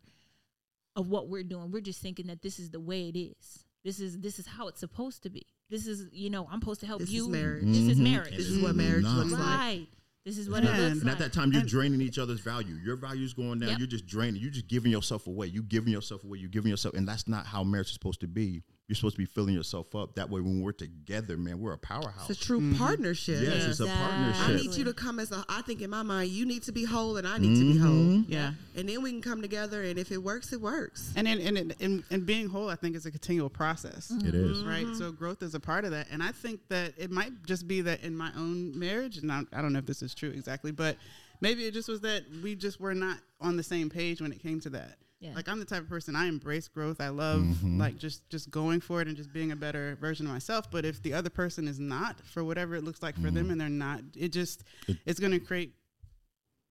of 0.96 1.08
what 1.10 1.28
we're 1.30 1.44
doing 1.44 1.72
we're 1.72 1.82
just 1.82 2.02
thinking 2.02 2.28
that 2.28 2.42
this 2.42 2.60
is 2.60 2.70
the 2.72 2.80
way 2.80 3.10
it 3.10 3.18
is 3.18 3.66
this 3.84 4.00
is 4.00 4.20
this 4.20 4.38
is 4.40 4.46
how 4.48 4.68
it's 4.68 4.80
supposed 4.80 5.24
to 5.24 5.30
be 5.30 5.46
this 5.70 5.88
is 5.88 6.06
you 6.12 6.30
know 6.30 6.48
i'm 6.52 6.60
supposed 6.60 6.80
to 6.82 6.86
help 6.88 7.00
This 7.00 7.10
is 7.10 7.16
you 7.16 7.30
marriage. 7.30 7.64
this 7.66 7.78
is 7.88 7.98
Mhm. 8.00 8.04
marriage 8.04 8.38
This 8.38 8.48
is 8.48 8.62
what 8.62 8.76
marriage 8.76 9.04
Nah. 9.04 9.16
looks 9.18 9.32
like. 9.32 9.42
right 9.42 9.88
this 10.26 10.38
is 10.38 10.50
what 10.50 10.64
Yeah, 10.64 10.76
it 10.76 10.80
looks 10.80 10.92
and 10.94 11.02
And 11.02 11.10
at 11.10 11.18
that 11.20 11.34
time, 11.34 11.52
you're 11.52 11.62
And- 11.62 11.70
draining 11.70 12.02
each 12.02 12.18
other's 12.18 12.40
value. 12.40 12.76
Your 12.76 12.96
value's 12.96 13.34
going 13.34 13.60
down. 13.60 13.70
Yep. 13.70 13.80
You're 13.80 13.88
just 13.88 14.06
draining. 14.06 14.42
You're 14.42 14.52
just 14.52 14.68
giving 14.68 14.92
yourself 14.92 15.28
away. 15.28 15.48
You're 15.48 15.64
giving 15.64 15.92
yourself 15.92 16.24
away. 16.24 16.40
You're 16.40 16.50
giving 16.50 16.70
yourself, 16.72 16.96
and 16.96 17.08
that's 17.08 17.28
not 17.28 17.46
how 17.46 17.64
marriage 17.64 17.88
is 17.88 17.94
supposed 17.94 18.22
to 18.22 18.28
be. 18.28 18.64
You're 18.94 18.98
supposed 18.98 19.16
to 19.16 19.22
be 19.22 19.26
filling 19.26 19.56
yourself 19.56 19.96
up. 19.96 20.14
That 20.18 20.30
way, 20.30 20.40
when 20.40 20.62
we're 20.62 20.72
together, 20.72 21.36
man, 21.36 21.60
we're 21.60 21.74
a 21.74 21.80
powerhouse. 21.80 22.30
It's 22.30 22.40
a 22.40 22.46
true 22.46 22.60
Mm-hmm. 22.62 22.76
partnership. 22.78 23.42
yes, 23.42 23.64
it's 23.66 23.80
a 23.80 23.88
partnership. 23.88 24.48
I 24.50 24.54
need 24.54 24.76
you 24.76 24.84
to 24.84 24.94
come 24.94 25.20
as 25.20 25.32
a. 25.32 25.44
I 25.50 25.64
think 25.64 25.82
in 25.82 25.90
my 25.90 26.04
mind, 26.04 26.30
you 26.30 26.46
need 26.46 26.62
to 26.64 26.72
be 26.72 26.86
whole, 26.86 27.18
and 27.18 27.28
I 27.28 27.40
need 27.40 27.56
to 27.58 27.74
be 27.74 27.80
whole, 27.80 27.90
Mhm. 27.90 28.26
Yeah. 28.28 28.52
and 28.76 28.88
then 28.88 29.02
we 29.02 29.10
can 29.10 29.24
come 29.24 29.42
together. 29.42 29.82
And 29.82 29.98
if 29.98 30.12
it 30.12 30.22
works, 30.22 30.54
it 30.54 30.62
works. 30.62 31.12
And 31.16 31.28
and, 31.28 31.42
and 31.42 31.76
and 31.82 32.04
and 32.12 32.24
being 32.28 32.50
whole, 32.50 32.70
I 32.70 32.76
think 32.76 32.96
is 32.96 33.08
a 33.08 33.12
continual 33.12 33.50
process. 33.50 34.12
It 34.12 34.36
is. 34.36 34.64
Right, 34.64 34.86
so 34.96 35.12
growth 35.12 35.42
is 35.42 35.56
a 35.56 35.60
part 35.60 35.86
of 35.86 35.90
that, 35.92 36.06
and 36.12 36.22
I 36.22 36.32
think 36.32 36.60
that 36.70 36.94
it 36.96 37.10
might 37.10 37.32
just 37.48 37.68
be 37.68 37.82
that 37.82 38.04
in 38.04 38.16
my 38.16 38.30
own 38.38 38.78
marriage, 38.78 39.18
and 39.18 39.32
I, 39.32 39.42
I 39.52 39.64
don't 39.64 39.74
know 39.74 39.80
if 39.80 39.88
this 39.88 40.04
is 40.04 40.14
true 40.14 40.30
exactly, 40.30 40.72
but 40.72 40.98
maybe 41.42 41.66
it 41.66 41.74
just 41.74 41.90
was 41.90 42.02
that 42.02 42.26
we 42.44 42.54
just 42.56 42.80
were 42.80 42.94
not 42.94 43.18
on 43.42 43.58
the 43.58 43.64
same 43.64 43.90
page 43.90 44.22
when 44.22 44.32
it 44.32 44.40
came 44.40 44.60
to 44.60 44.70
that. 44.70 45.00
Yeah. 45.24 45.34
Like 45.36 45.48
I'm 45.48 45.58
the 45.60 45.66
type 45.66 45.82
of 45.82 45.88
person 45.90 46.16
I 46.18 46.26
embrace 46.28 46.68
growth. 46.68 47.00
I 47.00 47.08
love 47.08 47.42
Mm-hmm. 47.42 47.80
like 47.80 47.98
just 47.98 48.30
just 48.30 48.52
going 48.52 48.82
for 48.82 49.02
it 49.02 49.08
and 49.08 49.16
just 49.16 49.32
being 49.32 49.52
a 49.54 49.56
better 49.56 49.96
version 50.02 50.26
of 50.28 50.34
myself. 50.34 50.70
But 50.70 50.84
if 50.84 51.02
the 51.02 51.14
other 51.14 51.30
person 51.30 51.66
is 51.68 51.80
not, 51.80 52.20
for 52.26 52.44
whatever 52.44 52.76
it 52.76 52.84
looks 52.84 53.02
like 53.02 53.16
for 53.16 53.22
Mm-hmm. 53.22 53.36
them, 53.36 53.50
and 53.52 53.62
they're 53.62 53.70
not, 53.70 54.02
it 54.18 54.34
just 54.34 54.64
it's 55.06 55.20
going 55.22 55.32
to 55.32 55.40
create 55.40 55.74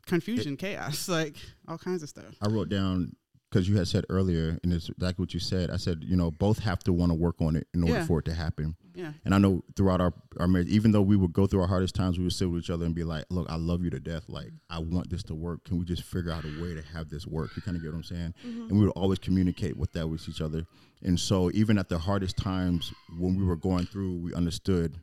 confusion, 0.07 0.57
chaos, 0.57 1.09
like 1.19 1.37
all 1.67 1.79
kinds 1.79 2.03
of 2.03 2.09
stuff. 2.09 2.35
I 2.43 2.49
wrote 2.49 2.69
down 2.69 3.17
because 3.53 3.69
you 3.69 3.77
had 3.77 3.87
said 3.87 4.07
earlier, 4.09 4.59
and 4.63 4.73
it's 4.73 4.89
exactly 4.89 5.23
what 5.23 5.35
you 5.35 5.41
said. 5.41 5.71
I 5.71 5.77
said, 5.77 6.03
you 6.03 6.17
know, 6.17 6.31
both 6.31 6.59
have 6.61 6.79
to 6.85 6.93
want 6.93 7.11
to 7.11 7.15
work 7.15 7.35
on 7.43 7.55
it 7.55 7.67
in 7.75 7.83
order 7.83 7.97
Yeah. 7.97 8.07
for 8.07 8.21
it 8.21 8.25
to 8.25 8.33
happen. 8.35 8.77
Yeah. 8.95 9.13
And 9.27 9.35
I 9.35 9.39
know 9.39 9.63
throughout 9.77 10.01
our, 10.01 10.15
our 10.41 10.49
marriage, 10.49 10.69
even 10.69 10.91
though 10.93 11.03
we 11.03 11.17
would 11.17 11.35
go 11.35 11.47
through 11.47 11.61
our 11.61 11.67
hardest 11.67 11.95
times, 11.95 12.17
we 12.19 12.25
would 12.25 12.33
sit 12.33 12.49
with 12.51 12.63
each 12.65 12.71
other 12.71 12.87
and 12.87 12.95
be 12.95 13.05
like, 13.05 13.27
look, 13.29 13.47
I 13.51 13.57
love 13.57 13.85
you 13.85 13.91
to 13.91 14.01
death. 14.01 14.25
Like, 14.29 14.53
I 14.71 14.79
want 14.79 15.11
this 15.11 15.23
to 15.25 15.35
work. 15.35 15.65
Can 15.65 15.79
we 15.79 15.85
just 15.85 16.03
figure 16.03 16.33
out 16.33 16.45
a 16.45 16.63
way 16.63 16.73
to 16.75 16.81
have 16.95 17.11
this 17.11 17.27
work? 17.27 17.51
You 17.55 17.61
kind 17.61 17.77
of 17.77 17.83
get 17.83 17.91
what 17.93 17.99
I'm 17.99 18.05
saying? 18.05 18.35
And 18.43 18.71
we 18.73 18.81
would 18.87 18.91
always 18.97 19.19
communicate 19.19 19.77
with 19.77 19.93
that 19.93 20.09
with 20.09 20.27
each 20.31 20.41
other. 20.41 20.65
And 21.03 21.21
so 21.21 21.51
even 21.53 21.77
at 21.77 21.91
the 21.91 21.99
hardest 21.99 22.39
times 22.39 22.93
when 23.19 23.37
we 23.37 23.45
were 23.45 23.57
going 23.57 23.85
through, 23.85 24.17
we 24.17 24.35
understood 24.35 24.99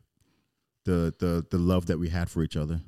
the 0.85 1.13
the 1.19 1.45
the 1.51 1.57
love 1.59 1.85
that 1.87 1.99
we 1.99 2.09
had 2.09 2.29
for 2.29 2.41
each 2.41 2.57
other. 2.57 2.81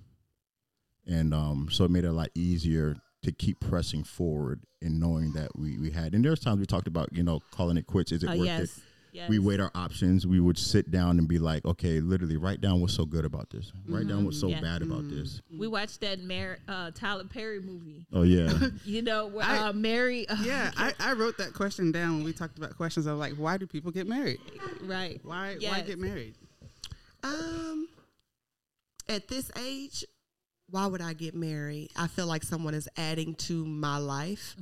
And 1.06 1.34
um, 1.34 1.68
so 1.72 1.86
it 1.86 1.92
made 1.92 2.04
it 2.06 2.08
a 2.08 2.14
lot 2.14 2.30
easier 2.36 2.96
to 3.24 3.32
keep 3.32 3.60
pressing 3.60 4.04
forward 4.04 4.62
and 4.82 5.00
knowing 5.00 5.34
that 5.34 5.56
we, 5.56 5.78
we 5.78 5.92
had. 5.92 6.14
And 6.14 6.26
there's 6.26 6.40
times 6.40 6.60
we 6.60 6.66
talked 6.66 6.88
about, 6.88 7.10
you 7.14 7.24
know, 7.24 7.40
calling 7.52 7.78
it 7.78 7.86
quits. 7.86 8.12
Is 8.12 8.24
it 8.24 8.30
Oh, 8.30 8.36
worth 8.38 8.46
yes. 8.48 8.64
it? 8.64 8.84
yes. 9.14 9.30
we 9.30 9.38
weighed 9.38 9.60
our 9.60 9.70
options. 9.76 10.26
We 10.26 10.40
would 10.40 10.58
sit 10.58 10.90
down 10.90 11.20
and 11.20 11.28
be 11.28 11.38
like, 11.38 11.64
okay, 11.64 12.00
literally 12.00 12.38
write 12.38 12.62
down 12.62 12.82
what's 12.82 12.96
so 12.96 13.06
good 13.06 13.24
about 13.24 13.52
this. 13.52 13.72
Write 13.88 14.08
down 14.08 14.26
what's 14.26 14.40
so 14.40 14.48
Yeah. 14.48 14.60
bad 14.62 14.82
about 14.82 15.08
this. 15.08 15.40
We 15.56 15.68
watched 15.68 16.02
that 16.02 16.20
Mar- 16.24 16.58
uh, 16.68 16.90
Tyler 16.96 17.26
Perry 17.26 17.60
movie. 17.62 18.08
Oh 18.12 18.24
yeah. 18.24 18.52
You 18.86 19.04
know, 19.04 19.28
where 19.28 19.46
I- 19.46 19.68
uh, 19.70 19.74
Mary. 19.74 20.28
Uh, 20.28 20.38
Yeah, 20.42 20.72
I, 20.78 20.94
I 21.00 21.14
wrote 21.14 21.38
that 21.38 21.54
question 21.54 21.92
down 21.92 22.16
when 22.16 22.24
we 22.24 22.34
talked 22.34 22.58
about 22.58 22.76
questions 22.76 23.06
of 23.06 23.20
like, 23.20 23.34
why 23.34 23.58
do 23.58 23.68
people 23.68 23.92
get 23.92 24.08
married? 24.08 24.40
right. 24.82 25.20
Why 25.24 25.58
why 25.62 25.82
get 25.82 26.00
married? 26.00 26.34
Um, 27.24 27.88
at 29.08 29.28
this 29.28 29.52
age, 29.60 30.06
why 30.72 30.88
would 30.88 31.02
I 31.02 31.14
get 31.14 31.36
married? 31.36 31.92
I 31.96 32.08
feel 32.08 32.26
like 32.28 32.44
someone 32.44 32.74
is 32.74 32.88
adding 32.98 33.36
to 33.36 33.66
my 33.66 33.98
life. 33.98 34.56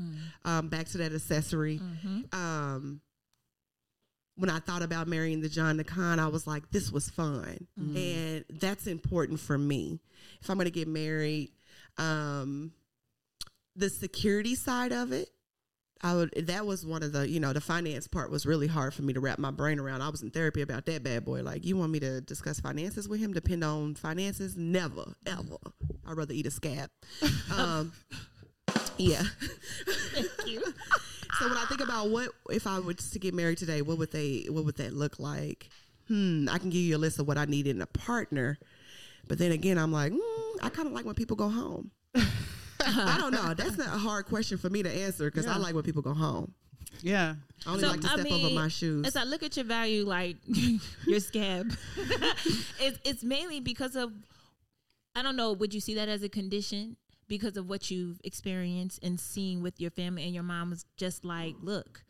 Um, 0.44 0.68
back 0.68 0.88
to 0.90 0.98
that 1.00 1.14
accessory. 1.14 1.80
Um, 2.34 3.02
when 4.36 4.50
I 4.50 4.60
thought 4.60 4.82
about 4.82 5.08
marrying 5.08 5.42
the 5.42 5.50
John 5.50 5.78
Nakan, 5.80 6.18
I 6.18 6.28
was 6.28 6.48
like, 6.48 6.70
this 6.72 6.92
was 6.92 7.10
fun, 7.10 7.68
and 7.98 8.46
that's 8.50 8.88
important 8.88 9.40
for 9.40 9.58
me. 9.58 10.00
If 10.42 10.50
I'm 10.50 10.56
going 10.58 10.66
to 10.66 10.72
get 10.72 10.88
married, 10.88 11.52
um, 11.98 12.72
the 13.76 13.90
security 13.90 14.56
side 14.56 14.92
of 14.94 15.12
it. 15.12 15.30
I 16.02 16.16
would. 16.16 16.32
That 16.48 16.66
was 16.66 16.86
one 16.86 17.04
of 17.04 17.12
the, 17.12 17.28
you 17.28 17.40
know, 17.40 17.52
the 17.52 17.62
finance 17.62 18.08
part 18.08 18.32
was 18.32 18.46
really 18.46 18.68
hard 18.68 18.94
for 18.94 19.02
me 19.02 19.14
to 19.14 19.20
wrap 19.20 19.38
my 19.38 19.52
brain 19.52 19.80
around. 19.80 20.02
I 20.02 20.10
was 20.10 20.22
in 20.22 20.32
therapy 20.32 20.62
about 20.62 20.86
that 20.86 21.04
bad 21.04 21.26
boy. 21.26 21.44
Like, 21.44 21.66
you 21.66 21.76
want 21.76 21.92
me 21.92 22.00
to 22.00 22.22
discuss 22.22 22.60
finances 22.60 23.10
with 23.10 23.20
him? 23.20 23.34
Depend 23.34 23.64
on 23.64 23.96
finances? 23.96 24.56
Never, 24.56 25.14
ever. 25.26 25.58
I'd 26.08 26.18
rather 26.18 26.34
eat 26.34 26.46
a 26.46 26.52
scab. 26.52 26.90
Um, 27.56 27.92
yeah. 28.98 29.24
Thank 30.14 30.30
you. 30.48 30.64
So 31.40 31.48
when 31.48 31.58
I 31.58 31.66
think 31.66 31.80
about 31.80 32.10
what 32.10 32.32
if 32.50 32.68
I 32.68 32.80
were 32.80 32.96
to 32.96 33.20
get 33.20 33.34
married 33.34 33.60
today, 33.60 33.82
what 33.82 33.98
would 33.98 34.12
they 34.12 34.48
what 34.50 34.66
would 34.66 34.76
that 34.78 34.94
look 34.94 35.20
like? 35.20 35.70
Hmm, 36.10 36.50
I 36.50 36.58
can 36.58 36.70
give 36.70 36.82
you 36.82 36.98
a 36.98 36.98
list 36.98 37.18
of 37.20 37.28
what 37.28 37.38
I 37.38 37.46
need 37.46 37.66
in 37.66 37.82
a 37.82 37.86
partner. 37.86 38.58
But 39.28 39.38
then 39.38 39.54
again, 39.54 39.78
I'm 39.78 39.92
like, 39.92 40.12
mm, 40.12 40.56
I 40.62 40.70
kind 40.70 40.88
of 40.88 40.94
like 40.94 41.06
when 41.06 41.16
people 41.16 41.38
go 41.38 41.48
home. 41.48 41.92
I 42.86 43.18
don't 43.20 43.32
know. 43.34 43.54
That's 43.54 43.78
not 43.78 43.88
a 43.88 43.98
hard 43.98 44.26
question 44.26 44.58
for 44.58 44.70
me 44.70 44.84
to 44.84 44.90
answer 44.92 45.30
because 45.30 45.46
I 45.46 45.58
like 45.58 45.74
when 45.74 45.84
people 45.84 46.02
go 46.02 46.14
home. 46.14 46.54
Yeah. 47.02 47.36
I 47.66 47.70
only 47.70 47.82
So, 47.82 47.90
like 47.90 48.02
to 48.02 48.08
I 48.08 48.14
step 48.20 48.32
over 48.32 48.50
my 48.54 48.68
shoes. 48.68 49.06
As 49.08 49.16
I 49.16 49.24
look 49.24 49.44
at 49.44 49.56
your 49.56 49.66
value, 49.66 50.06
like 50.06 50.38
your 51.06 51.20
scab, 51.20 51.72
it's 51.98 53.00
it's 53.04 53.24
mainly 53.24 53.60
because 53.60 53.96
of 53.96 54.12
I 55.16 55.22
don't 55.22 55.36
know. 55.36 55.54
Would 55.54 55.74
you 55.74 55.80
see 55.82 55.96
that 55.96 56.10
as 56.10 56.24
a 56.24 56.30
condition 56.30 56.98
because 57.28 57.58
of 57.58 57.70
what 57.70 57.92
you've 57.92 58.20
experienced 58.24 59.04
and 59.04 59.20
seen 59.20 59.62
with 59.62 59.80
your 59.80 59.92
family 59.92 60.24
and 60.24 60.34
your 60.34 60.44
mom 60.44 60.72
was 60.72 60.86
just 60.98 61.24
like, 61.24 61.56
look, 61.62 62.04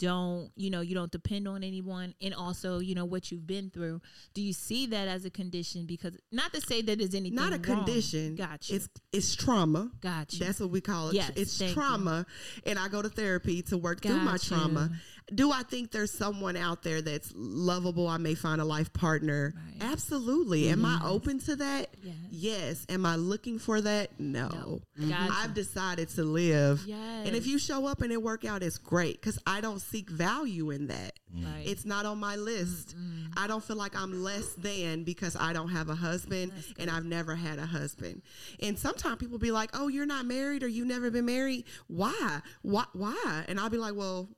don't 0.00 0.50
you 0.56 0.70
know 0.70 0.80
you 0.80 0.94
don't 0.94 1.12
depend 1.12 1.46
on 1.46 1.62
anyone, 1.62 2.14
and 2.20 2.34
also 2.34 2.78
you 2.78 2.94
know 2.94 3.04
what 3.04 3.30
you've 3.30 3.46
been 3.46 3.70
through. 3.70 4.00
Do 4.34 4.40
you 4.40 4.52
see 4.52 4.86
that 4.86 5.06
as 5.06 5.24
a 5.24 5.30
condition? 5.30 5.84
Because 5.86 6.16
not 6.32 6.52
to 6.54 6.60
say 6.60 6.80
that 6.82 6.98
there's 6.98 7.14
anything 7.14 7.36
not 7.36 7.52
a 7.52 7.56
wrong. 7.56 7.84
condition. 7.84 8.34
Gotcha. 8.34 8.74
It's 8.74 8.88
it's 9.12 9.36
trauma. 9.36 9.90
Gotcha. 10.00 10.38
That's 10.38 10.58
what 10.58 10.70
we 10.70 10.80
call 10.80 11.10
it. 11.10 11.14
Yes, 11.14 11.30
it's 11.36 11.58
thank 11.58 11.70
you. 11.70 11.74
trauma, 11.74 12.26
and 12.64 12.78
I 12.78 12.88
go 12.88 13.02
to 13.02 13.08
therapy 13.10 13.62
to 13.62 13.76
work 13.78 14.00
through 14.00 14.16
my 14.16 14.38
trauma. 14.38 14.90
Do 15.32 15.52
I 15.52 15.62
think 15.62 15.92
there's 15.92 16.10
someone 16.10 16.56
out 16.56 16.82
there 16.82 17.02
that's 17.02 17.32
lovable? 17.36 18.08
I 18.08 18.16
may 18.16 18.34
find 18.34 18.60
a 18.60 18.64
life 18.64 18.92
partner. 18.92 19.54
Right. 19.54 19.78
Mm-hmm. 19.78 19.92
Absolutely. 19.92 20.68
Am 20.70 20.84
I 20.84 21.00
open 21.04 21.38
to 21.40 21.56
that? 21.56 21.90
Yes. 22.02 22.14
Yes. 22.30 22.86
Am 22.88 23.06
I 23.06 23.14
looking 23.14 23.60
for 23.60 23.80
that? 23.80 24.18
No. 24.18 24.80
No. 24.96 25.08
Gotcha. 25.08 25.32
I've 25.32 25.54
decided 25.54 26.08
to 26.10 26.24
live. 26.24 26.82
Yes. 26.84 27.26
And 27.26 27.36
if 27.36 27.46
you 27.46 27.60
show 27.60 27.86
up 27.86 28.02
and 28.02 28.10
it 28.10 28.20
work 28.20 28.44
out, 28.44 28.64
it's 28.64 28.78
great 28.78 29.20
because 29.20 29.38
I 29.46 29.60
don't 29.60 29.80
seek 29.90 30.08
value 30.10 30.70
in 30.70 30.86
that. 30.88 31.12
Right. 31.32 31.64
It's 31.64 31.84
not 31.84 32.06
on 32.06 32.18
my 32.18 32.36
list. 32.36 32.94
I 33.36 33.46
don't 33.46 33.62
feel 33.62 33.76
like 33.76 33.94
I'm 33.96 34.22
less 34.22 34.52
than 34.54 35.04
because 35.04 35.36
I 35.36 35.52
don't 35.52 35.68
have 35.70 35.88
a 35.88 35.94
husband 35.94 36.52
and 36.78 36.90
I've 36.90 37.04
never 37.04 37.34
had 37.34 37.58
a 37.58 37.66
husband. 37.66 38.22
And 38.60 38.78
sometimes 38.78 39.16
people 39.18 39.38
be 39.38 39.52
like, 39.52 39.70
"Oh, 39.74 39.88
you're 39.88 40.06
not 40.06 40.26
married 40.26 40.62
or 40.62 40.68
you've 40.68 40.88
never 40.88 41.10
been 41.10 41.26
married. 41.26 41.64
Why? 41.86 42.40
Why? 42.62 42.84
Why?" 42.92 43.44
And 43.48 43.60
I'll 43.60 43.70
be 43.70 43.78
like, 43.78 43.94
"Well, 43.94 44.28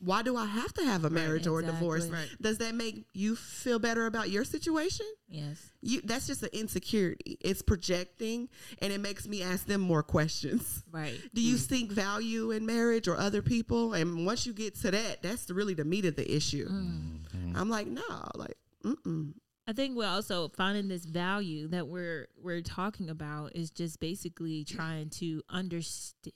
why 0.00 0.22
do 0.22 0.36
I 0.36 0.46
have 0.46 0.72
to 0.74 0.84
have 0.84 1.04
a 1.04 1.10
marriage 1.10 1.46
or 1.46 1.60
a 1.60 1.64
divorce? 1.64 2.06
Right. 2.06 2.28
Does 2.40 2.58
that 2.58 2.74
make 2.74 3.04
you 3.14 3.34
feel 3.34 3.78
better 3.78 4.06
about 4.06 4.30
your 4.30 4.44
situation?" 4.44 5.06
yes. 5.28 5.70
You, 5.80 6.00
that's 6.02 6.26
just 6.26 6.42
an 6.42 6.50
insecurity. 6.52 7.38
It's 7.40 7.62
projecting, 7.62 8.48
and 8.80 8.92
it 8.92 9.00
makes 9.00 9.26
me 9.28 9.42
ask 9.42 9.66
them 9.66 9.80
more 9.80 10.02
questions. 10.02 10.84
Right. 10.90 11.20
Do 11.34 11.40
you 11.40 11.56
mm. 11.56 11.68
seek 11.68 11.92
value 11.92 12.50
in 12.50 12.66
marriage 12.66 13.08
or 13.08 13.16
other 13.16 13.42
people? 13.42 13.92
And 13.94 14.26
once 14.26 14.46
you 14.46 14.52
get 14.52 14.74
to 14.80 14.90
that, 14.90 15.22
that's 15.22 15.44
the, 15.46 15.54
really 15.54 15.74
the 15.74 15.84
meat 15.84 16.04
of 16.04 16.16
the 16.16 16.34
issue. 16.34 16.68
Mm. 16.68 17.20
Mm-hmm. 17.36 17.56
I'm 17.56 17.68
like, 17.68 17.86
no, 17.86 18.02
like, 18.34 18.56
mm-mm. 18.84 19.34
I 19.68 19.74
think 19.74 19.98
we're 19.98 20.06
also 20.06 20.48
finding 20.48 20.88
this 20.88 21.04
value 21.04 21.68
that 21.68 21.86
we're 21.86 22.28
we're 22.42 22.62
talking 22.62 23.10
about 23.10 23.54
is 23.54 23.70
just 23.70 24.00
basically 24.00 24.64
trying 24.64 25.10
to 25.10 25.42
understand 25.50 26.32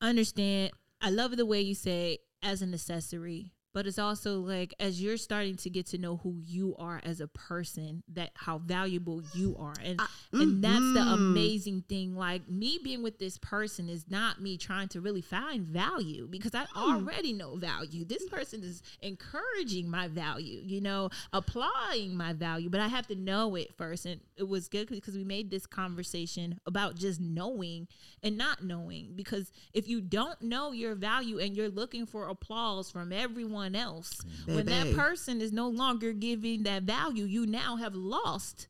understand. 0.00 0.72
I 1.00 1.10
love 1.10 1.36
the 1.36 1.46
way 1.46 1.60
you 1.60 1.74
say 1.74 2.18
as 2.44 2.60
an 2.62 2.74
accessory 2.74 3.50
but 3.74 3.88
it's 3.88 3.98
also 3.98 4.38
like 4.38 4.72
as 4.78 5.02
you're 5.02 5.16
starting 5.16 5.56
to 5.56 5.68
get 5.68 5.84
to 5.86 5.98
know 5.98 6.16
who 6.18 6.40
you 6.46 6.76
are 6.78 7.00
as 7.04 7.20
a 7.20 7.26
person 7.26 8.04
that 8.08 8.30
how 8.34 8.58
valuable 8.58 9.20
you 9.34 9.56
are. 9.58 9.74
And 9.82 10.00
and 10.32 10.62
that's 10.62 10.76
the 10.76 11.00
mhm. 11.00 11.14
amazing 11.14 11.84
thing 11.88 12.16
like 12.16 12.48
me 12.48 12.78
being 12.82 13.02
with 13.02 13.18
this 13.18 13.36
person 13.36 13.88
is 13.88 14.06
not 14.08 14.40
me 14.40 14.56
trying 14.56 14.88
to 14.88 15.00
really 15.00 15.20
find 15.20 15.66
value 15.66 16.28
because 16.30 16.54
i 16.54 16.64
already 16.76 17.32
know 17.32 17.56
value. 17.56 18.04
This 18.04 18.24
person 18.26 18.62
is 18.62 18.82
encouraging 19.02 19.90
my 19.90 20.06
value 20.06 20.60
you 20.62 20.80
know 20.80 21.10
applying 21.32 22.16
my 22.16 22.32
value 22.32 22.70
but 22.70 22.80
i 22.80 22.86
have 22.86 23.06
to 23.08 23.16
know 23.16 23.56
it 23.56 23.74
first. 23.76 24.06
And 24.06 24.20
it 24.36 24.48
was 24.48 24.68
good 24.68 24.88
because 24.88 25.16
we 25.16 25.24
made 25.24 25.50
this 25.50 25.66
conversation 25.66 26.60
about 26.66 26.94
just 26.94 27.20
knowing 27.20 27.88
and 28.22 28.38
not 28.38 28.62
knowing 28.62 29.12
because 29.16 29.50
if 29.72 29.88
you 29.88 30.00
don't 30.00 30.40
know 30.40 30.70
your 30.70 30.94
value 30.94 31.38
and 31.40 31.56
you're 31.56 31.68
looking 31.68 32.06
for 32.06 32.28
applause 32.28 32.90
from 32.90 33.12
everyone 33.12 33.63
else 33.72 34.14
mm-hmm. 34.14 34.56
when 34.56 34.66
that 34.66 34.96
person 34.96 35.40
is 35.40 35.52
no 35.52 35.68
longer 35.68 36.12
giving 36.12 36.64
that 36.64 36.82
value 36.82 37.24
you 37.24 37.46
now 37.46 37.76
have 37.76 37.94
lost 37.94 38.66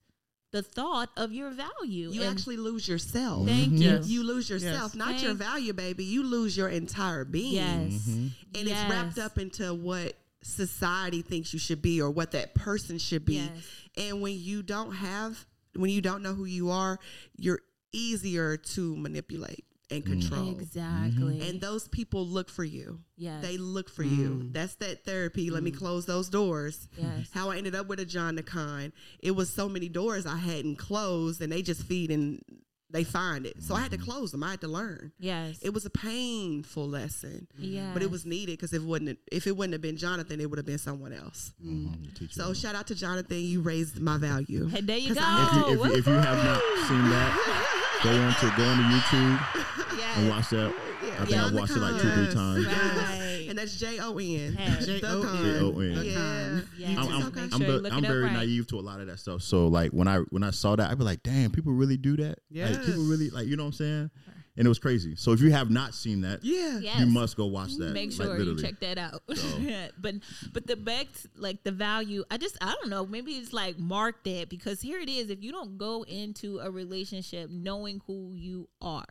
the 0.55 0.63
thought 0.63 1.11
of 1.17 1.33
your 1.33 1.51
value 1.51 2.11
You 2.11 2.23
And 2.23 2.31
actually 2.31 2.59
lose 2.59 2.87
yourself. 2.87 3.49
thank 3.49 3.73
mm-hmm. 3.73 3.77
you 3.77 3.91
Yes. 3.91 4.07
You 4.09 4.23
lose 4.23 4.49
yourself, 4.49 4.93
Yes. 4.93 4.95
not 4.95 5.21
your 5.21 5.35
value, 5.35 5.73
baby. 5.73 6.05
You 6.05 6.23
lose 6.23 6.57
your 6.57 6.69
entire 6.69 7.25
being. 7.25 7.55
yes 7.55 7.93
mm-hmm. 8.09 8.27
And 8.55 8.69
it's 8.69 8.89
wrapped 8.89 9.19
up 9.19 9.37
into 9.37 9.75
what 9.75 10.15
society 10.45 11.23
thinks 11.23 11.53
you 11.53 11.59
should 11.59 11.83
be 11.83 12.01
or 12.01 12.09
what 12.09 12.31
that 12.33 12.55
person 12.55 12.99
should 12.99 13.25
be. 13.25 13.37
Yes. 13.37 13.51
And 13.97 14.23
when 14.23 14.39
you 14.39 14.63
don't 14.63 14.93
have, 14.93 15.45
when 15.75 15.91
you 15.91 16.01
don't 16.01 16.23
know 16.23 16.35
who 16.35 16.45
you 16.45 16.71
are, 16.71 17.01
you're 17.37 17.61
easier 17.93 18.57
to 18.57 18.97
manipulate 18.97 19.65
and 19.95 20.05
mm-hmm. 20.05 20.21
control. 20.21 20.51
exactly 20.51 21.49
And 21.49 21.61
those 21.61 21.89
people 21.89 22.27
look 22.27 22.51
for 22.51 22.65
you. 22.65 23.01
Yes. 23.17 23.43
They 23.43 23.57
look 23.59 23.89
for 23.91 24.03
you. 24.03 24.29
Mm. 24.31 24.53
That's 24.53 24.75
that 24.77 25.05
therapy. 25.05 25.51
Let 25.51 25.63
me 25.63 25.71
mm. 25.71 25.79
close 25.79 26.07
those 26.07 26.29
doors. 26.29 26.89
Yes. 26.97 27.29
How 27.33 27.51
I 27.51 27.57
ended 27.59 27.75
up 27.75 27.87
with 27.87 28.01
a 28.01 28.05
John 28.05 28.37
DeCon. 28.37 28.93
It 29.21 29.33
was 29.33 29.53
so 29.53 29.69
many 29.69 29.89
doors 29.89 30.27
I 30.27 30.37
hadn't 30.37 30.77
closed 30.77 31.41
and 31.41 31.53
they 31.53 31.63
just 31.63 31.83
feed 31.85 32.11
and 32.11 32.43
they 32.91 33.03
find 33.03 33.45
it. 33.45 33.61
So 33.61 33.75
I 33.75 33.81
had 33.81 33.91
to 33.91 33.97
mm-hmm. 33.97 34.09
close 34.09 34.31
them. 34.31 34.45
I 34.45 34.53
had 34.53 34.61
to 34.61 34.69
learn. 34.69 35.11
yes 35.19 35.59
It 35.63 35.75
was 35.75 35.85
a 35.85 35.91
painful 35.91 36.89
lesson. 36.89 37.49
yeah 37.59 37.91
But 37.93 38.03
it 38.03 38.11
was 38.11 38.25
needed 38.25 38.53
because 38.53 38.73
if 38.73 38.83
it 38.83 38.87
wouldn't 38.87 39.19
if 39.33 39.47
it 39.49 39.57
wouldn't 39.57 39.73
have 39.73 39.83
been 39.83 39.97
Jonathan, 39.97 40.41
it 40.41 40.49
would 40.49 40.59
have 40.59 40.67
been 40.67 40.79
someone 40.79 41.13
else. 41.13 41.53
Mhm. 41.65 42.31
So 42.33 42.55
shout 42.55 42.75
out 42.77 42.87
to 42.89 42.95
Jonathan. 42.95 43.39
You 43.41 43.63
raised 43.63 44.01
my 44.01 44.17
value. 44.17 44.69
hey 44.69 44.81
there 44.81 44.97
you 44.99 45.09
'Cause 45.09 45.19
go 45.19 45.25
I- 45.25 45.65
if 45.73 45.79
you, 45.79 45.85
if, 45.85 45.99
if 45.99 46.07
you 46.07 46.13
have 46.13 46.45
not 46.45 46.61
seen 46.89 47.05
that, 47.11 48.01
go 48.05 48.11
on 48.11 48.35
to 48.35 48.57
go 48.57 48.65
on 48.65 48.77
to 48.79 48.85
YouTube 48.95 49.84
and 50.17 50.29
watch 50.29 50.51
that. 50.51 50.75
I 51.21 51.25
think 51.25 51.37
I've 51.41 51.53
watched 51.55 51.73
it 51.73 51.79
like 51.81 52.01
two, 52.01 52.11
three 52.11 52.25
Yes. 52.25 52.35
times. 52.35 52.67
Right. 52.67 53.47
And 53.49 53.59
that's 53.59 53.77
J 53.79 53.99
O 54.01 54.17
N. 54.19 54.57
J-O-N. 54.81 55.45
J-O-N. 55.45 56.05
Yeah. 56.05 56.61
Yeah. 56.79 57.01
I'm, 57.01 57.09
I'm, 57.09 57.51
I'm, 57.53 57.61
sure 57.63 57.81
ve- 57.83 57.91
I'm 57.91 58.03
very 58.03 58.25
right. 58.25 58.33
naive 58.33 58.67
to 58.69 58.79
a 58.79 58.81
lot 58.81 59.01
of 59.01 59.07
that 59.09 59.19
stuff. 59.19 59.43
So 59.43 59.69
like 59.69 59.91
when 59.93 60.09
I 60.09 60.19
when 60.31 60.43
I 60.43 60.51
saw 60.51 60.77
that, 60.77 60.91
I'd 60.91 60.99
be 60.99 61.05
like, 61.05 61.23
damn, 61.23 61.51
people 61.51 61.73
really 61.73 61.97
do 61.97 62.17
that. 62.17 62.39
Like 62.51 62.85
people 62.85 63.05
really 63.05 63.31
like 63.31 63.47
you 63.47 63.57
know 63.57 63.65
what 63.65 63.69
I'm 63.69 63.73
saying? 63.75 64.11
And 64.57 64.67
it 64.67 64.69
was 64.69 64.79
crazy. 64.79 65.17
So 65.17 65.33
if 65.33 65.41
you 65.41 65.51
have 65.51 65.69
not 65.69 65.95
seen 65.95 66.21
that, 66.21 66.45
Yeah. 66.45 66.79
Yes. 66.79 67.01
you 67.01 67.07
must 67.07 67.37
go 67.37 67.47
watch 67.47 67.75
that. 67.79 67.93
Make 67.93 68.17
like, 68.19 68.29
sure 68.29 68.39
you 68.41 68.57
check 68.57 68.79
that 68.81 68.99
out. 68.99 69.21
So. 69.35 69.49
but 69.99 70.15
but 70.53 70.67
the 70.67 70.77
back 70.77 71.09
like 71.37 71.65
the 71.65 71.73
value, 71.73 72.25
I 72.31 72.37
just 72.39 72.57
I 72.61 72.73
don't 72.81 72.89
know. 72.89 73.05
Maybe 73.05 73.33
it's 73.33 73.53
like 73.53 73.79
mark 73.79 74.23
that 74.25 74.49
because 74.49 74.81
here 74.81 75.01
it 75.01 75.09
is. 75.09 75.29
If 75.29 75.43
you 75.43 75.51
don't 75.53 75.77
go 75.77 76.05
into 76.05 76.61
a 76.61 76.71
relationship 76.71 77.51
knowing 77.51 78.01
who 78.07 78.33
you 78.35 78.69
are, 78.81 79.05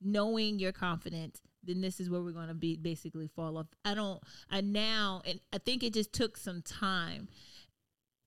knowing 0.00 0.58
your 0.58 0.72
confidence, 0.72 1.40
then 1.62 1.80
this 1.80 2.00
is 2.00 2.08
where 2.08 2.22
we're 2.22 2.32
gonna 2.32 2.54
be 2.54 2.76
basically 2.76 3.28
fall 3.28 3.58
off. 3.58 3.66
I 3.84 3.94
don't. 3.94 4.22
I 4.50 4.60
now 4.60 5.22
and 5.24 5.40
I 5.52 5.58
think 5.58 5.82
it 5.82 5.92
just 5.94 6.12
took 6.12 6.36
some 6.36 6.62
time 6.62 7.28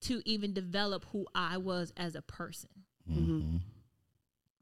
to 0.01 0.21
even 0.25 0.53
develop 0.53 1.05
who 1.11 1.27
I 1.35 1.57
was 1.57 1.93
as 1.97 2.15
a 2.15 2.21
person. 2.21 2.69
Mhm. 3.09 3.61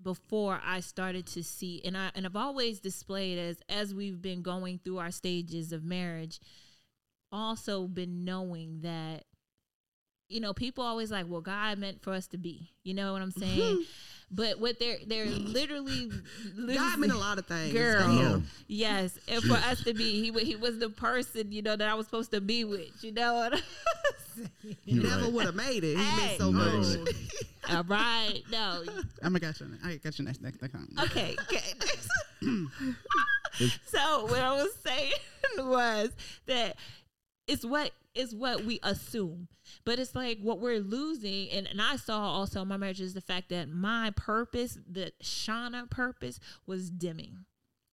before 0.01 0.61
I 0.63 0.79
started 0.79 1.25
to 1.27 1.43
see 1.43 1.81
and 1.83 1.97
I 1.97 2.09
and 2.15 2.25
I've 2.25 2.37
always 2.37 2.79
displayed 2.79 3.37
as 3.37 3.57
as 3.67 3.93
we've 3.93 4.21
been 4.21 4.41
going 4.41 4.79
through 4.79 4.97
our 4.99 5.11
stages 5.11 5.73
of 5.73 5.83
marriage 5.83 6.39
also 7.33 7.85
been 7.85 8.23
knowing 8.23 8.79
that 8.81 9.25
you 10.29 10.39
know 10.39 10.53
people 10.53 10.85
always 10.85 11.11
like 11.11 11.25
well 11.27 11.41
God 11.41 11.77
meant 11.79 12.01
for 12.01 12.13
us 12.13 12.27
to 12.27 12.37
be 12.37 12.71
you 12.83 12.93
know 12.93 13.11
what 13.11 13.21
I'm 13.21 13.31
saying 13.31 13.83
but 14.31 14.59
what 14.59 14.79
they're 14.79 14.97
they're 15.07 15.25
literally, 15.25 16.11
God 16.73 16.99
meant 16.99 17.11
a 17.11 17.17
lot 17.17 17.37
of 17.39 17.45
things. 17.47 17.73
Girl. 17.73 17.99
Damn. 18.07 18.47
yes 18.67 19.17
and 19.27 19.41
for 19.43 19.55
us 19.55 19.83
to 19.83 19.93
be 19.93 20.21
he 20.31 20.45
he 20.45 20.55
was 20.55 20.77
the 20.79 20.89
person 20.89 21.51
you 21.51 21.61
know 21.61 21.75
that 21.75 21.87
I 21.87 21.93
was 21.95 22.05
supposed 22.05 22.31
to 22.31 22.41
be 22.41 22.63
with 22.63 23.03
you 23.03 23.11
know 23.11 23.33
what 23.35 23.53
I'm 23.55 23.61
saying? 24.35 24.77
You're 24.85 25.03
never 25.03 25.23
right. 25.23 25.33
would 25.33 25.45
have 25.45 25.55
made 25.55 25.83
it. 25.83 25.97
He 25.97 26.03
Hey. 26.03 26.27
meant 26.27 26.37
so 26.39 26.51
No. 26.51 26.77
much. 26.79 27.09
all 27.69 27.83
right 27.83 28.41
no 28.51 28.83
I'm 29.23 29.33
gonna 29.33 29.39
get 29.39 29.59
you. 29.59 29.67
I 29.83 29.95
got 29.95 30.17
you 30.19 30.25
next 30.25 30.41
next 30.41 30.61
next 30.61 30.73
time. 30.73 30.87
Okay. 31.05 31.35
okay. 31.51 31.73
so 33.85 34.25
what 34.25 34.39
I 34.39 34.53
was 34.53 34.69
saying 34.85 35.11
was 35.57 36.09
that 36.45 36.75
it's 37.49 37.65
what 37.65 37.91
is 38.13 38.35
what 38.35 38.63
we 38.63 38.79
assume, 38.83 39.47
but 39.83 39.97
it's 39.97 40.15
like 40.15 40.39
what 40.39 40.59
we're 40.59 40.79
losing. 40.79 41.49
And, 41.49 41.67
and 41.67 41.81
I 41.81 41.95
saw 41.95 42.19
also 42.19 42.61
in 42.61 42.67
my 42.67 42.77
marriage 42.77 43.01
is 43.01 43.15
the 43.15 43.21
fact 43.21 43.49
that 43.49 43.69
my 43.69 44.11
purpose, 44.15 44.77
the 44.89 45.11
Shauna 45.23 45.89
purpose, 45.89 46.39
was 46.67 46.89
dimming. 46.89 47.45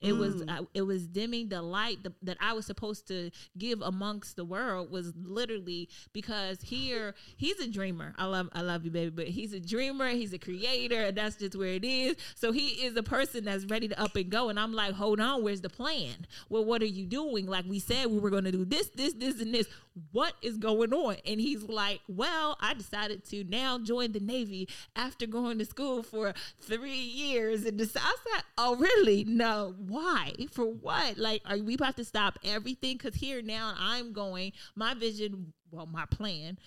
It 0.02 0.12
was 0.12 0.42
I, 0.46 0.60
it 0.74 0.82
was 0.82 1.06
dimming 1.06 1.48
the 1.48 1.62
light 1.62 2.02
the, 2.02 2.12
that 2.22 2.36
I 2.38 2.52
was 2.52 2.66
supposed 2.66 3.08
to 3.08 3.30
give 3.56 3.80
amongst 3.80 4.36
the 4.36 4.44
world 4.44 4.90
was 4.90 5.14
literally 5.16 5.88
because 6.12 6.60
here 6.60 7.14
he's 7.36 7.58
a 7.60 7.68
dreamer. 7.68 8.14
I 8.18 8.26
love 8.26 8.50
I 8.52 8.60
love 8.60 8.84
you 8.84 8.90
baby, 8.90 9.10
but 9.10 9.26
he's 9.28 9.54
a 9.54 9.60
dreamer. 9.60 10.08
He's 10.08 10.34
a 10.34 10.38
creator, 10.38 11.00
and 11.00 11.16
that's 11.16 11.36
just 11.36 11.56
where 11.56 11.70
it 11.70 11.84
is. 11.84 12.16
So 12.34 12.52
he 12.52 12.84
is 12.84 12.94
a 12.96 13.02
person 13.02 13.46
that's 13.46 13.64
ready 13.64 13.88
to 13.88 13.98
up 14.00 14.14
and 14.16 14.28
go. 14.28 14.50
And 14.50 14.60
I'm 14.60 14.74
like, 14.74 14.92
hold 14.92 15.18
on, 15.18 15.42
where's 15.42 15.62
the 15.62 15.70
plan? 15.70 16.26
Well, 16.50 16.64
what 16.64 16.82
are 16.82 16.86
you 16.86 17.06
doing? 17.06 17.46
Like 17.46 17.64
we 17.66 17.78
said, 17.78 18.06
we 18.06 18.18
were 18.18 18.30
going 18.30 18.44
to 18.44 18.52
do 18.52 18.66
this, 18.66 18.90
this, 18.90 19.14
this, 19.14 19.40
and 19.40 19.54
this. 19.54 19.66
What 20.12 20.34
is 20.42 20.58
going 20.58 20.92
on? 20.92 21.16
And 21.26 21.40
he's 21.40 21.62
like, 21.64 22.00
well, 22.08 22.56
I 22.60 22.74
decided 22.74 23.24
to 23.30 23.44
now 23.44 23.78
join 23.78 24.12
the 24.12 24.20
Navy 24.20 24.68
after 24.94 25.26
going 25.26 25.58
to 25.58 25.64
school 25.64 26.02
for 26.02 26.34
three 26.60 26.92
years. 26.92 27.64
And 27.64 27.78
decide, 27.78 28.02
I 28.04 28.16
said, 28.34 28.44
oh, 28.58 28.76
really? 28.76 29.24
No. 29.24 29.74
Why? 29.78 30.32
For 30.50 30.66
what? 30.66 31.18
Like, 31.18 31.42
are 31.46 31.58
we 31.58 31.74
about 31.74 31.96
to 31.96 32.04
stop 32.04 32.38
everything? 32.44 32.98
Because 32.98 33.14
here 33.14 33.40
now 33.42 33.74
I'm 33.78 34.12
going, 34.12 34.52
my 34.74 34.94
vision, 34.94 35.52
well, 35.70 35.86
my 35.86 36.04
plan 36.06 36.58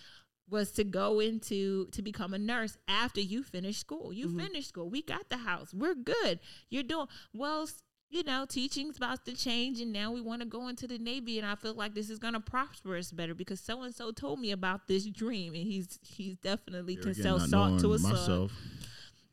was 0.50 0.72
to 0.72 0.84
go 0.84 1.20
into 1.20 1.88
to 1.92 2.02
become 2.02 2.34
a 2.34 2.38
nurse 2.40 2.78
after 2.88 3.22
you 3.22 3.44
finish 3.44 3.78
school. 3.78 4.12
You 4.12 4.28
mm-hmm. 4.28 4.40
finish 4.40 4.68
school. 4.68 4.90
We 4.90 5.02
got 5.02 5.30
the 5.30 5.38
house. 5.38 5.74
We're 5.74 5.96
good. 5.96 6.40
You're 6.70 6.84
doing 6.84 7.08
well. 7.34 7.68
S- 8.12 8.16
You 8.18 8.24
know, 8.24 8.46
teaching's 8.48 8.98
about 8.98 9.26
to 9.26 9.34
change, 9.36 9.80
and 9.82 9.92
now 9.94 10.12
we 10.12 10.22
want 10.22 10.42
to 10.42 10.48
go 10.48 10.68
into 10.68 10.88
the 10.88 10.98
Navy. 10.98 11.38
And 11.40 11.48
I 11.48 11.56
feel 11.56 11.74
like 11.74 11.94
this 11.94 12.10
is 12.10 12.20
going 12.20 12.34
to 12.34 12.40
prosper 12.40 12.96
us 12.98 13.12
better 13.12 13.34
because 13.36 13.60
so 13.60 13.84
and 13.84 13.94
so 13.94 14.12
told 14.12 14.40
me 14.40 14.52
about 14.52 14.88
this 14.88 15.06
dream, 15.06 15.54
and 15.54 15.64
he's 15.64 16.00
he's 16.04 16.36
definitely 16.38 16.94
Here 16.96 17.02
can 17.04 17.12
again, 17.12 17.24
sell 17.24 17.40
salt 17.40 17.80
to 17.82 17.88
knowing 17.88 18.00
a 18.06 18.08
myself, 18.10 18.52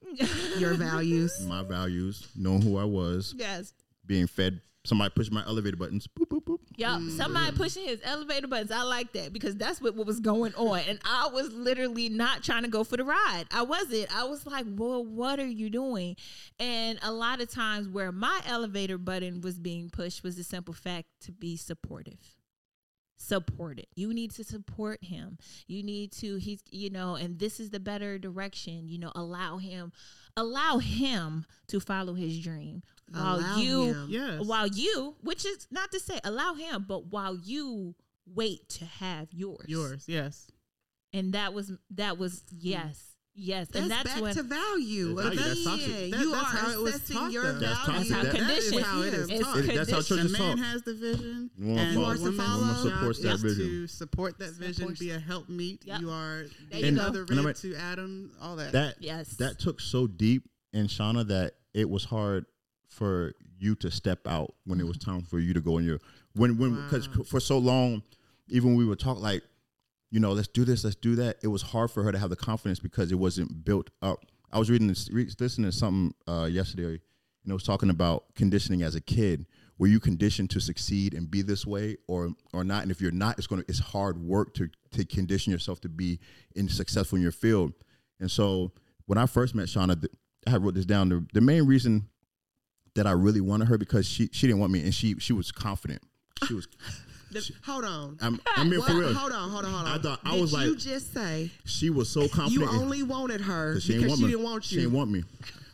Your 0.58 0.74
values. 0.74 1.44
my 1.46 1.62
values, 1.62 2.28
knowing 2.36 2.62
who 2.62 2.76
I 2.78 2.84
was, 2.84 3.34
Yes. 3.36 3.72
being 4.06 4.26
fed. 4.26 4.60
Somebody 4.84 5.10
pushed 5.16 5.32
my 5.32 5.44
elevator 5.44 5.76
buttons. 5.76 6.06
Boop 6.06 6.28
boop 6.28 6.44
boop. 6.44 6.60
Yup. 6.76 7.00
Mm. 7.00 7.10
Somebody 7.16 7.56
pushing 7.56 7.84
his 7.84 8.00
elevator 8.04 8.46
buttons. 8.46 8.70
I 8.70 8.82
like 8.82 9.12
that 9.12 9.32
because 9.32 9.56
that's 9.56 9.80
what, 9.80 9.94
what 9.94 10.06
was 10.06 10.20
going 10.20 10.54
on. 10.54 10.80
And 10.80 10.98
I 11.04 11.28
was 11.32 11.52
literally 11.52 12.08
not 12.08 12.42
trying 12.42 12.64
to 12.64 12.68
go 12.68 12.84
for 12.84 12.96
the 12.96 13.04
ride. 13.04 13.44
I 13.50 13.62
wasn't. 13.62 14.14
I 14.14 14.24
was 14.24 14.46
like, 14.46 14.66
well, 14.68 15.04
what 15.04 15.40
are 15.40 15.46
you 15.46 15.70
doing? 15.70 16.16
And 16.58 16.98
a 17.02 17.12
lot 17.12 17.40
of 17.40 17.50
times 17.50 17.88
where 17.88 18.12
my 18.12 18.40
elevator 18.46 18.98
button 18.98 19.40
was 19.40 19.58
being 19.58 19.88
pushed 19.88 20.22
was 20.22 20.36
the 20.36 20.44
simple 20.44 20.74
fact 20.74 21.08
to 21.22 21.32
be 21.32 21.56
supportive. 21.56 22.36
Support 23.18 23.78
it. 23.78 23.88
You 23.94 24.12
need 24.12 24.32
to 24.32 24.44
support 24.44 25.02
him. 25.02 25.38
You 25.66 25.82
need 25.82 26.12
to, 26.12 26.36
he's, 26.36 26.60
you 26.70 26.90
know, 26.90 27.14
and 27.14 27.38
this 27.38 27.58
is 27.58 27.70
the 27.70 27.80
better 27.80 28.18
direction. 28.18 28.88
You 28.88 28.98
know, 28.98 29.12
allow 29.14 29.56
him, 29.56 29.92
allow 30.36 30.76
him 30.76 31.46
to 31.68 31.80
follow 31.80 32.12
his 32.12 32.38
dream 32.38 32.82
while 33.11 33.38
Allow 33.38 33.57
you. 33.59 34.07
Yes. 34.09 34.40
while 34.44 34.66
you, 34.66 35.14
which 35.22 35.44
is 35.44 35.66
not 35.70 35.92
to 35.92 36.00
say 36.00 36.18
allow 36.24 36.54
him, 36.54 36.84
but 36.88 37.07
while 37.07 37.36
you 37.36 37.94
wait 38.26 38.68
to 38.70 38.84
have 38.84 39.28
yours. 39.32 39.64
Yours. 39.68 40.04
Yes. 40.09 40.48
And 41.12 41.32
that 41.34 41.54
was 41.54 41.72
that 41.90 42.18
was 42.18 42.40
mm. 42.40 42.59
yes. 42.61 43.02
Yes. 43.38 43.68
That's, 43.68 43.82
and 43.82 43.90
that's 43.90 44.12
back 44.14 44.22
when 44.22 44.34
to 44.34 44.42
value. 44.42 45.14
That's 45.14 45.28
value. 45.36 45.40
That's 45.44 45.64
toxic. 45.64 45.86
Again, 45.88 46.11
That- 46.11 46.20
you 46.20 46.30
that's 46.32 46.42
are 46.42 46.57
how 46.57 46.84
assessing 46.86 47.30
your 47.30 47.42
though. 47.44 47.52
value. 47.52 47.66
That's 47.66 47.86
toxic. 47.86 48.12
how 48.16 48.22
That- 48.22 48.32
That 48.32 48.38
condition. 48.40 48.78
is 48.78 48.84
how 48.84 49.00
it 49.02 49.14
is 49.14 49.30
It's 49.30 49.40
taught. 49.44 49.59
It- 49.59 49.74
that's 49.76 49.90
how 49.90 49.96
church 49.98 50.09
The 50.09 50.24
is 50.24 50.32
man 50.32 50.59
has 50.59 50.82
the 50.82 50.94
vision, 50.94 51.50
Woman 51.59 51.78
and 51.78 51.94
follows. 51.94 52.22
the 52.22 52.30
woman's 52.30 52.38
Woman 52.57 52.74
job 52.74 52.82
supports 52.92 53.18
that 53.20 53.34
is 53.34 53.42
vision. 53.42 53.66
to 53.66 53.86
support 53.86 54.38
that 54.38 54.50
vision, 54.54 54.96
be 54.98 55.11
a 55.11 55.18
helpmeet. 55.20 55.84
Yep. 55.86 56.00
You 56.00 56.11
are 56.11 56.46
There 56.70 56.80
the 56.80 56.86
you 56.88 56.96
go. 56.96 57.02
other 57.02 57.24
rib 57.26 57.57
to 57.57 57.74
Adam, 57.76 58.32
all 58.40 58.57
that. 58.57 58.72
That 58.72 58.96
Yes. 59.00 59.28
that 59.36 59.59
took 59.59 59.80
so 59.80 60.07
deep 60.07 60.48
in 60.72 60.86
Shauna 60.88 61.26
that 61.28 61.54
it 61.74 61.88
was 61.90 62.04
hard 62.04 62.46
for 62.89 63.32
you 63.59 63.74
to 63.76 63.91
step 63.91 64.26
out 64.26 64.55
when 64.64 64.80
it 64.80 64.87
was 64.87 64.99
time 64.99 65.22
for 65.22 65.39
you 65.39 65.53
to 65.55 65.61
go 65.61 65.78
in 65.78 65.84
your 65.84 65.99
when 66.34 66.57
when 66.59 66.74
because 66.84 67.09
Wow. 67.09 67.24
for 67.24 67.41
so 67.41 67.59
long 67.59 68.03
even 68.49 68.70
when 68.70 68.76
we 68.78 68.84
would 68.84 69.01
talk 69.01 69.20
like, 69.20 69.43
you 70.11 70.20
know, 70.20 70.32
let's 70.32 70.49
do 70.49 70.64
this, 70.64 70.84
let's 70.84 70.97
do 70.97 71.16
that. 71.16 71.37
It 71.43 71.49
was 71.49 71.62
hard 71.62 71.91
for 71.91 72.03
her 72.05 72.12
to 72.12 72.18
have 72.18 72.30
the 72.30 72.37
confidence 72.37 72.78
because 72.78 73.11
it 73.11 73.16
wasn't 73.16 73.64
built 73.64 73.91
up. 74.03 74.24
I 74.53 74.59
was 74.59 74.70
reading 74.70 74.87
this, 74.87 75.11
listening 75.11 75.70
to 75.70 75.76
something 75.76 76.14
uh, 76.28 76.45
yesterday, 76.45 76.84
and 76.84 77.51
it 77.51 77.53
was 77.53 77.64
talking 77.64 77.91
about 77.91 78.34
conditioning 78.34 78.82
as 78.82 78.95
a 78.95 79.01
kid. 79.01 79.47
Were 79.78 79.89
you 79.89 80.01
conditioned 80.01 80.51
to 80.51 80.61
succeed 80.61 81.12
and 81.12 81.30
be 81.30 81.43
this 81.43 81.66
way, 81.66 81.97
or 82.07 82.30
or 82.55 82.64
not? 82.64 82.82
And 82.82 82.91
if 82.91 83.01
you're 83.01 83.11
not, 83.11 83.37
it's 83.37 83.47
gonna 83.47 83.64
it's 83.68 83.80
hard 83.80 84.18
work 84.18 84.55
to 84.55 84.70
to 84.93 85.05
condition 85.05 85.53
yourself 85.53 85.80
to 85.82 85.89
be 85.89 86.18
in 86.55 86.68
successful 86.68 87.16
in 87.16 87.22
your 87.22 87.32
field. 87.32 87.74
And 88.20 88.30
so 88.30 88.72
when 89.07 89.18
I 89.18 89.26
first 89.26 89.55
met 89.55 89.66
Shauna, 89.66 90.03
I 90.47 90.57
wrote 90.57 90.74
this 90.74 90.87
down. 90.87 91.09
The, 91.11 91.26
the 91.34 91.41
main 91.41 91.66
reason 91.66 92.09
that 92.97 93.07
I 93.07 93.12
really 93.12 93.40
wanted 93.40 93.68
her 93.68 93.78
because 93.78 94.07
she 94.07 94.28
she 94.32 94.47
didn't 94.47 94.61
want 94.61 94.72
me, 94.72 94.80
and 94.82 94.94
she 94.94 95.18
she 95.18 95.32
was 95.32 95.53
confident. 95.53 96.03
She 96.47 96.55
was. 96.55 96.68
The- 97.32 97.53
hold 97.64 97.84
on. 97.84 98.16
I'm, 98.22 98.38
being 98.70 98.80
What? 98.80 98.88
for 98.88 98.97
real. 98.97 99.12
Hold 99.12 99.32
on, 99.32 99.51
hold 99.51 99.64
on, 99.64 99.72
hold 99.72 99.86
on. 99.88 99.99
I 99.99 100.01
thought- 100.01 100.20
I 100.24 100.34
Did 100.36 100.40
was 100.42 100.53
you 100.53 100.76
just 100.76 101.12
say 101.12 101.51
She 101.64 101.90
was 101.90 102.09
so 102.09 102.28
confident. 102.28 102.53
you 102.53 102.68
only 102.68 103.03
wanted 103.03 103.40
her 103.40 103.74
'cause 103.74 103.84
because 103.84 103.84
she, 103.84 103.92
she, 103.92 103.99
didn't 103.99 104.09
want 104.09 104.20
me. 104.20 104.28
didn't 104.28 104.42
want 104.44 104.64
She 104.64 104.76
didn't 104.76 104.92
want 104.92 105.11
me. 105.11 105.24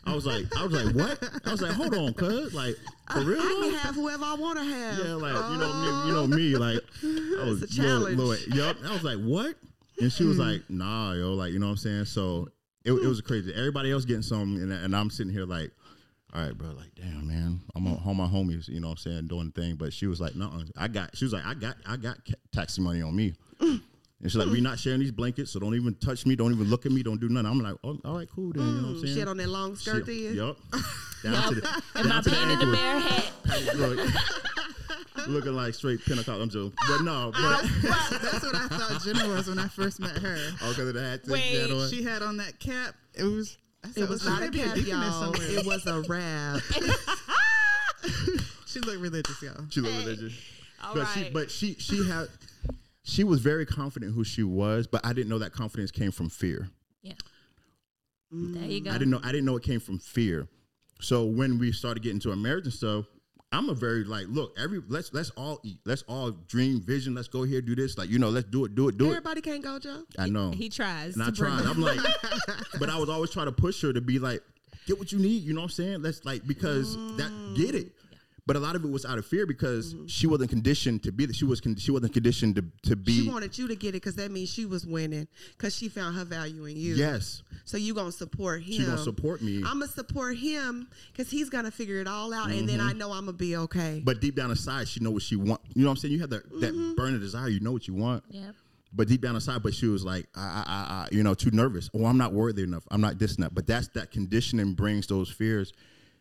I 0.05 0.15
was 0.15 0.25
like, 0.25 0.45
I 0.57 0.65
was 0.65 0.73
like, 0.73 0.95
what? 0.95 1.41
I 1.45 1.51
was 1.51 1.61
like, 1.61 1.71
hold 1.73 1.95
on, 1.95 2.13
cuz, 2.15 2.53
like, 2.55 2.75
for 3.11 3.19
uh, 3.19 3.23
real? 3.23 3.39
I 3.39 3.43
can 3.45 3.73
have 3.75 3.95
whoever 3.95 4.25
I 4.25 4.33
want 4.33 4.57
to 4.57 4.65
have. 4.65 4.97
Yeah, 4.97 5.13
like 5.13 5.51
you 5.51 5.57
know 5.59 5.73
me, 5.73 6.07
you 6.07 6.13
know 6.13 6.23
oh. 6.23 6.27
me, 6.27 6.57
like 6.57 6.79
I 7.03 7.45
was 7.45 7.61
It's 7.63 7.73
a 7.73 7.81
challenge. 7.81 8.17
Little, 8.17 8.31
little, 8.31 8.57
yep. 8.57 8.77
I 8.85 8.91
was 8.91 9.03
like, 9.03 9.19
what? 9.19 9.55
And 10.01 10.11
she 10.11 10.23
was 10.25 10.39
like, 10.39 10.63
nah, 10.69 11.13
yo, 11.13 11.33
like 11.33 11.53
you 11.53 11.59
know 11.59 11.67
what 11.67 11.73
I'm 11.73 11.77
saying. 11.77 12.05
So 12.05 12.49
it, 12.83 12.91
it 12.91 13.07
was 13.07 13.21
crazy. 13.21 13.53
Everybody 13.53 13.91
else 13.91 14.05
getting 14.05 14.23
some, 14.23 14.57
and, 14.57 14.71
and 14.73 14.95
I'm 14.95 15.09
sitting 15.09 15.31
here 15.31 15.45
like, 15.45 15.71
all 16.33 16.41
right, 16.41 16.57
bro, 16.57 16.69
like 16.69 16.93
damn, 16.95 17.27
man, 17.27 17.61
I'm 17.75 17.85
on 17.87 17.95
home 17.97 18.17
my 18.17 18.25
homies, 18.27 18.67
you 18.67 18.79
know 18.79 18.87
what 18.87 18.93
I'm 19.05 19.11
saying, 19.11 19.27
doing 19.27 19.51
the 19.53 19.61
thing. 19.61 19.75
But 19.75 19.93
she 19.93 20.07
was 20.07 20.19
like, 20.19 20.35
no, 20.35 20.51
I 20.77 20.87
got. 20.87 21.15
She 21.15 21.25
was 21.25 21.33
like, 21.33 21.45
I 21.45 21.53
got, 21.53 21.75
I 21.85 21.95
got 21.97 22.17
taxi 22.51 22.81
money 22.81 23.01
on 23.01 23.15
me. 23.15 23.33
And 23.59 24.31
she's 24.31 24.35
like, 24.37 24.47
we 24.49 24.61
not 24.61 24.79
sharing 24.79 24.99
these 25.01 25.11
blankets, 25.11 25.51
so 25.51 25.59
don't 25.59 25.75
even 25.75 25.95
touch 25.95 26.25
me, 26.25 26.35
don't 26.35 26.53
even 26.53 26.69
look 26.69 26.85
at 26.85 26.91
me, 26.93 27.03
don't 27.03 27.19
do 27.19 27.27
nothing. 27.29 27.45
I'm 27.51 27.59
like, 27.59 27.75
oh, 27.83 27.99
all 28.05 28.17
right, 28.17 28.27
cool 28.33 28.53
then. 28.53 28.65
You 28.65 28.71
know 28.73 28.81
what 28.83 28.89
I'm 28.89 29.01
saying? 29.01 29.13
She 29.13 29.19
had 29.19 29.27
on 29.27 29.37
that 29.37 29.49
long 29.49 29.75
skirt 29.75 30.05
She- 30.05 30.27
then? 30.27 30.35
Yup. 30.35 30.57
Down 31.23 31.53
to 31.53 31.61
the, 31.61 31.81
And 31.95 32.09
my 32.09 32.21
to 32.21 32.29
the 32.29 32.41
in 32.51 32.59
the 32.59 32.65
bear 32.75 32.99
hat. 32.99 33.75
Look, 33.75 35.27
looking 35.27 35.53
like 35.53 35.73
straight 35.73 36.03
Pentecost. 36.05 36.41
I'm 36.41 36.49
joking, 36.49 36.73
but 36.87 37.01
no, 37.03 37.31
but 37.33 37.61
That's 38.21 38.43
what 38.43 38.55
I 38.55 38.67
thought 38.69 39.01
Jenna 39.03 39.27
was 39.29 39.47
when 39.47 39.59
I 39.59 39.67
first 39.67 39.99
met 39.99 40.17
her. 40.17 40.37
oh, 40.63 40.69
because 40.69 40.87
of 40.87 40.93
the 40.93 41.01
hat. 41.01 41.21
Wait, 41.27 41.41
she 41.43 41.55
had 41.61 41.71
on. 41.71 41.89
She 41.89 42.03
had 42.03 42.21
on 42.21 42.37
that 42.37 42.59
cap. 42.59 42.95
It 43.13 43.23
was. 43.23 43.57
I 43.83 43.89
It 43.95 44.09
was 44.09 44.23
"Well, 44.23 44.33
not 44.33 44.41
a 44.41 44.45
may 44.45 44.49
be 44.51 44.59
cap, 44.59 44.77
y'all. 44.77 45.33
It 45.35 45.65
was 45.65 45.85
a 45.85 46.01
rap. 46.01 46.61
She 48.73 48.79
looked 48.79 49.01
religious, 49.01 49.39
y'all. 49.39 49.65
She 49.69 49.81
looked 49.81 49.97
religious. 49.97 50.33
All 50.83 50.95
but 50.95 51.05
she 51.13 51.29
but 51.29 51.51
she 51.51 51.75
she 51.75 52.07
had 52.07 52.27
she 53.03 53.23
was 53.23 53.39
very 53.39 53.67
confident 53.67 54.15
who 54.15 54.23
she 54.23 54.41
was, 54.41 54.87
but 54.87 55.05
I 55.05 55.13
didn't 55.13 55.29
know 55.29 55.37
that 55.39 55.51
confidence 55.51 55.91
came 55.91 56.09
from 56.11 56.29
fear. 56.29 56.69
Yeah. 57.03 57.13
There 58.31 58.65
you 58.65 58.81
go. 58.81 58.89
I 58.89 58.93
didn't 58.93 59.11
know 59.11 59.19
I 59.23 59.31
didn't 59.31 59.45
know 59.45 59.57
it 59.57 59.63
came 59.63 59.79
from 59.79 59.99
fear. 59.99 60.47
So 61.01 61.25
when 61.25 61.59
we 61.59 61.71
started 61.71 62.01
getting 62.01 62.19
to 62.21 62.31
our 62.31 62.35
marriage 62.35 62.65
and 62.65 62.73
stuff, 62.73 63.05
I'm 63.53 63.69
a 63.69 63.73
very 63.73 64.03
like, 64.03 64.25
look, 64.27 64.57
every 64.59 64.81
let's 64.87 65.13
let's 65.13 65.29
all 65.31 65.59
eat. 65.63 65.79
Let's 65.85 66.03
all 66.07 66.31
dream 66.31 66.81
vision. 66.81 67.13
Let's 67.13 67.27
go 67.27 67.43
here, 67.43 67.61
do 67.61 67.75
this. 67.75 67.97
Like, 67.97 68.09
you 68.09 68.19
know, 68.19 68.29
let's 68.29 68.47
do 68.49 68.65
it, 68.65 68.75
do 68.75 68.87
it, 68.89 68.97
do 68.97 69.05
it. 69.05 69.09
Everybody 69.09 69.41
can't 69.41 69.63
go, 69.63 69.77
Joe. 69.79 70.03
I 70.17 70.27
know. 70.27 70.51
He 70.51 70.69
tries. 70.69 71.13
and 71.13 71.23
I 71.23 71.29
tried. 71.29 71.65
I'm 71.65 71.79
like, 71.79 71.99
but 72.79 72.89
I 72.89 72.97
was 72.97 73.09
always 73.09 73.29
trying 73.29 73.45
to 73.45 73.51
push 73.51 73.81
her 73.83 73.93
to 73.93 74.01
be 74.01 74.17
like, 74.17 74.41
get 74.87 74.97
what 74.97 75.11
you 75.11 75.19
need. 75.19 75.43
You 75.43 75.53
know 75.53 75.61
what 75.61 75.65
I'm 75.65 75.69
saying? 75.69 76.01
Let's 76.01 76.25
like 76.25 76.45
because 76.47 76.95
that 77.17 77.31
get 77.55 77.75
it. 77.75 77.91
But 78.45 78.57
a 78.57 78.59
lot 78.59 78.75
of 78.75 78.83
it 78.83 78.91
was 78.91 79.05
out 79.05 79.17
of 79.17 79.25
fear 79.25 79.45
because 79.45 79.93
mm-hmm. 79.93 80.07
she 80.07 80.27
wasn't 80.27 80.49
conditioned 80.49 81.03
to 81.03 81.13
be. 81.13 81.25
that. 81.25 81.35
She 81.35 81.45
was. 81.45 81.61
Con- 81.61 81.77
she 81.77 81.91
wasn't 81.91 82.13
conditioned 82.13 82.55
to 82.57 82.89
to 82.89 82.95
be. 82.97 83.21
She 83.21 83.29
wanted 83.29 83.57
you 83.57 83.69
to 83.69 83.75
get 83.75 83.89
it 83.89 84.03
because 84.03 84.15
that 84.15 84.31
means 84.31 84.49
she 84.49 84.65
was 84.65 84.85
winning 84.85 85.27
because 85.57 85.75
she 85.75 85.87
found 85.87 86.17
her 86.17 86.25
value 86.25 86.65
in 86.65 86.75
you. 86.75 86.95
yes, 86.95 87.41
So 87.63 87.77
you 87.77 87.93
gonna 87.93 88.11
support 88.11 88.61
him. 88.61 88.73
she 88.73 88.85
gonna 88.85 88.97
support 88.97 89.41
me. 89.41 89.57
I'm 89.59 89.79
gonna 89.79 89.87
support 89.87 90.37
him 90.37 90.89
because 91.11 91.31
he's 91.31 91.49
gonna 91.49 91.71
figure 91.71 92.01
it 92.01 92.07
all 92.07 92.33
out, 92.33 92.51
and 92.51 92.67
then 92.67 92.81
I 92.81 92.89
mm-hmm. 92.89 92.97
know 92.97 93.11
I'm 93.13 93.25
gonna 93.25 93.37
be 93.37 93.55
okay. 93.55 94.01
but 94.03 94.19
deep 94.19 94.35
down 94.35 94.49
inside, 94.49 94.89
she 94.89 94.99
know 94.99 95.11
what 95.11 95.23
she 95.23 95.37
want. 95.37 95.61
You 95.73 95.83
know 95.83 95.89
what 95.89 95.91
I'm 95.91 95.97
saying? 95.97 96.13
You 96.13 96.19
have 96.19 96.31
that 96.31 96.49
that 96.59 96.73
mm-hmm. 96.73 96.95
burning 96.95 97.21
desire. 97.21 97.47
You 97.47 97.61
know 97.61 97.71
what 97.71 97.87
you 97.87 97.93
want. 97.93 98.23
Yep. 98.29 98.55
But 98.95 99.07
deep 99.07 99.21
down 99.21 99.35
inside, 99.35 99.63
but 99.63 99.73
she 99.73 99.87
was 99.87 100.05
like, 100.05 100.27
I, 100.35 100.41
I, 100.41 100.63
I, 100.67 100.83
I, 100.93 101.07
you 101.11 101.23
know, 101.23 101.33
too 101.33 101.49
nervous. 101.49 101.89
Oh, 101.95 102.05
I'm 102.05 102.17
not 102.17 102.31
worthy 102.31 102.61
enough. 102.61 102.83
I'm 102.91 103.01
not 103.01 103.17
this 103.17 103.35
and 103.35 103.43
that. 103.43 103.55
But 103.55 103.65
that's 103.65 103.87
that 103.89 104.11
conditioning 104.11 104.73
brings 104.73 105.07
those 105.07 105.31
fears. 105.31 105.73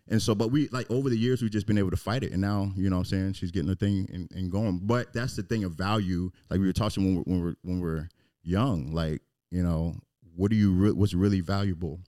And 0.08 0.20
so, 0.20 0.34
but 0.34 0.48
we 0.50 0.68
like 0.68 0.90
over 0.90 1.08
the 1.08 1.16
years, 1.16 1.42
we've 1.42 1.50
just 1.50 1.66
been 1.66 1.78
able 1.78 1.90
to 1.90 1.96
fight 1.96 2.24
it. 2.24 2.32
And 2.32 2.40
now, 2.40 2.72
you 2.76 2.90
know 2.90 2.96
what 2.96 3.00
I'm 3.00 3.04
saying? 3.06 3.32
She's 3.34 3.50
getting 3.52 3.68
her 3.68 3.74
thing 3.74 4.08
and, 4.12 4.28
and 4.32 4.50
going. 4.50 4.80
But 4.82 5.12
that's 5.12 5.36
the 5.36 5.42
thing 5.42 5.64
of 5.64 5.72
value. 5.72 6.30
Like 6.50 6.58
we 6.60 6.66
were 6.66 6.72
talking 6.72 7.04
when 7.04 7.16
we're, 7.16 7.22
when 7.24 7.40
we're, 7.42 7.54
when 7.62 7.80
we're 7.80 8.08
young, 8.42 8.92
like, 8.92 9.22
you 9.50 9.62
know, 9.62 9.94
what 10.34 10.50
do 10.50 10.56
you, 10.56 10.72
re- 10.72 10.90
what's 10.92 11.14
really 11.14 11.40
valuable 11.40 12.00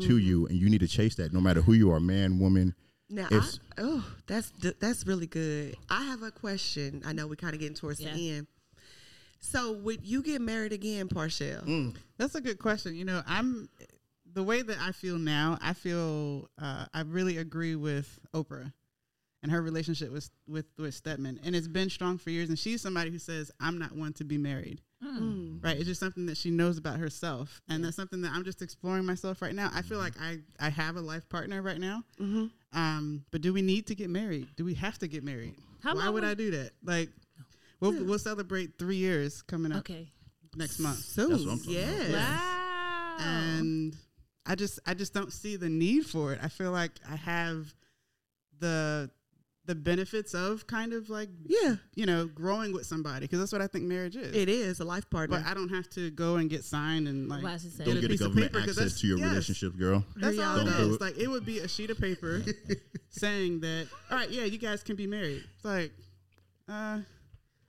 to 0.00 0.18
you? 0.18 0.46
And 0.46 0.58
you 0.58 0.68
need 0.68 0.80
to 0.80 0.88
chase 0.88 1.14
that 1.16 1.32
no 1.32 1.40
matter 1.40 1.62
who 1.62 1.72
you 1.72 1.90
are, 1.90 2.00
man, 2.00 2.38
woman. 2.38 2.74
Now, 3.10 3.28
I, 3.30 3.48
oh, 3.78 4.04
that's 4.26 4.52
that's 4.80 5.06
really 5.06 5.26
good. 5.26 5.74
I 5.88 6.04
have 6.04 6.22
a 6.22 6.30
question. 6.30 7.00
I 7.06 7.14
know 7.14 7.26
we're 7.26 7.36
kind 7.36 7.54
of 7.54 7.60
getting 7.60 7.74
towards 7.74 8.00
Yeah. 8.00 8.12
the 8.12 8.30
end. 8.32 8.46
So, 9.40 9.72
would 9.72 10.04
you 10.04 10.22
get 10.22 10.42
married 10.42 10.72
again, 10.72 11.08
Parshell? 11.08 11.62
Mm. 11.62 11.96
That's 12.18 12.34
a 12.34 12.40
good 12.42 12.58
question. 12.58 12.94
You 12.94 13.06
know, 13.06 13.22
I'm 13.26 13.70
the 14.32 14.42
way 14.42 14.62
that 14.62 14.78
I 14.80 14.92
feel 14.92 15.18
now. 15.18 15.58
I 15.60 15.72
feel 15.72 16.48
uh, 16.60 16.86
I 16.92 17.02
really 17.02 17.38
agree 17.38 17.76
with 17.76 18.18
Oprah 18.34 18.72
and 19.42 19.52
her 19.52 19.62
relationship 19.62 20.10
with 20.12 20.30
with 20.48 20.66
with 20.78 20.94
Stedman, 20.94 21.40
and 21.44 21.54
it's 21.56 21.68
been 21.68 21.90
strong 21.90 22.18
for 22.18 22.30
years. 22.30 22.48
And 22.48 22.58
she's 22.58 22.80
somebody 22.82 23.10
who 23.10 23.18
says, 23.18 23.50
"I'm 23.60 23.78
not 23.78 23.92
one 23.92 24.12
to 24.14 24.24
be 24.24 24.38
married." 24.38 24.80
Mm. 25.04 25.62
Right? 25.62 25.76
It's 25.76 25.86
just 25.86 26.00
something 26.00 26.26
that 26.26 26.36
she 26.36 26.50
knows 26.50 26.76
about 26.76 26.98
herself, 26.98 27.60
and 27.68 27.84
that's 27.84 27.94
something 27.96 28.20
that 28.22 28.32
I'm 28.32 28.42
just 28.44 28.62
exploring 28.62 29.04
myself 29.04 29.40
right 29.40 29.54
now. 29.54 29.70
I 29.72 29.82
feel 29.82 29.98
like 29.98 30.14
I 30.20 30.38
I 30.58 30.70
have 30.70 30.96
a 30.96 31.00
life 31.00 31.28
partner 31.28 31.62
right 31.62 31.78
now. 31.78 32.02
Mm-hmm. 32.20 32.46
Um, 32.78 33.24
but 33.30 33.40
do 33.40 33.52
we 33.52 33.62
need 33.62 33.86
to 33.86 33.94
get 33.94 34.10
married? 34.10 34.48
Do 34.56 34.64
we 34.64 34.74
have 34.74 34.98
to 34.98 35.08
get 35.08 35.22
married? 35.22 35.54
How 35.82 35.94
Why 35.94 36.08
would 36.08 36.24
was- 36.24 36.32
I 36.32 36.34
do 36.34 36.50
that? 36.50 36.72
Like, 36.84 37.10
we'll 37.80 38.04
we'll 38.04 38.18
celebrate 38.18 38.76
three 38.78 38.96
years 38.96 39.40
coming 39.42 39.70
up 39.70 39.78
Okay. 39.78 40.10
next 40.56 40.80
month 40.80 40.98
Soon, 40.98 41.30
That's 41.30 41.44
what 41.44 41.52
I'm 41.52 41.58
talking 41.58 41.74
yes. 41.74 42.12
Wow. 42.12 43.16
and 43.20 43.96
I 44.48 44.54
just 44.54 44.80
I 44.86 44.94
just 44.94 45.12
don't 45.14 45.32
see 45.32 45.56
the 45.56 45.68
need 45.68 46.06
for 46.06 46.32
it. 46.32 46.40
I 46.42 46.48
feel 46.48 46.72
like 46.72 46.92
I 47.08 47.16
have 47.16 47.72
the 48.60 49.10
the 49.66 49.74
benefits 49.74 50.32
of 50.32 50.66
kind 50.66 50.94
of 50.94 51.10
like 51.10 51.28
Yeah, 51.44 51.76
you 51.94 52.06
know 52.06 52.24
growing 52.26 52.72
with 52.72 52.86
somebody 52.86 53.20
because 53.26 53.38
that's 53.38 53.52
what 53.52 53.60
I 53.60 53.66
think 53.66 53.84
marriage 53.84 54.16
is. 54.16 54.34
it 54.34 54.48
is 54.48 54.80
a 54.80 54.84
life 54.84 55.08
partner. 55.10 55.38
but 55.38 55.46
I 55.46 55.52
don't 55.52 55.68
have 55.68 55.90
to 55.90 56.10
go 56.10 56.36
and 56.36 56.48
get 56.48 56.64
signed 56.64 57.06
and 57.06 57.28
like 57.28 57.42
What 57.42 57.50
I 57.50 57.52
was 57.52 57.64
to 57.64 57.70
say. 57.70 57.84
get 57.84 57.90
Don't 57.90 57.98
a 57.98 58.00
get 58.00 58.06
a 58.06 58.08
piece 58.14 58.20
of 58.22 58.26
government 58.28 58.52
paper 58.52 58.60
'cause 58.64 58.68
access 58.78 58.84
that's- 58.84 59.00
to 59.02 59.06
your 59.06 59.18
yes, 59.18 59.28
relationship, 59.28 59.76
girl. 59.78 60.04
That's 60.16 60.36
Here 60.36 60.44
all 60.46 60.56
y'all 60.64 60.94
it 60.94 61.00
Like 61.02 61.18
it 61.18 61.28
would 61.28 61.44
be 61.44 61.58
a 61.58 61.68
sheet 61.68 61.90
of 61.90 61.98
paper 61.98 62.42
saying 63.10 63.60
that 63.60 63.88
all 64.10 64.16
right, 64.16 64.30
yeah, 64.30 64.44
you 64.44 64.56
guys 64.56 64.82
can 64.82 64.96
be 64.96 65.06
married. 65.06 65.44
It's 65.56 65.64
like, 65.66 65.92
uh, 66.66 67.00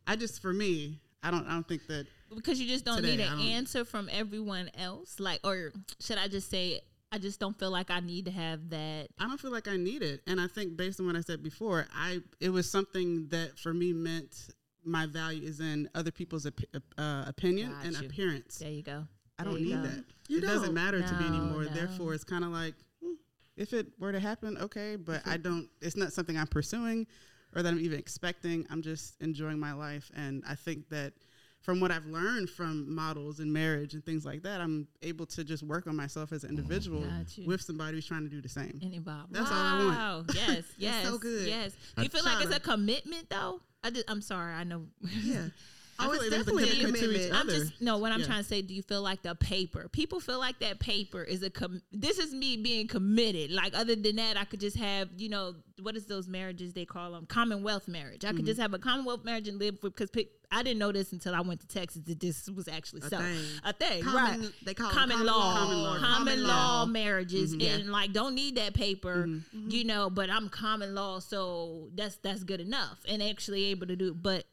I 0.08 0.16
just 0.16 0.42
for 0.42 0.54
me, 0.54 1.02
I 1.22 1.32
don't 1.32 1.46
I 1.48 1.52
don't 1.52 1.68
think 1.68 1.86
that 1.88 2.08
because 2.36 2.60
you 2.60 2.68
just 2.68 2.86
don't 2.86 2.98
Today, 2.98 3.18
need 3.18 3.20
an 3.22 3.38
don't- 3.38 3.48
answer 3.48 3.86
from 3.86 4.10
everyone 4.12 4.70
else 4.78 5.20
like 5.20 5.40
or 5.44 5.72
should 6.00 6.18
i 6.18 6.28
just 6.28 6.50
say 6.50 6.82
i 7.12 7.18
just 7.18 7.40
don't 7.40 7.58
feel 7.58 7.72
like 7.72 7.90
i 7.90 8.00
need 8.00 8.26
to 8.26 8.32
have 8.32 8.70
that 8.70 9.08
I 9.20 9.28
don't 9.28 9.40
feel 9.40 9.52
like 9.52 9.68
I 9.68 9.78
need 9.78 10.02
it. 10.04 10.22
And 10.28 10.40
I 10.40 10.48
think 10.48 10.78
based 10.78 11.00
on 11.00 11.06
what 11.08 11.16
I 11.16 11.22
said 11.22 11.42
before, 11.44 11.88
I 11.94 12.20
it 12.40 12.50
was 12.50 12.70
something 12.70 13.28
that 13.30 13.58
for 13.60 13.74
me 13.74 13.94
meant 13.94 14.50
my 14.84 15.06
value 15.08 15.46
is 15.46 15.60
in 15.60 15.90
other 15.94 16.12
people's 16.12 16.46
op- 16.46 16.62
uh, 16.98 17.24
opinion 17.28 17.72
Got 17.72 17.86
and 17.86 17.96
you. 18.00 18.08
appearance. 18.08 18.60
there 18.60 18.72
you 18.72 18.82
go 18.84 19.06
I 19.38 19.44
There 19.44 19.52
don't 19.52 19.62
you 19.62 19.76
need 19.76 19.84
go. 19.84 19.90
that. 19.90 20.04
You 20.30 20.38
it 20.38 20.42
doesn't 20.42 20.66
don't. 20.68 20.74
matter 20.76 21.02
to 21.02 21.14
me 21.16 21.26
anymore. 21.28 21.64
no. 21.64 21.70
Therefore, 21.70 22.14
it's 22.14 22.24
kind 22.24 22.44
of 22.46 22.52
like 22.52 22.76
hmm, 23.04 23.14
if 23.58 23.74
it 23.74 23.88
were 24.00 24.12
to 24.14 24.20
happen, 24.20 24.58
okay, 24.58 24.96
but 24.96 25.22
I 25.28 25.38
don't. 25.38 25.68
It's 25.82 25.98
not 25.98 26.14
something 26.14 26.38
I'm 26.38 26.48
pursuing 26.48 27.08
or 27.56 27.62
that 27.64 27.70
I'm 27.70 27.80
even 27.80 28.00
expecting. 28.00 28.66
I'm 28.70 28.82
just 28.82 29.20
enjoying 29.22 29.60
my 29.60 29.74
life, 29.74 30.10
and 30.16 30.44
I 30.48 30.56
think 30.56 30.90
that. 30.90 31.14
From 31.62 31.80
what 31.82 31.92
I've 31.92 32.06
learned 32.06 32.50
from 32.50 32.94
models 32.96 33.40
and 33.40 33.52
marriage 33.52 33.94
and 33.94 34.04
things 34.04 34.26
like 34.26 34.44
that, 34.44 34.62
I'm 34.62 34.88
able 35.02 35.26
to 35.28 35.44
just 35.44 35.62
work 35.62 35.88
on 35.88 35.96
myself 35.96 36.32
as 36.32 36.44
an 36.44 36.50
individual 36.52 37.04
with 37.46 37.62
somebody 37.62 37.98
who's 37.98 38.06
trying 38.08 38.24
to 38.24 38.30
do 38.30 38.42
the 38.42 38.50
same. 38.50 38.80
and 38.82 38.94
involved 38.94 39.34
That's 39.34 39.52
all 39.52 39.58
I 39.58 39.74
want. 39.86 39.98
wow 39.98 40.24
yes 40.34 40.64
yes 40.78 41.06
so 41.06 41.18
good. 41.18 41.48
yes 41.48 41.74
do 41.98 42.04
you 42.04 42.10
feel 42.10 42.24
like 42.24 42.42
it's 42.44 42.54
Shauna. 42.54 42.58
a 42.58 42.60
commitment 42.62 43.30
though 43.30 43.62
i 43.84 43.90
just 43.90 44.10
i'm 44.10 44.22
sorry 44.22 44.54
i 44.54 44.64
know 44.64 44.86
yeah. 45.24 45.48
I 46.00 46.08
Oh, 46.08 46.12
it's 46.12 46.22
like 46.24 46.32
definitely 46.32 46.64
a 46.64 46.68
commitment 46.68 46.96
to 46.96 47.04
each 47.04 47.16
commitment. 47.30 47.36
I'm 47.42 47.50
just 47.50 47.82
no. 47.82 47.98
What 47.98 48.12
I'm 48.12 48.22
Yeah. 48.22 48.26
trying 48.26 48.44
to 48.44 48.48
say. 48.48 48.62
Do 48.62 48.74
you 48.74 48.82
feel 48.82 49.02
like 49.02 49.22
the 49.22 49.36
paper? 49.36 49.88
People 49.90 50.20
feel 50.20 50.40
like 50.40 50.60
that 50.60 50.80
paper 50.80 51.22
is 51.24 51.44
a. 51.44 51.50
Com- 51.50 51.82
this 51.92 52.18
is 52.20 52.34
me 52.34 52.58
being 52.58 52.88
committed. 52.88 53.52
Like 53.52 53.74
other 53.78 53.96
than 53.96 54.16
that, 54.16 54.38
I 54.38 54.46
could 54.46 54.60
just 54.62 54.78
have 54.78 55.10
you 55.18 55.30
know 55.30 55.56
what 55.82 55.96
is 55.96 56.06
those 56.08 56.28
marriages 56.28 56.74
they 56.74 56.86
call 56.86 57.12
them 57.14 57.26
Commonwealth 57.26 57.88
marriage. 57.88 58.26
I 58.26 58.30
could 58.30 58.40
Mm-hmm. 58.40 58.46
just 58.48 58.60
have 58.60 58.74
a 58.74 58.80
Commonwealth 58.80 59.24
marriage 59.24 59.48
and 59.48 59.58
live 59.60 59.82
with 59.82 59.94
because 59.94 60.10
pe- 60.10 60.28
I 60.52 60.62
didn't 60.64 60.80
know 60.80 60.92
this 60.92 61.14
until 61.14 61.34
I 61.36 61.42
went 61.42 61.60
to 61.62 61.68
Texas 61.68 62.02
that 62.06 62.20
this 62.20 62.50
was 62.50 62.68
actually 62.68 63.02
A 63.04 63.10
so 63.10 63.18
thing. 63.20 63.46
a 63.64 63.72
thing. 63.74 64.04
Common- 64.04 64.42
right? 64.42 64.52
they 64.66 64.74
call 64.74 64.90
common, 64.90 65.18
common 65.18 65.28
law, 65.28 65.38
law. 65.38 65.56
common 65.58 65.84
law, 65.84 66.00
Common 66.00 66.44
law. 66.44 66.86
marriages, 66.86 67.56
Mhm. 67.56 67.66
and 67.82 67.92
like 67.92 68.12
don't 68.14 68.36
need 68.36 68.56
that 68.56 68.74
paper, 68.74 69.26
Mm-hmm. 69.28 69.70
you 69.70 69.84
know. 69.86 70.10
But 70.10 70.30
I'm 70.30 70.50
common 70.50 70.96
law, 70.96 71.20
so 71.20 71.90
that's 71.96 72.16
that's 72.18 72.44
good 72.44 72.60
enough, 72.62 73.00
and 73.08 73.22
actually 73.24 73.66
able 73.66 73.88
to 73.88 73.96
do. 73.96 74.14
But 74.14 74.46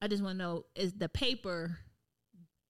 I 0.00 0.08
just 0.08 0.22
want 0.22 0.38
to 0.38 0.44
know 0.44 0.64
is 0.74 0.92
the 0.94 1.08
paper 1.08 1.78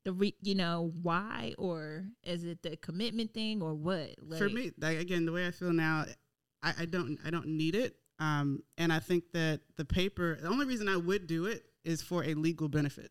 the 0.04 0.12
re, 0.12 0.34
you 0.42 0.54
know 0.54 0.92
why 1.02 1.54
or 1.58 2.04
is 2.22 2.44
it 2.44 2.62
the 2.62 2.76
commitment 2.76 3.34
thing 3.34 3.60
or 3.62 3.74
what? 3.74 4.10
For 4.38 4.48
me, 4.48 4.72
like 4.80 4.98
again, 4.98 5.26
the 5.26 5.32
way 5.32 5.46
I 5.46 5.50
feel 5.50 5.72
now, 5.72 6.04
I, 6.62 6.72
I 6.80 6.84
don't 6.86 7.18
I 7.24 7.30
don't 7.30 7.46
need 7.48 7.74
it. 7.74 7.96
Um, 8.20 8.62
and 8.78 8.92
I 8.92 8.98
think 9.00 9.24
that 9.32 9.60
the 9.76 9.84
paper, 9.84 10.38
the 10.40 10.48
only 10.48 10.66
reason 10.66 10.88
I 10.88 10.96
would 10.96 11.26
do 11.26 11.46
it 11.46 11.64
is 11.84 12.02
for 12.02 12.24
a 12.24 12.34
legal 12.34 12.68
benefit 12.68 13.10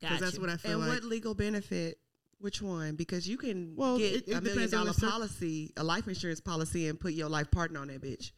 because 0.00 0.20
that's 0.20 0.38
what 0.38 0.48
I 0.48 0.56
feel 0.56 0.72
And 0.72 0.80
like. 0.80 0.88
what 1.02 1.04
legal 1.04 1.34
benefit? 1.34 1.98
Which 2.38 2.60
one? 2.62 2.96
Because 2.96 3.26
you 3.28 3.36
can 3.38 3.74
Well, 3.76 3.98
get 3.98 4.12
it- 4.12 4.28
it 4.28 4.34
a 4.36 4.40
million 4.42 4.70
dollar 4.70 4.80
on 4.80 4.86
dollar 4.86 4.92
the 4.94 5.00
cir- 5.00 5.10
policy, 5.10 5.72
a 5.76 5.82
life 5.84 6.06
insurance 6.06 6.40
policy, 6.40 6.86
and 6.88 7.00
put 7.00 7.14
your 7.14 7.28
life 7.30 7.50
partner 7.50 7.80
on 7.80 7.88
that 7.88 8.00
bitch. 8.02 8.30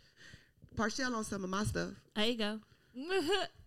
Partial 0.76 1.14
on 1.14 1.24
some 1.24 1.42
of 1.44 1.50
my 1.50 1.64
stuff. 1.64 1.90
There 2.14 2.26
you 2.26 2.36
go. 2.38 2.60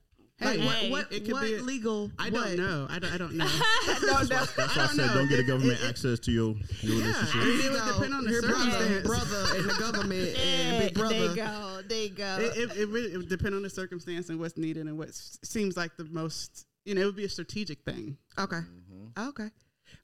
Like 0.41 0.59
Hey, 0.59 0.89
what? 0.89 1.05
What, 1.05 1.11
it 1.13 1.23
could 1.25 1.33
what 1.33 1.43
be 1.43 1.53
a- 1.55 1.61
legal? 1.61 2.11
I 2.17 2.29
don't 2.29 2.57
know. 2.57 2.87
I 2.89 2.99
don't, 2.99 3.13
I 3.13 3.17
don't 3.17 3.33
know. 3.35 3.45
That's 3.85 4.01
why, 4.03 4.23
that's 4.25 4.57
why 4.57 4.63
I, 4.63 4.75
don't 4.75 4.95
said 4.95 5.05
know. 5.07 5.13
don't 5.13 5.27
get 5.29 5.35
the 5.37 5.43
It- 5.43 5.47
government 5.47 5.79
it- 5.83 5.87
access 5.89 6.19
to 6.19 6.31
your, 6.31 6.55
your 6.81 6.95
Yeah, 6.95 7.05
relationship. 7.05 7.35
I 7.35 7.45
mean, 7.45 7.45
There 7.45 7.59
it 7.59 7.63
you 7.63 7.71
would 7.71 7.79
go. 7.79 7.93
depend 7.93 8.13
on 8.15 8.23
the 8.23 8.31
Your 8.31 8.41
brother, 8.41 8.71
circumstance. 8.71 9.07
brother, 9.07 9.45
and 9.57 9.69
the 9.69 9.73
government, 9.79 10.29
and 10.37 10.73
Yeah, 10.73 10.79
big 10.79 10.93
brother. 10.95 11.15
There 11.15 11.29
you 11.29 11.35
go. 11.35 11.81
There 11.87 12.03
you 12.03 12.09
go. 12.09 12.37
it, 12.39 12.57
it, 12.57 12.77
it 12.77 12.89
really 12.89 13.13
it 13.13 13.17
would 13.17 13.29
depend 13.29 13.55
on 13.55 13.61
the 13.63 13.69
circumstance 13.69 14.29
and 14.29 14.39
what's 14.39 14.57
needed 14.57 14.87
and 14.87 14.97
what 14.97 15.09
s- 15.09 15.37
seems 15.43 15.77
like 15.77 15.95
the 15.97 16.05
most. 16.05 16.65
You 16.85 16.95
know, 16.95 17.01
it 17.01 17.05
would 17.05 17.15
be 17.15 17.25
a 17.25 17.29
strategic 17.29 17.83
thing. 17.83 18.17
Okay. 18.39 18.55
Mm-hmm. 18.57 19.27
Okay. 19.29 19.49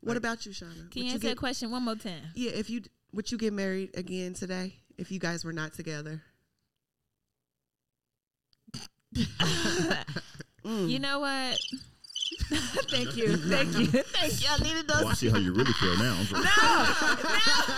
What 0.02 0.18
about 0.18 0.46
you, 0.46 0.52
Shauna? 0.52 0.74
Can 0.74 0.84
Would 0.84 0.96
you 0.98 1.04
answer 1.06 1.20
get- 1.20 1.30
that 1.30 1.38
question 1.38 1.72
one 1.72 1.84
more 1.84 1.96
time? 1.96 2.22
Yeah, 2.36 2.52
if 2.52 2.70
you 2.70 2.82
would 3.14 3.32
you 3.32 3.38
get 3.40 3.54
married 3.54 3.98
again 3.98 4.34
today 4.34 4.76
if 4.98 5.12
you 5.12 5.18
guys 5.20 5.44
were 5.44 5.54
not 5.54 5.74
together? 5.74 6.22
Mm. 10.66 10.90
You 10.90 11.00
know 11.00 11.20
what? 11.22 11.60
Thank 12.90 13.16
you. 13.16 13.38
Thank 13.38 13.78
you. 13.78 13.86
Thank 13.88 14.42
you. 14.42 14.48
I 14.50 14.58
needed 14.64 14.88
those. 14.88 15.02
Oh, 15.04 15.08
I 15.08 15.14
see 15.14 15.30
how 15.30 15.38
you 15.38 15.54
really 15.54 15.72
feel 15.74 15.98
now. 15.98 16.18
I'm 16.20 16.26
just- 16.26 16.44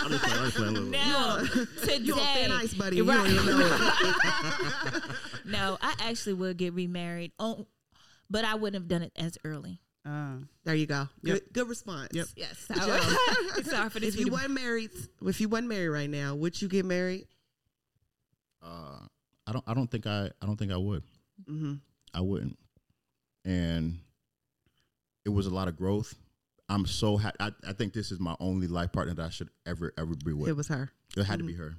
I'm 0.04 0.10
just 0.12 0.24
playing, 0.24 0.38
I'm 0.40 0.46
just 0.46 0.56
playing 0.58 0.78
a 0.78 0.80
little- 0.80 0.90
No, 0.90 1.46
today. 1.82 1.98
You 1.98 2.14
on 2.16 2.20
thin 2.36 2.52
ice, 2.52 2.74
buddy. 2.74 2.96
You 2.98 3.04
Right. 3.04 3.18
don't 3.18 3.30
even 3.32 3.46
know 3.60 3.78
it. 4.96 5.04
No, 5.46 5.78
I 5.82 5.94
actually 6.02 6.34
would 6.34 6.58
get 6.58 6.74
remarried. 6.74 7.32
On, 7.40 7.66
but 8.30 8.44
I 8.46 8.56
wouldn't 8.56 8.82
have 8.82 8.88
done 8.88 9.04
it 9.04 9.12
as 9.16 9.38
early. 9.44 9.80
Uh, 10.06 10.38
There 10.64 10.76
you 10.76 10.86
go. 10.88 11.08
Good, 11.24 11.34
Yep. 11.34 11.44
good 11.54 11.70
response. 11.70 12.10
Yep. 12.14 12.28
Yes. 12.36 12.66
Good 12.68 12.78
I 12.80 13.62
Sorry 13.64 13.90
for 13.90 14.00
this. 14.00 14.14
If 14.16 14.20
you 14.20 14.26
video. 14.28 14.34
weren't 14.40 14.52
married, 14.52 14.90
if 15.26 15.40
you 15.42 15.50
weren't 15.50 15.68
married 15.68 15.90
right 15.90 16.10
now, 16.10 16.34
would 16.36 16.60
you 16.62 16.68
get 16.68 16.86
married? 16.86 17.28
Uh, 18.64 19.00
I 19.46 19.52
don't. 19.52 19.64
I 19.68 19.74
don't 19.74 19.90
think 19.90 20.08
I. 20.08 20.30
I 20.42 20.46
don't 20.46 20.58
think 20.58 20.72
I 20.72 20.78
would. 20.78 21.04
Mm-hmm. 21.48 21.74
I 22.14 22.22
wouldn't. 22.22 22.58
And 23.46 24.00
it 25.26 25.30
was 25.30 25.46
a 25.48 25.50
lot 25.54 25.68
of 25.68 25.76
growth. 25.78 26.14
I'm 26.68 26.86
so 26.86 27.18
happy. 27.18 27.38
I, 27.40 27.52
I 27.68 27.74
think 27.74 27.94
this 27.94 28.12
is 28.12 28.20
my 28.20 28.36
only 28.40 28.68
life 28.68 28.92
partner 28.92 29.14
that 29.16 29.26
I 29.26 29.30
should 29.30 29.50
ever 29.66 29.94
ever 29.98 30.14
be 30.24 30.34
with. 30.34 30.50
It 30.50 30.54
was 30.58 30.68
her. 30.68 30.90
It 31.18 31.24
had 31.24 31.40
to 31.40 31.46
be 31.46 31.54
her, 31.54 31.74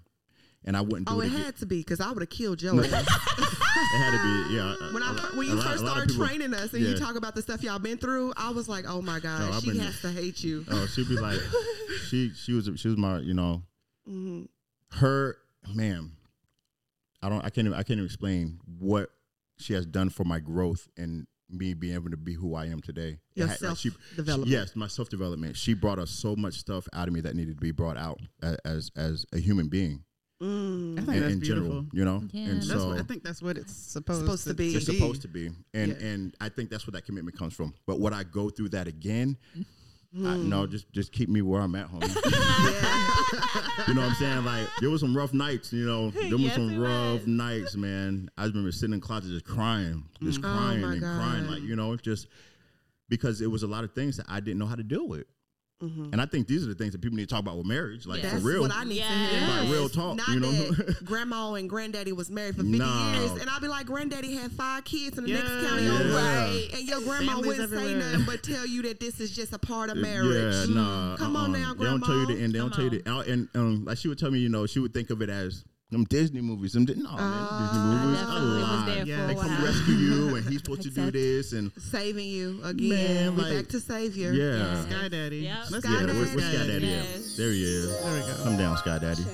and 0.65 0.77
I 0.77 0.81
wouldn't 0.81 1.07
do 1.07 1.15
Oh, 1.15 1.21
it. 1.21 1.27
it 1.27 1.31
had 1.33 1.57
to 1.59 1.67
be 1.67 1.79
because 1.79 2.01
I 2.01 2.11
would 2.11 2.23
have 2.23 2.31
killed 2.31 2.61
your 2.61 2.75
ass. 2.75 2.91
it 2.93 3.99
had 3.99 4.11
to 4.17 4.49
be. 4.49 4.55
Yeah. 4.57 4.75
When, 4.93 5.03
I, 5.05 5.13
lot- 5.13 5.37
when 5.37 5.47
you 5.47 5.55
lot- 5.55 5.67
first 5.67 5.83
a 5.83 5.87
lot 5.87 5.97
of 5.99 6.11
started 6.11 6.11
people- 6.11 6.27
training 6.27 6.55
us 6.55 6.73
and 6.75 6.83
you 6.83 6.97
talk 6.97 7.15
about 7.15 7.37
the 7.37 7.43
stuff 7.43 7.63
y'all 7.63 7.79
been 7.79 7.99
through, 7.99 8.33
I 8.37 8.51
was 8.51 8.69
like, 8.69 8.85
oh 8.89 9.01
my 9.01 9.21
God, 9.21 9.41
No, 9.53 9.61
she 9.61 9.71
been- 9.71 9.81
has 9.81 10.01
to 10.01 10.11
hate 10.11 10.43
you. 10.43 10.65
Oh, 10.69 10.87
she'd 10.87 11.09
be 11.09 11.17
like, 11.21 11.39
she 12.09 12.31
she 12.31 12.53
was 12.53 12.69
she 12.77 12.89
was 12.89 12.97
my 12.97 13.19
you 13.19 13.35
know 13.35 13.63
hmm 14.07 14.43
her 14.95 15.37
man. 15.73 16.11
I 17.23 17.29
don't. 17.29 17.45
I 17.45 17.51
can't. 17.51 17.67
Even, 17.69 17.75
I 17.75 17.83
can't 17.85 17.99
even 17.99 18.07
explain 18.07 18.59
what 18.81 19.11
she 19.61 19.73
has 19.75 19.87
done 19.87 20.11
for 20.11 20.25
my 20.25 20.39
growth 20.41 20.89
and 20.97 21.27
me 21.49 21.75
being 21.75 21.95
able 21.95 22.11
to 22.11 22.17
be 22.17 22.35
who 22.35 22.55
I 22.55 22.67
am 22.67 22.81
today. 22.81 23.19
Your 23.35 23.47
It 23.47 23.51
had- 23.51 23.63
like, 23.63 23.77
she- 23.77 23.91
self-development. 23.91 24.51
Yes, 24.51 24.77
my 24.77 24.87
self 24.87 25.09
development. 25.09 25.57
She 25.57 25.75
brought 25.75 25.99
us 25.99 26.11
so 26.11 26.37
much 26.37 26.55
stuff 26.59 26.89
out 26.93 27.09
of 27.09 27.15
me 27.15 27.21
that 27.23 27.35
needed 27.35 27.57
to 27.57 27.61
be 27.61 27.73
brought 27.73 27.97
out 27.97 28.21
a- 28.43 28.57
as 28.67 28.91
as 28.97 29.27
a 29.33 29.39
human 29.39 29.69
being 29.69 30.05
Mm. 30.41 30.93
I 30.93 31.03
think 31.03 31.09
in, 31.17 31.21
that's 31.21 31.33
in 31.35 31.41
beautiful. 31.41 31.69
general. 31.69 31.87
You 31.93 32.05
know, 32.07 32.29
Yeah, 32.33 32.41
and 32.45 32.57
that's 32.59 32.69
That's 32.69 32.81
so 32.81 32.89
what, 32.89 32.99
I 32.99 33.03
think 33.03 33.23
that's 33.25 33.43
what 33.43 33.59
it's 33.59 33.73
supposed, 33.75 34.21
Supposed 34.23 34.45
to 34.47 34.55
be. 34.55 34.75
it's 34.75 34.87
supposed 34.87 35.21
to 35.23 35.29
be, 35.29 35.51
and 35.75 35.91
Yeah. 35.93 36.07
and 36.07 36.35
I 36.41 36.49
think 36.49 36.71
that's 36.71 36.87
where 36.87 36.93
that 36.93 37.05
commitment 37.05 37.37
comes 37.37 37.53
from. 37.53 37.75
But 37.87 38.01
would 38.01 38.13
I 38.15 38.23
go 38.23 38.49
through 38.49 38.71
that 38.71 38.87
again? 38.89 39.37
I, 40.13 40.35
Hmm. 40.35 40.49
no, 40.49 40.67
just 40.67 40.91
just 40.93 41.13
keep 41.13 41.29
me 41.29 41.41
where 41.41 41.61
I'm 41.61 41.75
at, 41.77 41.87
homie. 41.89 42.03
You 43.89 43.95
know 43.95 44.03
what 44.03 44.11
I'm 44.11 44.15
saying? 44.17 44.45
Like 44.45 44.67
there 44.81 44.91
was 44.91 45.01
some 45.01 45.17
rough 45.17 45.33
nights. 45.33 45.73
You 45.73 45.87
know, 45.87 46.11
there 46.11 46.31
was 46.33 46.41
Yes, 46.43 46.55
some 46.57 46.71
it 46.71 46.79
rough 46.79 47.21
was. 47.21 47.27
nights, 47.29 47.77
man. 47.77 48.29
I 48.37 48.45
remember 48.47 48.73
sitting 48.73 48.95
in 48.95 49.01
the 49.01 49.07
closet 49.07 49.31
just 49.31 49.45
crying, 49.45 50.05
just 50.23 50.41
Oh, 50.41 50.43
crying 50.43 50.83
my 50.83 50.93
and 50.95 51.01
crying, 51.03 51.45
God. 51.45 51.53
like 51.53 51.63
you 51.63 51.77
know, 51.77 51.93
it's 51.93 52.03
just 52.03 52.27
because 53.09 53.41
it 53.41 53.51
was 53.51 53.63
a 53.63 53.67
lot 53.69 53.85
of 53.85 53.93
things 53.93 54.17
that 54.17 54.27
I 54.29 54.41
didn't 54.41 54.59
know 54.59 54.67
how 54.67 54.75
to 54.77 54.83
deal 54.83 55.07
with. 55.09 55.27
Mhm. 55.83 56.13
And 56.13 56.21
I 56.21 56.27
think 56.27 56.47
these 56.47 56.63
are 56.63 56.67
the 56.67 56.75
things 56.75 56.93
that 56.93 57.01
people 57.01 57.17
need 57.17 57.29
to 57.29 57.35
talk 57.35 57.41
about 57.41 57.57
with 57.57 57.67
marriage, 57.67 58.07
like 58.07 58.23
Yeah. 58.23 58.29
for 58.31 58.35
That's 58.37 58.45
real. 58.45 58.61
what 58.61 58.73
I 58.75 58.85
need 58.85 58.99
to 58.99 59.03
hear. 59.03 59.49
Like 59.49 59.71
real 59.71 59.89
talk, 59.89 60.17
Not 60.17 60.29
you 60.29 60.41
know? 60.41 60.51
that 60.53 61.05
grandma 61.05 61.55
and 61.55 61.71
granddaddy 61.71 62.13
was 62.13 62.31
married 62.31 62.57
for 62.57 62.63
50 62.63 62.79
No. 62.79 63.13
years, 63.15 63.31
and 63.41 63.49
I'll 63.49 63.61
be 63.61 63.69
like, 63.69 63.87
granddaddy 63.87 64.35
had 64.35 64.53
five 64.53 64.85
kids 64.85 65.17
in 65.17 65.25
the 65.25 65.33
next 65.33 65.49
Yeah. 65.49 65.69
county 65.69 65.85
Yeah. 65.85 65.99
over, 66.01 66.77
and 66.77 66.89
your 66.89 67.01
grandma 67.01 67.33
Families 67.33 67.47
wouldn't 67.47 67.71
say 67.71 67.95
nothing 67.95 68.25
but 68.27 68.43
tell 68.43 68.67
you 68.67 68.83
that 68.83 69.01
this 69.01 69.21
is 69.21 69.31
just 69.35 69.53
a 69.55 69.59
part 69.59 69.89
of 69.91 69.97
marriage. 69.97 70.69
Yeah, 70.69 70.75
nah. 70.75 71.17
Come 71.17 71.35
on 71.37 71.55
uh-uh. 71.55 71.59
now, 71.61 71.75
They 71.75 71.85
don't 71.85 72.01
tell 72.05 72.19
you 72.19 72.27
the 72.27 72.43
end. 72.43 72.53
They 72.55 72.59
don't 72.59 72.75
tell 72.75 72.85
you 72.85 72.91
the 72.91 73.09
out. 73.11 73.27
And 73.27 73.49
um, 73.55 73.85
like 73.87 73.97
she 73.99 74.09
would 74.09 74.19
tell 74.19 74.31
me, 74.31 74.39
you 74.39 74.49
know, 74.51 74.67
she 74.67 74.81
would 74.81 74.93
think 74.93 75.09
of 75.11 75.23
it 75.23 75.31
as 75.31 75.65
them 75.91 76.05
Disney 76.05 76.41
movies. 76.41 76.73
Them 76.73 76.85
Di- 76.85 76.95
no, 76.95 77.11
man, 77.11 77.17
Ah. 77.19 77.71
Disney 77.73 77.85
movies. 78.07 78.23
I 78.23 78.37
I 78.37 78.77
was 78.77 78.95
there 78.95 79.07
Yeah. 79.07 79.21
for 79.29 79.35
They 79.35 79.41
come 79.41 79.65
rescue 79.65 79.95
you, 79.95 80.35
and 80.37 80.47
he's 80.49 80.59
supposed 80.59 80.83
to 80.83 80.91
do 80.91 81.11
this, 81.11 81.53
and 81.53 81.73
Saving 81.79 82.29
you 82.29 82.61
again. 82.65 82.89
Man, 82.91 83.37
we 83.37 83.43
like- 83.43 83.55
back 83.57 83.69
to 83.69 83.81
savior. 83.81 84.33
yeah, 84.33 84.57
Yeah. 84.57 84.83
Sky 84.89 85.09
Daddy. 85.09 85.37
Yep. 85.39 85.65
Sky 85.67 85.79
yeah. 85.85 86.01
Daddy. 86.01 86.07
Where, 86.07 86.15
where's 86.15 86.31
Sky 86.31 86.67
Daddy? 86.67 86.87
Yes. 86.87 87.31
at? 87.33 87.37
There 87.37 87.53
he 87.53 87.63
is. 87.65 87.89
There 88.03 88.15
we 88.15 88.21
go. 88.21 88.43
Come 88.45 88.57
down, 88.59 88.77
Sky 88.79 88.99
Daddy. 88.99 89.25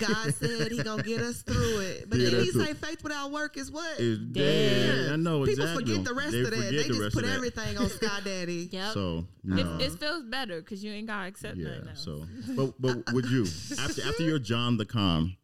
God 0.00 0.34
said 0.34 0.72
he 0.72 0.82
gonna 0.82 1.02
get 1.02 1.20
us 1.20 1.42
through 1.42 1.80
it. 1.80 2.06
But 2.08 2.18
Yeah, 2.18 2.30
then 2.30 2.40
he 2.44 2.50
say 2.52 2.72
faith 2.74 3.02
without 3.04 3.30
work 3.30 3.56
is 3.58 3.70
what? 3.70 4.00
Is 4.00 4.18
dead. 4.18 5.12
I 5.12 5.16
know 5.16 5.44
People 5.44 5.64
exactly. 5.64 5.84
forget 5.92 6.04
the 6.06 6.14
rest 6.14 6.32
They 6.32 6.40
of 6.40 6.50
that. 6.50 6.56
They 6.70 6.88
the 6.88 6.94
just 6.94 7.14
put 7.14 7.24
everything 7.26 7.76
on 7.76 7.88
Sky 7.90 8.20
Daddy. 8.24 8.68
Yep. 8.72 8.94
So 8.94 9.26
It, 9.44 9.48
no. 9.48 9.78
it 9.78 9.92
feels 10.00 10.24
better 10.24 10.60
because 10.60 10.82
you 10.82 10.90
ain't 10.92 11.06
gotta 11.06 11.28
accept 11.28 11.56
yeah. 11.58 11.68
nothing 11.68 11.88
else. 11.88 12.02
So, 12.04 12.26
but 12.56 12.74
but 12.80 13.12
would 13.12 13.26
you 13.26 13.46
after 13.78 14.02
after 14.08 14.22
you're 14.22 14.38
John 14.38 14.76
the 14.78 14.86
Calm? 14.86 15.36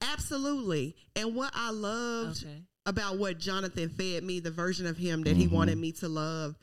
Absolutely. 0.00 0.96
And 1.16 1.34
what 1.34 1.50
I 1.54 1.70
loved 1.70 2.44
Okay. 2.44 2.62
about 2.86 3.18
what 3.18 3.38
Jonathan 3.38 3.88
fed 3.88 4.22
me, 4.24 4.40
the 4.40 4.50
version 4.50 4.86
of 4.86 4.96
him 4.96 5.22
that 5.24 5.36
he 5.36 5.46
Mm-hmm. 5.46 5.54
wanted 5.54 5.78
me 5.78 5.92
to 5.92 6.08
love, 6.08 6.56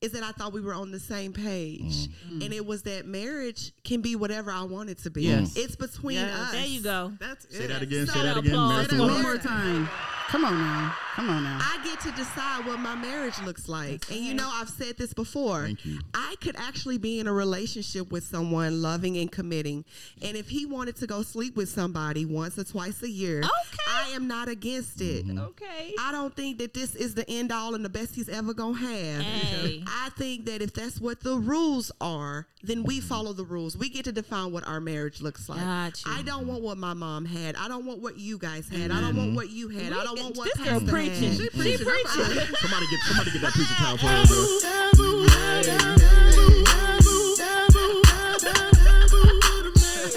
is 0.00 0.12
that 0.12 0.22
I 0.24 0.32
thought 0.32 0.52
we 0.52 0.60
were 0.60 0.74
on 0.74 0.90
the 0.90 0.98
same 0.98 1.32
page. 1.32 2.08
Mm-hmm. 2.08 2.42
And 2.42 2.52
it 2.52 2.66
was 2.66 2.82
that 2.82 3.06
marriage 3.06 3.72
can 3.84 4.00
be 4.00 4.16
whatever 4.16 4.50
I 4.50 4.64
want 4.64 4.90
it 4.90 4.98
to 5.04 5.10
be. 5.10 5.22
Yes. 5.22 5.54
It's 5.56 5.76
between 5.76 6.16
Yes. 6.16 6.38
us. 6.38 6.52
There 6.52 6.66
you 6.66 6.80
go. 6.82 7.12
That's 7.20 7.46
Say 7.56 7.64
it. 7.64 7.68
that 7.68 7.82
again. 7.82 8.06
So 8.06 8.14
Say 8.14 8.22
that 8.22 8.36
again. 8.36 8.52
applause 8.52 8.70
Marriage 8.70 8.90
Say 8.90 8.96
to 8.96 8.96
that 8.96 9.02
what? 9.02 9.12
one 9.12 9.22
more 9.22 9.38
time. 9.38 9.88
Come 10.28 10.44
on 10.44 10.58
now. 10.58 10.96
Come 11.14 11.28
on 11.28 11.44
now. 11.44 11.58
I 11.60 11.78
get 11.84 12.00
to 12.00 12.10
decide 12.12 12.64
what 12.66 12.78
my 12.80 12.94
marriage 12.94 13.38
looks 13.44 13.68
like. 13.68 14.10
And 14.10 14.20
you 14.20 14.32
know, 14.34 14.48
I've 14.50 14.68
said 14.70 14.96
this 14.96 15.12
before. 15.12 15.64
Thank 15.66 15.84
you. 15.84 16.00
I 16.14 16.36
could 16.40 16.56
actually 16.56 16.96
be 16.98 17.20
in 17.20 17.26
a 17.26 17.32
relationship 17.32 18.10
with 18.10 18.24
someone 18.24 18.80
loving 18.80 19.18
and 19.18 19.30
committing. 19.30 19.84
And 20.22 20.36
if 20.36 20.48
he 20.48 20.64
wanted 20.64 20.96
to 20.96 21.06
go 21.06 21.22
sleep 21.22 21.54
with 21.56 21.68
somebody 21.68 22.24
once 22.24 22.58
or 22.58 22.64
twice 22.64 23.02
a 23.02 23.10
year, 23.10 23.40
Okay. 23.40 23.48
I 23.88 24.08
am 24.14 24.26
not 24.26 24.48
against 24.48 25.00
it. 25.02 25.26
Mm-hmm. 25.26 25.38
Okay. 25.38 25.94
I 26.00 26.12
don't 26.12 26.34
think 26.34 26.58
that 26.58 26.72
this 26.74 26.94
is 26.94 27.14
the 27.14 27.28
end 27.30 27.52
all 27.52 27.74
and 27.74 27.84
the 27.84 27.88
best 27.90 28.14
he's 28.14 28.28
ever 28.30 28.54
gonna 28.54 28.78
have. 28.78 29.22
Hey. 29.22 29.84
I 29.86 30.08
think 30.16 30.46
that 30.46 30.62
if 30.62 30.72
that's 30.72 31.00
what 31.00 31.20
the 31.20 31.36
rules 31.36 31.92
are, 32.00 32.46
then 32.62 32.78
Mm-hmm. 32.78 32.86
we 32.88 33.00
follow 33.00 33.32
the 33.32 33.44
rules. 33.44 33.76
We 33.76 33.88
get 33.90 34.04
to 34.06 34.12
define 34.12 34.50
what 34.52 34.66
our 34.66 34.80
marriage 34.80 35.20
looks 35.20 35.48
like. 35.48 35.60
Got 35.60 36.04
you. 36.06 36.12
I 36.12 36.22
don't 36.22 36.46
want 36.46 36.62
what 36.62 36.78
my 36.78 36.94
mom 36.94 37.24
had. 37.26 37.54
I 37.56 37.68
don't 37.68 37.84
want 37.84 38.00
what 38.00 38.18
you 38.18 38.38
guys 38.38 38.68
had. 38.68 38.90
I 38.90 39.00
don't 39.00 39.16
want 39.16 39.34
what 39.34 39.50
you 39.50 39.68
had. 39.68 39.92
I 39.92 40.02
don't 40.04 40.18
want 40.18 40.36
what 40.36 40.48
this 40.56 40.66
girl 41.10 41.10
Pastor 41.10 41.50
preaching. 41.50 41.50
had. 41.52 41.78
She 41.78 41.84
preaching. 41.84 42.56
Somebody 42.60 42.86
get 42.90 43.00
somebody 43.08 43.30
get 43.32 43.40
that 43.42 43.52
piece 43.54 43.70
of 43.70 43.76
towel 43.76 43.96
for 43.98 44.06
her, 44.06 44.26
bro. 44.26 45.52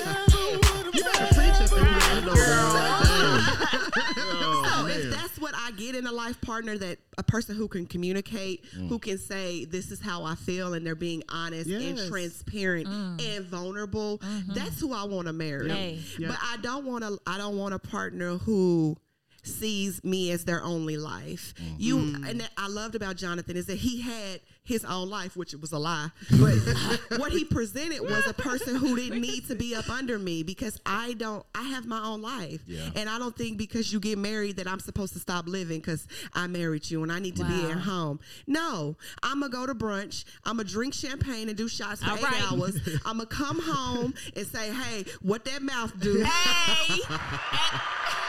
You 0.05 1.03
better 1.03 1.33
preach 1.33 1.61
up 1.61 1.71
in 1.77 2.25
know, 2.25 2.33
girl. 2.33 2.35
Damn. 2.35 3.41
Oh, 4.37 4.79
So 4.79 4.87
if 4.87 5.09
that's 5.11 5.39
what 5.39 5.53
I 5.57 5.71
get 5.71 5.95
in 5.95 6.05
a 6.07 6.11
life 6.11 6.39
partner, 6.41 6.77
that 6.77 6.99
a 7.17 7.23
person 7.23 7.55
who 7.55 7.67
can 7.67 7.85
communicate, 7.87 8.63
Mm. 8.75 8.87
who 8.89 8.99
can 8.99 9.17
say 9.17 9.65
this 9.65 9.91
is 9.91 9.99
how 9.99 10.23
I 10.23 10.35
feel, 10.35 10.73
and 10.73 10.85
they're 10.85 10.95
being 10.95 11.23
honest 11.29 11.69
and 11.69 11.97
Yes. 11.97 12.07
transparent 12.07 12.87
and 12.87 13.45
vulnerable, 13.45 14.21
that's 14.49 14.79
who 14.79 14.93
I 14.93 15.03
want 15.03 15.27
to 15.27 15.33
marry. 15.33 15.69
Hey. 15.69 15.99
Yeah. 16.19 16.29
But 16.29 16.37
I 16.41 16.57
don't 16.57 16.85
want 16.85 17.03
to. 17.03 17.17
I 17.27 17.37
don't 17.37 17.57
want 17.57 17.73
a 17.73 17.79
partner 17.79 18.37
who 18.37 18.95
sees 19.45 20.03
me 20.03 20.31
as 20.31 20.45
their 20.45 20.63
only 20.63 20.97
life. 20.97 21.53
Mm-hmm. 21.57 21.75
You 21.77 21.97
mm. 21.97 22.29
and 22.29 22.41
that 22.41 22.51
I 22.57 22.67
loved 22.67 22.95
about 22.95 23.15
Jonathan 23.15 23.57
is 23.57 23.65
that 23.67 23.77
he 23.77 24.01
had 24.01 24.41
his 24.63 24.83
own 24.83 25.09
life, 25.09 25.37
which 25.37 25.53
was 25.53 25.71
a 25.71 25.77
lie. 25.77 26.09
But 27.09 27.19
what 27.19 27.31
he 27.31 27.45
presented 27.45 28.01
was 28.01 28.25
a 28.27 28.33
person 28.33 28.75
who 28.75 28.95
didn't 28.95 29.21
need 29.21 29.47
to 29.47 29.55
be 29.55 29.75
up 29.75 29.89
under 29.89 30.17
me 30.19 30.43
because 30.43 30.79
I 30.85 31.13
don't. 31.13 31.45
I 31.53 31.63
have 31.63 31.85
my 31.85 32.03
own 32.03 32.21
life, 32.21 32.61
Yeah. 32.65 32.89
and 32.95 33.09
I 33.09 33.19
don't 33.19 33.35
think 33.35 33.57
because 33.57 33.93
you 33.93 33.99
get 33.99 34.17
married 34.17 34.57
that 34.57 34.67
I'm 34.67 34.79
supposed 34.79 35.13
to 35.13 35.19
stop 35.19 35.47
living 35.47 35.79
because 35.79 36.07
I 36.33 36.47
married 36.47 36.89
you 36.89 37.03
and 37.03 37.11
I 37.11 37.19
need 37.19 37.35
to 37.37 37.45
be 37.45 37.65
at 37.71 37.77
home. 37.77 38.19
No, 38.47 38.95
I'm 39.23 39.39
gonna 39.39 39.51
go 39.51 39.65
to 39.65 39.75
brunch. 39.75 40.25
I'm 40.43 40.57
gonna 40.57 40.67
drink 40.67 40.93
champagne 40.93 41.47
and 41.49 41.57
do 41.57 41.67
shots 41.67 42.03
for 42.03 42.11
All 42.11 42.17
eight 42.17 42.23
right. 42.23 42.51
hours. 42.51 42.75
I'm 43.05 43.17
gonna 43.17 43.27
come 43.27 43.61
home 43.61 44.13
and 44.35 44.47
say, 44.47 44.71
"Hey, 44.71 45.05
what 45.21 45.45
that 45.45 45.61
mouth 45.61 45.97
do?" 45.99 46.23
Hey, 46.23 46.99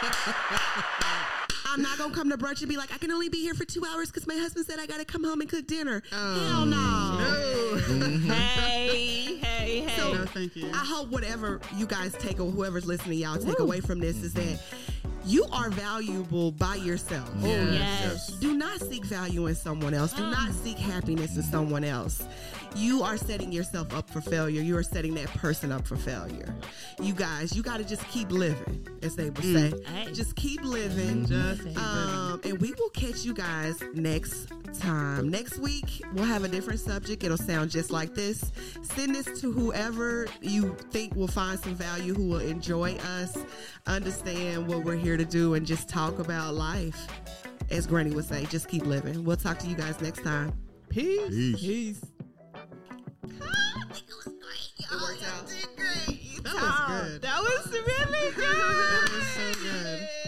I'm 1.70 1.82
not 1.82 1.98
gonna 1.98 2.14
come 2.14 2.30
to 2.30 2.38
brunch 2.38 2.60
and 2.60 2.68
be 2.68 2.76
like, 2.76 2.92
I 2.92 2.98
can 2.98 3.10
only 3.12 3.28
be 3.28 3.38
here 3.40 3.54
for 3.54 3.64
two 3.64 3.84
hours 3.84 4.08
because 4.10 4.26
my 4.26 4.34
husband 4.36 4.66
said 4.66 4.78
I 4.80 4.86
gotta 4.86 5.04
come 5.04 5.22
home 5.24 5.40
and 5.40 5.50
cook 5.50 5.66
dinner. 5.66 6.02
Oh. 6.12 6.46
Hell 6.48 6.66
no. 6.66 8.34
hey, 8.34 9.36
hey, 9.36 9.80
hey. 9.86 9.96
So- 9.96 10.14
No, 10.14 10.24
thank 10.26 10.56
you. 10.56 10.70
I 10.72 10.84
hope 10.84 11.08
whatever 11.10 11.60
you 11.76 11.86
guys 11.86 12.12
take 12.14 12.40
or 12.40 12.50
whoever's 12.50 12.86
listening, 12.86 13.18
y'all 13.18 13.36
take 13.36 13.58
away 13.58 13.80
from 13.80 13.98
this 14.00 14.22
is 14.22 14.32
that 14.34 14.58
you 15.28 15.44
are 15.52 15.70
valuable 15.70 16.50
by 16.52 16.76
yourself. 16.76 17.30
yes. 17.38 18.28
Do 18.40 18.54
not 18.56 18.80
seek 18.80 19.04
value 19.04 19.46
in 19.46 19.54
someone 19.54 19.94
else. 19.94 20.12
Do 20.12 20.22
not 20.22 20.52
seek 20.52 20.78
happiness 20.78 21.36
in 21.36 21.42
someone 21.42 21.84
else. 21.84 22.26
You 22.76 23.02
are 23.02 23.16
setting 23.16 23.50
yourself 23.52 23.94
up 23.94 24.08
for 24.10 24.20
failure. 24.20 24.60
You 24.62 24.76
are 24.76 24.82
setting 24.82 25.14
that 25.14 25.26
person 25.28 25.72
up 25.72 25.86
for 25.86 25.96
failure. 25.96 26.54
You 27.00 27.14
guys, 27.14 27.56
you 27.56 27.62
got 27.62 27.78
to 27.78 27.84
just 27.84 28.06
keep 28.08 28.30
living, 28.30 28.86
as 29.02 29.16
they 29.16 29.30
would 29.30 29.42
say. 29.42 29.72
Hey. 29.86 30.12
Just 30.12 30.36
keep 30.36 30.62
living. 30.62 31.26
Just 31.26 31.64
keep 31.64 31.78
Um, 31.78 32.40
and 32.44 32.58
we 32.60 32.72
will 32.74 32.90
catch 32.90 33.24
you 33.24 33.34
guys 33.34 33.82
next 33.94 34.52
time. 34.80 35.28
Next 35.30 35.58
week, 35.58 36.02
we'll 36.14 36.26
have 36.26 36.44
a 36.44 36.48
different 36.48 36.80
subject. 36.80 37.24
It'll 37.24 37.36
sound 37.36 37.70
just 37.70 37.90
like 37.90 38.14
this. 38.14 38.52
Send 38.82 39.14
this 39.14 39.40
to 39.40 39.50
whoever 39.52 40.26
you 40.40 40.76
think 40.90 41.14
will 41.16 41.26
find 41.28 41.58
some 41.58 41.74
value, 41.74 42.14
who 42.14 42.28
will 42.28 42.40
enjoy 42.40 42.96
us, 43.18 43.36
understand 43.86 44.68
what 44.68 44.84
we're 44.84 44.96
here 44.96 45.16
to 45.18 45.24
do, 45.24 45.54
and 45.54 45.66
just 45.66 45.88
talk 45.88 46.18
about 46.18 46.54
life. 46.54 47.06
As 47.70 47.86
Granny 47.86 48.10
would 48.14 48.24
say, 48.24 48.46
just 48.46 48.68
keep 48.68 48.86
living. 48.86 49.24
We'll 49.24 49.36
talk 49.36 49.58
to 49.58 49.66
you 49.66 49.76
guys 49.76 50.00
next 50.00 50.24
time. 50.24 50.52
Peace. 50.88 51.28
Peace. 51.28 51.60
Peace. 51.60 52.00
It 54.80 54.92
worked 54.92 55.22
out. 55.24 55.46
That 56.44 56.54
was 56.54 57.10
good. 57.10 57.22
That 57.22 57.40
was 57.40 57.72
really 57.72 58.32
good. 58.34 58.44
that 58.46 59.10
was 59.12 59.26
so 59.28 59.52
good. 59.62 60.27